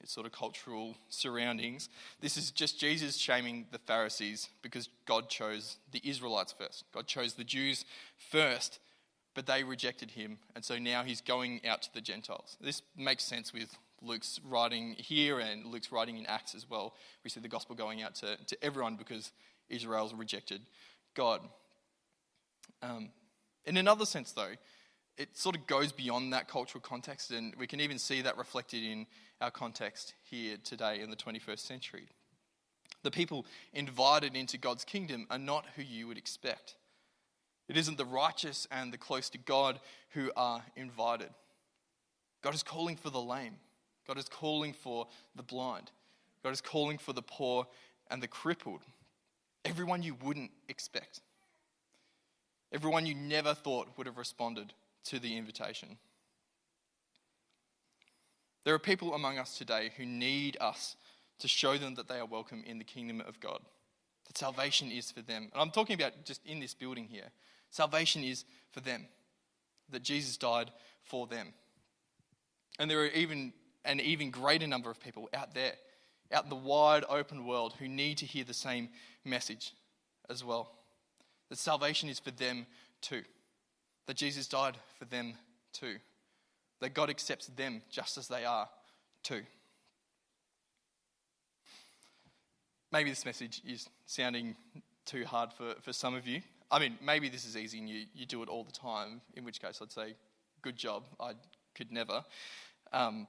its 0.00 0.12
sort 0.12 0.26
of 0.26 0.32
cultural 0.32 0.96
surroundings, 1.08 1.88
this 2.20 2.36
is 2.36 2.50
just 2.50 2.78
Jesus 2.78 3.16
shaming 3.16 3.66
the 3.72 3.78
Pharisees 3.78 4.48
because 4.62 4.88
God 5.06 5.28
chose 5.28 5.76
the 5.92 6.00
Israelites 6.04 6.54
first. 6.56 6.84
God 6.92 7.06
chose 7.06 7.34
the 7.34 7.44
Jews 7.44 7.84
first, 8.30 8.78
but 9.34 9.46
they 9.46 9.64
rejected 9.64 10.12
him, 10.12 10.38
and 10.54 10.64
so 10.64 10.78
now 10.78 11.02
he's 11.02 11.20
going 11.20 11.60
out 11.66 11.82
to 11.82 11.94
the 11.94 12.00
Gentiles. 12.00 12.56
This 12.60 12.82
makes 12.96 13.24
sense 13.24 13.52
with 13.52 13.76
Luke's 14.00 14.40
writing 14.48 14.94
here 14.98 15.40
and 15.40 15.66
Luke's 15.66 15.90
writing 15.90 16.18
in 16.18 16.26
Acts 16.26 16.54
as 16.54 16.68
well. 16.68 16.94
We 17.24 17.30
see 17.30 17.40
the 17.40 17.48
gospel 17.48 17.74
going 17.74 18.02
out 18.02 18.14
to, 18.16 18.36
to 18.36 18.64
everyone 18.64 18.96
because 18.96 19.32
Israel's 19.68 20.14
rejected 20.14 20.62
God. 21.14 21.40
Um, 22.82 23.10
in 23.64 23.76
another 23.76 24.06
sense, 24.06 24.32
though, 24.32 24.52
it 25.18 25.36
sort 25.36 25.56
of 25.56 25.66
goes 25.66 25.90
beyond 25.90 26.32
that 26.32 26.48
cultural 26.48 26.80
context, 26.80 27.32
and 27.32 27.54
we 27.56 27.66
can 27.66 27.80
even 27.80 27.98
see 27.98 28.22
that 28.22 28.38
reflected 28.38 28.84
in 28.84 29.06
our 29.40 29.50
context 29.50 30.14
here 30.30 30.56
today 30.62 31.00
in 31.00 31.10
the 31.10 31.16
21st 31.16 31.58
century. 31.58 32.06
The 33.02 33.10
people 33.10 33.44
invited 33.72 34.36
into 34.36 34.58
God's 34.58 34.84
kingdom 34.84 35.26
are 35.28 35.38
not 35.38 35.66
who 35.74 35.82
you 35.82 36.06
would 36.06 36.18
expect. 36.18 36.76
It 37.68 37.76
isn't 37.76 37.98
the 37.98 38.04
righteous 38.04 38.66
and 38.70 38.92
the 38.92 38.98
close 38.98 39.28
to 39.30 39.38
God 39.38 39.80
who 40.10 40.30
are 40.36 40.62
invited. 40.76 41.30
God 42.42 42.54
is 42.54 42.62
calling 42.62 42.96
for 42.96 43.10
the 43.10 43.20
lame. 43.20 43.56
God 44.06 44.18
is 44.18 44.28
calling 44.28 44.72
for 44.72 45.06
the 45.34 45.42
blind. 45.42 45.90
God 46.44 46.52
is 46.52 46.60
calling 46.60 46.96
for 46.96 47.12
the 47.12 47.22
poor 47.22 47.66
and 48.10 48.22
the 48.22 48.28
crippled. 48.28 48.82
Everyone 49.64 50.02
you 50.02 50.16
wouldn't 50.22 50.52
expect. 50.68 51.20
Everyone 52.72 53.04
you 53.04 53.14
never 53.14 53.52
thought 53.54 53.88
would 53.96 54.06
have 54.06 54.16
responded 54.16 54.72
to 55.08 55.18
the 55.18 55.36
invitation. 55.36 55.96
There 58.64 58.74
are 58.74 58.78
people 58.78 59.14
among 59.14 59.38
us 59.38 59.56
today 59.56 59.90
who 59.96 60.04
need 60.04 60.58
us 60.60 60.96
to 61.38 61.48
show 61.48 61.78
them 61.78 61.94
that 61.94 62.08
they 62.08 62.18
are 62.18 62.26
welcome 62.26 62.62
in 62.66 62.78
the 62.78 62.84
kingdom 62.84 63.22
of 63.26 63.40
God. 63.40 63.60
That 64.26 64.36
salvation 64.36 64.90
is 64.90 65.10
for 65.10 65.22
them. 65.22 65.48
And 65.52 65.62
I'm 65.62 65.70
talking 65.70 65.94
about 65.94 66.24
just 66.24 66.44
in 66.44 66.60
this 66.60 66.74
building 66.74 67.06
here. 67.06 67.30
Salvation 67.70 68.22
is 68.22 68.44
for 68.70 68.80
them. 68.80 69.06
That 69.90 70.02
Jesus 70.02 70.36
died 70.36 70.70
for 71.02 71.26
them. 71.26 71.54
And 72.78 72.90
there 72.90 73.00
are 73.00 73.06
even 73.06 73.54
an 73.86 74.00
even 74.00 74.30
greater 74.30 74.66
number 74.66 74.90
of 74.90 75.00
people 75.00 75.30
out 75.32 75.54
there, 75.54 75.72
out 76.30 76.44
in 76.44 76.50
the 76.50 76.56
wide 76.56 77.04
open 77.08 77.46
world, 77.46 77.74
who 77.78 77.88
need 77.88 78.18
to 78.18 78.26
hear 78.26 78.44
the 78.44 78.52
same 78.52 78.90
message 79.24 79.72
as 80.28 80.44
well. 80.44 80.70
That 81.48 81.58
salvation 81.58 82.10
is 82.10 82.18
for 82.18 82.30
them 82.30 82.66
too. 83.00 83.22
That 84.08 84.16
Jesus 84.16 84.48
died 84.48 84.76
for 84.98 85.04
them 85.04 85.34
too. 85.72 85.96
That 86.80 86.94
God 86.94 87.10
accepts 87.10 87.46
them 87.48 87.82
just 87.90 88.16
as 88.16 88.26
they 88.26 88.44
are 88.46 88.66
too. 89.22 89.42
Maybe 92.90 93.10
this 93.10 93.26
message 93.26 93.60
is 93.68 93.86
sounding 94.06 94.56
too 95.04 95.26
hard 95.26 95.52
for, 95.52 95.74
for 95.82 95.92
some 95.92 96.14
of 96.14 96.26
you. 96.26 96.40
I 96.70 96.78
mean, 96.78 96.96
maybe 97.04 97.28
this 97.28 97.44
is 97.44 97.54
easy 97.54 97.78
and 97.78 97.88
you, 97.88 98.06
you 98.14 98.24
do 98.24 98.42
it 98.42 98.48
all 98.48 98.64
the 98.64 98.72
time, 98.72 99.20
in 99.34 99.44
which 99.44 99.60
case 99.60 99.78
I'd 99.82 99.92
say, 99.92 100.14
good 100.62 100.76
job. 100.76 101.04
I 101.20 101.32
could 101.74 101.92
never. 101.92 102.24
Um, 102.94 103.26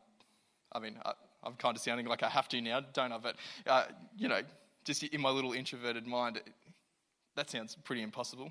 I 0.72 0.80
mean, 0.80 0.96
I, 1.04 1.12
am 1.46 1.56
kind 1.56 1.76
of 1.76 1.84
sounding 1.84 2.06
like 2.06 2.24
I 2.24 2.30
have 2.30 2.48
to 2.50 2.62
now, 2.62 2.80
don't 2.94 3.12
I? 3.12 3.18
But, 3.18 3.36
uh, 3.68 3.84
you 4.18 4.30
know, 4.30 4.40
just 4.86 5.04
in 5.04 5.20
my 5.20 5.30
little 5.30 5.52
introverted 5.52 6.08
mind, 6.08 6.40
that 7.36 7.50
sounds 7.50 7.76
pretty 7.84 8.02
impossible. 8.02 8.50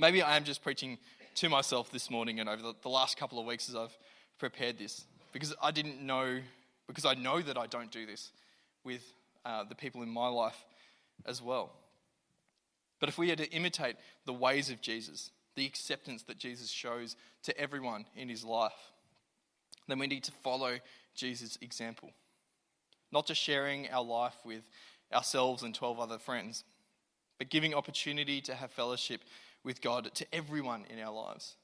Maybe 0.00 0.22
I 0.22 0.36
am 0.36 0.44
just 0.44 0.62
preaching 0.62 0.96
to 1.34 1.48
myself 1.48 1.90
this 1.90 2.08
morning 2.08 2.38
and 2.38 2.48
over 2.48 2.62
the, 2.62 2.74
the 2.82 2.88
last 2.88 3.16
couple 3.16 3.40
of 3.40 3.46
weeks 3.46 3.68
as 3.68 3.74
I've 3.74 3.96
prepared 4.38 4.78
this 4.78 5.04
because 5.32 5.52
I 5.60 5.72
didn't 5.72 6.00
know, 6.00 6.38
because 6.86 7.04
I 7.04 7.14
know 7.14 7.42
that 7.42 7.58
I 7.58 7.66
don't 7.66 7.90
do 7.90 8.06
this 8.06 8.30
with 8.84 9.02
uh, 9.44 9.64
the 9.64 9.74
people 9.74 10.02
in 10.02 10.08
my 10.08 10.28
life 10.28 10.64
as 11.26 11.42
well. 11.42 11.72
But 13.00 13.08
if 13.08 13.18
we 13.18 13.32
are 13.32 13.36
to 13.36 13.50
imitate 13.50 13.96
the 14.24 14.32
ways 14.32 14.70
of 14.70 14.80
Jesus, 14.80 15.32
the 15.56 15.66
acceptance 15.66 16.22
that 16.22 16.38
Jesus 16.38 16.70
shows 16.70 17.16
to 17.42 17.60
everyone 17.60 18.04
in 18.14 18.28
his 18.28 18.44
life, 18.44 18.92
then 19.88 19.98
we 19.98 20.06
need 20.06 20.22
to 20.24 20.32
follow 20.44 20.78
Jesus' 21.16 21.58
example. 21.60 22.10
Not 23.10 23.26
just 23.26 23.40
sharing 23.40 23.90
our 23.90 24.04
life 24.04 24.36
with 24.44 24.62
ourselves 25.12 25.64
and 25.64 25.74
12 25.74 25.98
other 25.98 26.18
friends, 26.18 26.62
but 27.36 27.50
giving 27.50 27.74
opportunity 27.74 28.40
to 28.42 28.54
have 28.54 28.70
fellowship 28.70 29.22
with 29.64 29.80
God 29.80 30.14
to 30.14 30.26
everyone 30.34 30.84
in 30.90 30.98
our 31.00 31.12
lives, 31.12 31.56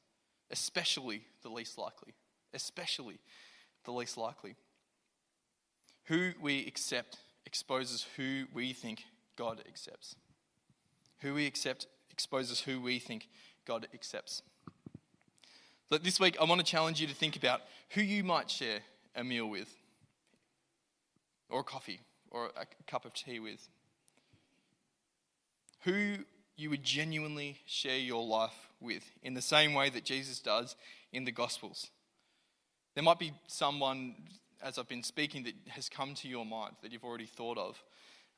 especially 0.50 1.22
the 1.42 1.48
least 1.48 1.78
likely. 1.78 2.14
Especially 2.52 3.18
the 3.84 3.92
least 3.92 4.16
likely. 4.16 4.56
Who 6.04 6.32
we 6.40 6.66
accept 6.66 7.18
exposes 7.46 8.06
who 8.16 8.44
we 8.52 8.72
think 8.72 9.04
God 9.36 9.62
accepts. 9.68 10.16
Who 11.20 11.34
we 11.34 11.46
accept 11.46 11.86
exposes 12.10 12.60
who 12.60 12.80
we 12.80 12.98
think 12.98 13.28
God 13.64 13.88
accepts. 13.94 14.42
So 15.88 15.98
this 15.98 16.20
week, 16.20 16.36
I 16.40 16.44
want 16.44 16.60
to 16.60 16.66
challenge 16.66 17.00
you 17.00 17.06
to 17.06 17.14
think 17.14 17.36
about 17.36 17.62
who 17.90 18.02
you 18.02 18.24
might 18.24 18.50
share 18.50 18.80
a 19.14 19.22
meal 19.24 19.46
with, 19.46 19.68
or 21.48 21.60
a 21.60 21.64
coffee, 21.64 22.00
or 22.30 22.50
a 22.56 22.66
cup 22.86 23.04
of 23.04 23.14
tea 23.14 23.38
with. 23.38 23.68
Who 25.82 26.16
you 26.56 26.70
would 26.70 26.84
genuinely 26.84 27.58
share 27.66 27.98
your 27.98 28.24
life 28.24 28.68
with 28.80 29.04
in 29.22 29.34
the 29.34 29.42
same 29.42 29.74
way 29.74 29.90
that 29.90 30.04
Jesus 30.04 30.40
does 30.40 30.76
in 31.12 31.24
the 31.24 31.32
Gospels. 31.32 31.90
There 32.94 33.02
might 33.02 33.18
be 33.18 33.32
someone, 33.46 34.14
as 34.62 34.78
I've 34.78 34.88
been 34.88 35.02
speaking, 35.02 35.44
that 35.44 35.54
has 35.68 35.88
come 35.88 36.14
to 36.14 36.28
your 36.28 36.46
mind 36.46 36.76
that 36.82 36.92
you've 36.92 37.04
already 37.04 37.26
thought 37.26 37.58
of. 37.58 37.82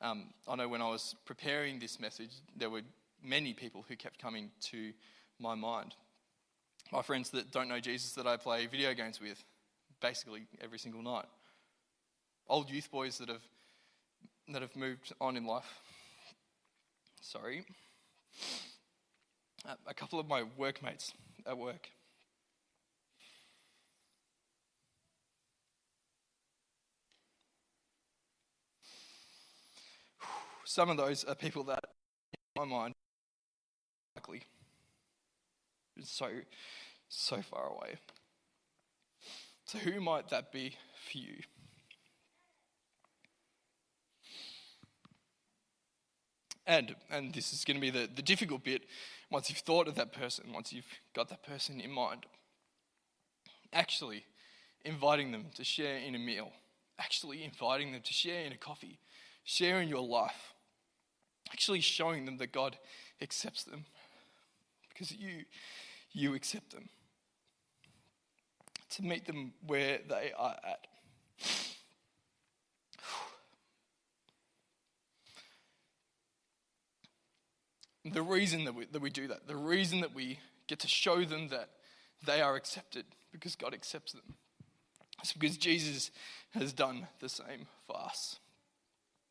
Um, 0.01 0.25
I 0.47 0.55
know 0.55 0.67
when 0.67 0.81
I 0.81 0.89
was 0.89 1.15
preparing 1.25 1.79
this 1.79 1.99
message, 1.99 2.31
there 2.55 2.69
were 2.69 2.81
many 3.23 3.53
people 3.53 3.85
who 3.87 3.95
kept 3.95 4.19
coming 4.19 4.51
to 4.61 4.93
my 5.39 5.55
mind. 5.55 5.93
My 6.91 7.01
friends 7.01 7.31
that 7.31 7.51
don't 7.51 7.67
know 7.67 7.79
Jesus 7.79 8.13
that 8.13 8.25
I 8.25 8.37
play 8.37 8.65
video 8.65 8.93
games 8.93 9.19
with 9.19 9.43
basically 10.01 10.47
every 10.61 10.79
single 10.79 11.01
night. 11.01 11.25
Old 12.47 12.69
youth 12.69 12.89
boys 12.91 13.17
that 13.17 13.29
have, 13.29 13.43
that 14.49 14.61
have 14.61 14.75
moved 14.75 15.13
on 15.19 15.35
in 15.35 15.45
life. 15.45 15.81
Sorry. 17.21 17.65
A 19.85 19.93
couple 19.93 20.19
of 20.19 20.27
my 20.27 20.43
workmates 20.55 21.13
at 21.45 21.57
work. 21.57 21.89
Some 30.65 30.89
of 30.89 30.97
those 30.97 31.23
are 31.23 31.35
people 31.35 31.63
that, 31.65 31.83
in 32.33 32.61
my 32.61 32.65
mind, 32.65 32.93
likely 34.15 34.43
so, 36.03 36.29
so 37.09 37.41
far 37.41 37.67
away. 37.67 37.95
So, 39.65 39.79
who 39.79 39.99
might 39.99 40.29
that 40.29 40.51
be 40.51 40.75
for 41.09 41.17
you? 41.17 41.37
And, 46.67 46.95
and 47.09 47.33
this 47.33 47.53
is 47.53 47.63
going 47.63 47.77
to 47.77 47.81
be 47.81 47.89
the, 47.89 48.09
the 48.13 48.21
difficult 48.21 48.65
bit 48.65 48.83
once 49.31 49.49
you've 49.49 49.59
thought 49.59 49.87
of 49.87 49.95
that 49.95 50.11
person, 50.11 50.51
once 50.53 50.73
you've 50.73 50.85
got 51.15 51.29
that 51.29 51.41
person 51.41 51.79
in 51.79 51.89
mind. 51.89 52.25
Actually, 53.71 54.25
inviting 54.83 55.31
them 55.31 55.45
to 55.55 55.63
share 55.63 55.97
in 55.97 56.13
a 56.13 56.19
meal, 56.19 56.51
actually 56.99 57.43
inviting 57.43 57.93
them 57.93 58.01
to 58.01 58.13
share 58.13 58.45
in 58.45 58.51
a 58.51 58.57
coffee, 58.57 58.99
sharing 59.45 59.87
your 59.87 60.05
life, 60.05 60.53
actually 61.51 61.79
showing 61.79 62.25
them 62.25 62.37
that 62.37 62.51
God 62.51 62.77
accepts 63.21 63.63
them 63.63 63.85
because 64.89 65.11
you, 65.11 65.45
you 66.11 66.33
accept 66.33 66.71
them. 66.71 66.89
To 68.91 69.03
meet 69.03 69.25
them 69.25 69.53
where 69.65 69.99
they 70.07 70.31
are 70.37 70.55
at. 70.63 70.87
The 78.13 78.21
reason 78.21 78.65
that 78.65 78.75
we, 78.75 78.85
that 78.85 79.01
we 79.01 79.09
do 79.09 79.27
that, 79.27 79.47
the 79.47 79.55
reason 79.55 80.01
that 80.01 80.13
we 80.13 80.39
get 80.67 80.79
to 80.79 80.87
show 80.87 81.23
them 81.23 81.49
that 81.49 81.69
they 82.25 82.41
are 82.41 82.55
accepted 82.55 83.05
because 83.31 83.55
God 83.55 83.73
accepts 83.73 84.13
them, 84.13 84.35
is 85.23 85.33
because 85.33 85.57
Jesus 85.57 86.11
has 86.51 86.73
done 86.73 87.07
the 87.19 87.29
same 87.29 87.67
for 87.85 87.99
us. 87.99 88.39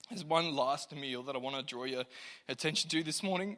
There's 0.08 0.24
one 0.24 0.54
last 0.54 0.94
meal 0.94 1.22
that 1.24 1.34
I 1.34 1.38
want 1.38 1.56
to 1.56 1.62
draw 1.62 1.84
your 1.84 2.04
attention 2.48 2.88
to 2.90 3.02
this 3.02 3.22
morning, 3.22 3.56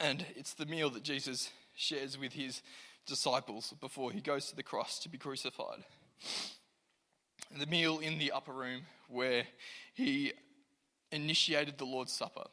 and 0.00 0.24
it's 0.34 0.54
the 0.54 0.66
meal 0.66 0.90
that 0.90 1.04
Jesus 1.04 1.50
shares 1.76 2.18
with 2.18 2.32
his 2.32 2.62
disciples 3.06 3.74
before 3.80 4.12
he 4.12 4.20
goes 4.20 4.46
to 4.46 4.56
the 4.56 4.62
cross 4.62 4.98
to 5.00 5.08
be 5.08 5.18
crucified. 5.18 5.84
The 7.56 7.66
meal 7.66 7.98
in 7.98 8.18
the 8.18 8.32
upper 8.32 8.52
room 8.52 8.82
where 9.08 9.44
he 9.92 10.32
initiated 11.12 11.78
the 11.78 11.84
Lord's 11.84 12.12
Supper, 12.12 12.44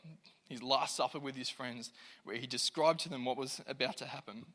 his 0.52 0.62
last 0.62 0.96
supper 0.96 1.20
with 1.20 1.36
his 1.36 1.50
friends, 1.50 1.92
where 2.24 2.38
he 2.38 2.46
described 2.46 3.00
to 3.02 3.10
them 3.10 3.26
what 3.26 3.38
was 3.38 3.62
about 3.68 3.98
to 3.98 4.06
happen. 4.06 4.46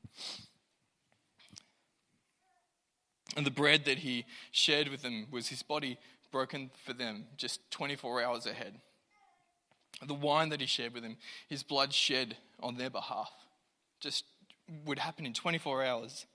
And 3.36 3.44
the 3.44 3.50
bread 3.50 3.84
that 3.84 3.98
he 3.98 4.24
shared 4.50 4.88
with 4.88 5.02
them 5.02 5.26
was 5.30 5.48
his 5.48 5.62
body 5.62 5.98
broken 6.30 6.70
for 6.84 6.92
them 6.92 7.24
just 7.36 7.70
24 7.70 8.22
hours 8.22 8.46
ahead. 8.46 8.74
The 10.06 10.14
wine 10.14 10.50
that 10.50 10.60
he 10.60 10.66
shared 10.66 10.94
with 10.94 11.02
them, 11.02 11.16
his 11.48 11.62
blood 11.62 11.92
shed 11.92 12.36
on 12.60 12.76
their 12.76 12.90
behalf, 12.90 13.32
just 14.00 14.24
would 14.84 14.98
happen 14.98 15.26
in 15.26 15.32
24 15.32 15.84
hours. 15.84 16.26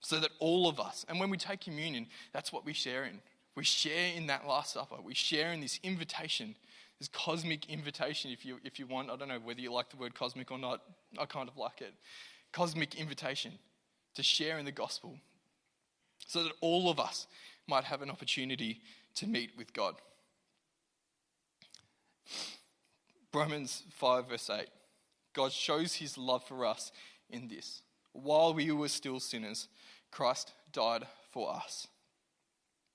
So 0.00 0.20
that 0.20 0.30
all 0.38 0.68
of 0.68 0.78
us, 0.78 1.04
and 1.08 1.18
when 1.18 1.30
we 1.30 1.36
take 1.36 1.60
communion, 1.60 2.06
that's 2.32 2.52
what 2.52 2.64
we 2.64 2.72
share 2.72 3.04
in. 3.04 3.20
We 3.56 3.64
share 3.64 4.12
in 4.14 4.26
that 4.26 4.46
Last 4.46 4.74
Supper. 4.74 4.96
We 5.02 5.14
share 5.14 5.52
in 5.52 5.60
this 5.60 5.80
invitation 5.82 6.54
this 6.98 7.08
cosmic 7.08 7.68
invitation, 7.68 8.30
if 8.30 8.44
you, 8.44 8.58
if 8.64 8.78
you 8.78 8.86
want. 8.86 9.10
I 9.10 9.16
don't 9.16 9.28
know 9.28 9.38
whether 9.42 9.60
you 9.60 9.72
like 9.72 9.90
the 9.90 9.96
word 9.96 10.14
cosmic 10.14 10.50
or 10.50 10.58
not. 10.58 10.82
I 11.18 11.26
kind 11.26 11.48
of 11.48 11.56
like 11.56 11.80
it. 11.80 11.94
Cosmic 12.52 12.94
invitation 12.94 13.52
to 14.14 14.22
share 14.22 14.58
in 14.58 14.64
the 14.64 14.72
gospel 14.72 15.18
so 16.26 16.44
that 16.44 16.52
all 16.60 16.90
of 16.90 16.98
us 16.98 17.26
might 17.66 17.84
have 17.84 18.02
an 18.02 18.10
opportunity 18.10 18.80
to 19.16 19.26
meet 19.26 19.50
with 19.56 19.72
God. 19.72 19.96
Romans 23.32 23.82
5, 23.90 24.28
verse 24.28 24.48
8. 24.48 24.66
God 25.34 25.52
shows 25.52 25.94
his 25.94 26.16
love 26.16 26.44
for 26.44 26.64
us 26.64 26.92
in 27.28 27.48
this. 27.48 27.82
While 28.12 28.54
we 28.54 28.70
were 28.72 28.88
still 28.88 29.20
sinners, 29.20 29.68
Christ 30.10 30.52
died 30.72 31.06
for 31.30 31.54
us. 31.54 31.88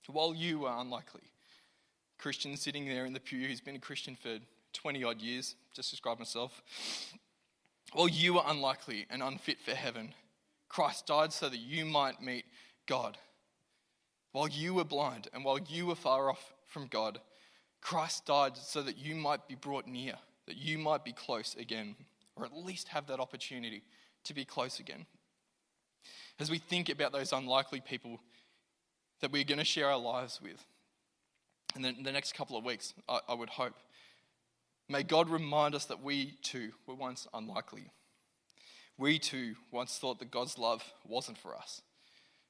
While 0.07 0.33
you 0.33 0.59
were 0.59 0.73
unlikely, 0.75 1.30
Christian 2.21 2.55
sitting 2.55 2.85
there 2.85 3.05
in 3.05 3.13
the 3.13 3.19
pew 3.19 3.47
who's 3.47 3.61
been 3.61 3.75
a 3.75 3.79
Christian 3.79 4.15
for 4.15 4.37
20 4.73 5.03
odd 5.03 5.21
years, 5.21 5.55
just 5.73 5.89
describe 5.89 6.19
myself. 6.19 6.61
While 7.93 8.07
you 8.07 8.35
were 8.35 8.43
unlikely 8.45 9.07
and 9.09 9.23
unfit 9.23 9.59
for 9.59 9.71
heaven, 9.71 10.13
Christ 10.69 11.07
died 11.07 11.33
so 11.33 11.49
that 11.49 11.57
you 11.59 11.83
might 11.83 12.21
meet 12.21 12.45
God. 12.85 13.17
While 14.31 14.47
you 14.47 14.75
were 14.75 14.85
blind 14.85 15.29
and 15.33 15.43
while 15.43 15.59
you 15.59 15.87
were 15.87 15.95
far 15.95 16.29
off 16.29 16.53
from 16.67 16.87
God. 16.87 17.19
Christ 17.81 18.27
died 18.27 18.55
so 18.55 18.81
that 18.83 18.97
you 18.97 19.15
might 19.15 19.47
be 19.47 19.55
brought 19.55 19.87
near, 19.87 20.13
that 20.45 20.57
you 20.57 20.77
might 20.77 21.03
be 21.03 21.11
close 21.11 21.55
again, 21.55 21.95
or 22.35 22.45
at 22.45 22.55
least 22.55 22.89
have 22.89 23.07
that 23.07 23.19
opportunity 23.19 23.83
to 24.25 24.33
be 24.33 24.45
close 24.45 24.79
again. 24.79 25.05
As 26.39 26.49
we 26.49 26.59
think 26.59 26.89
about 26.89 27.11
those 27.11 27.33
unlikely 27.33 27.81
people 27.81 28.19
that 29.19 29.31
we're 29.31 29.43
going 29.43 29.57
to 29.57 29.65
share 29.65 29.89
our 29.89 29.99
lives 29.99 30.39
with, 30.41 30.63
in 31.75 31.81
the, 31.81 31.93
the 32.03 32.11
next 32.11 32.33
couple 32.33 32.57
of 32.57 32.65
weeks, 32.65 32.93
I, 33.07 33.19
I 33.29 33.33
would 33.33 33.49
hope, 33.49 33.73
may 34.89 35.03
God 35.03 35.29
remind 35.29 35.75
us 35.75 35.85
that 35.85 36.03
we 36.03 36.37
too 36.41 36.71
were 36.85 36.95
once 36.95 37.27
unlikely. 37.33 37.91
We 38.97 39.19
too 39.19 39.55
once 39.71 39.97
thought 39.97 40.19
that 40.19 40.31
God's 40.31 40.57
love 40.57 40.83
wasn't 41.07 41.37
for 41.37 41.55
us 41.55 41.81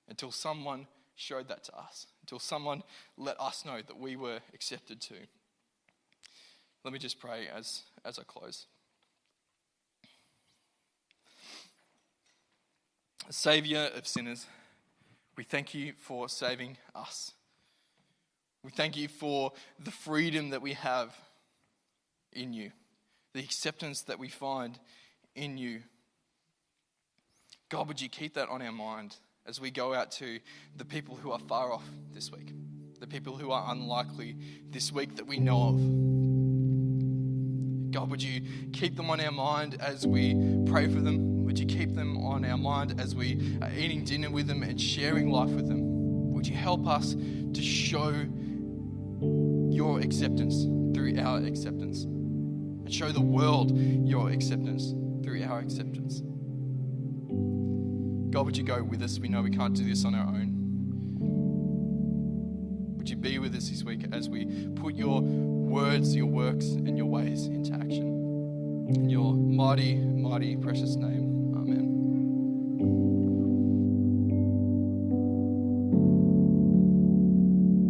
until 0.10 0.32
someone 0.32 0.88
showed 1.16 1.48
that 1.50 1.64
to 1.66 1.78
us, 1.78 2.08
until 2.22 2.40
someone 2.40 2.84
let 3.18 3.40
us 3.40 3.64
know 3.66 3.78
that 3.86 4.00
we 4.00 4.16
were 4.16 4.40
accepted 4.54 5.00
too. 5.00 5.28
Let 6.84 6.94
me 6.94 7.00
just 7.00 7.20
pray 7.20 7.48
as, 7.48 7.84
as 8.04 8.18
I 8.18 8.24
close. 8.24 8.66
Savior 13.30 13.90
of 13.96 14.08
sinners, 14.08 14.48
we 15.38 15.44
thank 15.44 15.74
you 15.74 15.94
for 15.98 16.28
saving 16.28 16.78
us. 16.96 17.34
We 18.64 18.70
thank 18.70 18.96
you 18.96 19.08
for 19.08 19.54
the 19.84 19.90
freedom 19.90 20.52
that 20.52 20.62
we 20.62 20.74
have 20.74 21.16
in 22.32 22.54
you, 22.54 22.72
the 23.34 23.40
acceptance 23.40 24.04
that 24.04 24.20
we 24.20 24.30
find 24.30 24.78
in 25.36 25.58
you. 25.58 25.82
God, 27.70 27.88
would 27.88 28.00
you 28.00 28.08
keep 28.08 28.36
that 28.36 28.50
on 28.50 28.62
our 28.62 28.72
mind 28.72 29.16
as 29.48 29.60
we 29.60 29.72
go 29.72 29.96
out 29.96 30.12
to 30.12 30.40
the 30.76 30.86
people 30.86 31.16
who 31.16 31.32
are 31.32 31.40
far 31.40 31.74
off 31.74 31.84
this 32.14 32.32
week, 32.32 32.54
the 33.00 33.08
people 33.08 33.36
who 33.36 33.50
are 33.52 33.72
unlikely 33.72 34.38
this 34.70 34.92
week 34.92 35.16
that 35.16 35.26
we 35.26 35.40
know 35.40 35.70
of. 35.70 35.80
God, 37.92 38.12
would 38.12 38.22
you 38.22 38.42
keep 38.74 38.96
them 38.96 39.10
on 39.10 39.20
our 39.20 39.32
mind 39.32 39.78
as 39.82 40.06
we 40.06 40.36
pray 40.68 40.88
for 40.88 41.02
them? 41.02 41.46
Would 41.46 41.58
you 41.58 41.66
keep 41.66 41.96
them 41.96 42.24
on 42.24 42.46
our 42.46 42.58
mind 42.58 43.02
as 43.02 43.16
we 43.16 43.58
are 43.62 43.72
eating 43.74 44.06
dinner 44.06 44.30
with 44.30 44.46
them 44.46 44.62
and 44.62 44.80
sharing 44.80 45.32
life 45.32 45.50
with 45.50 45.68
them? 45.68 46.32
Would 46.34 46.48
you 46.48 46.56
help 46.56 46.88
us 46.88 47.16
to 47.16 47.62
show 47.62 48.28
your 49.22 50.00
acceptance 50.00 50.64
through 50.96 51.18
our 51.20 51.38
acceptance 51.40 52.04
and 52.04 52.94
show 52.94 53.12
the 53.12 53.22
world 53.22 53.78
your 53.78 54.30
acceptance 54.30 54.94
through 55.24 55.44
our 55.44 55.60
acceptance? 55.60 56.22
God, 58.32 58.46
would 58.46 58.58
you 58.58 58.64
go 58.64 58.82
with 58.82 59.02
us? 59.02 59.20
We 59.20 59.28
know 59.28 59.42
we 59.42 59.52
can't 59.52 59.76
do 59.76 59.84
this 59.84 60.06
on 60.06 60.16
our 60.16 60.28
own. 60.28 60.58
Would 62.98 63.10
you 63.10 63.18
be 63.18 63.40
with 63.40 63.56
us 63.56 63.70
this 63.70 63.84
week 63.84 64.06
as 64.12 64.30
we 64.30 64.46
put 64.76 64.96
your 64.96 65.22
words, 65.22 66.16
your 66.16 66.28
works, 66.28 66.66
and 66.66 66.98
your 66.98 67.08
ways 67.08 67.48
into 67.48 67.74
action? 67.74 68.88
In 68.90 69.10
your 69.10 69.34
mighty, 69.34 69.96
mighty, 69.96 70.56
precious 70.56 70.96
name. 70.96 71.21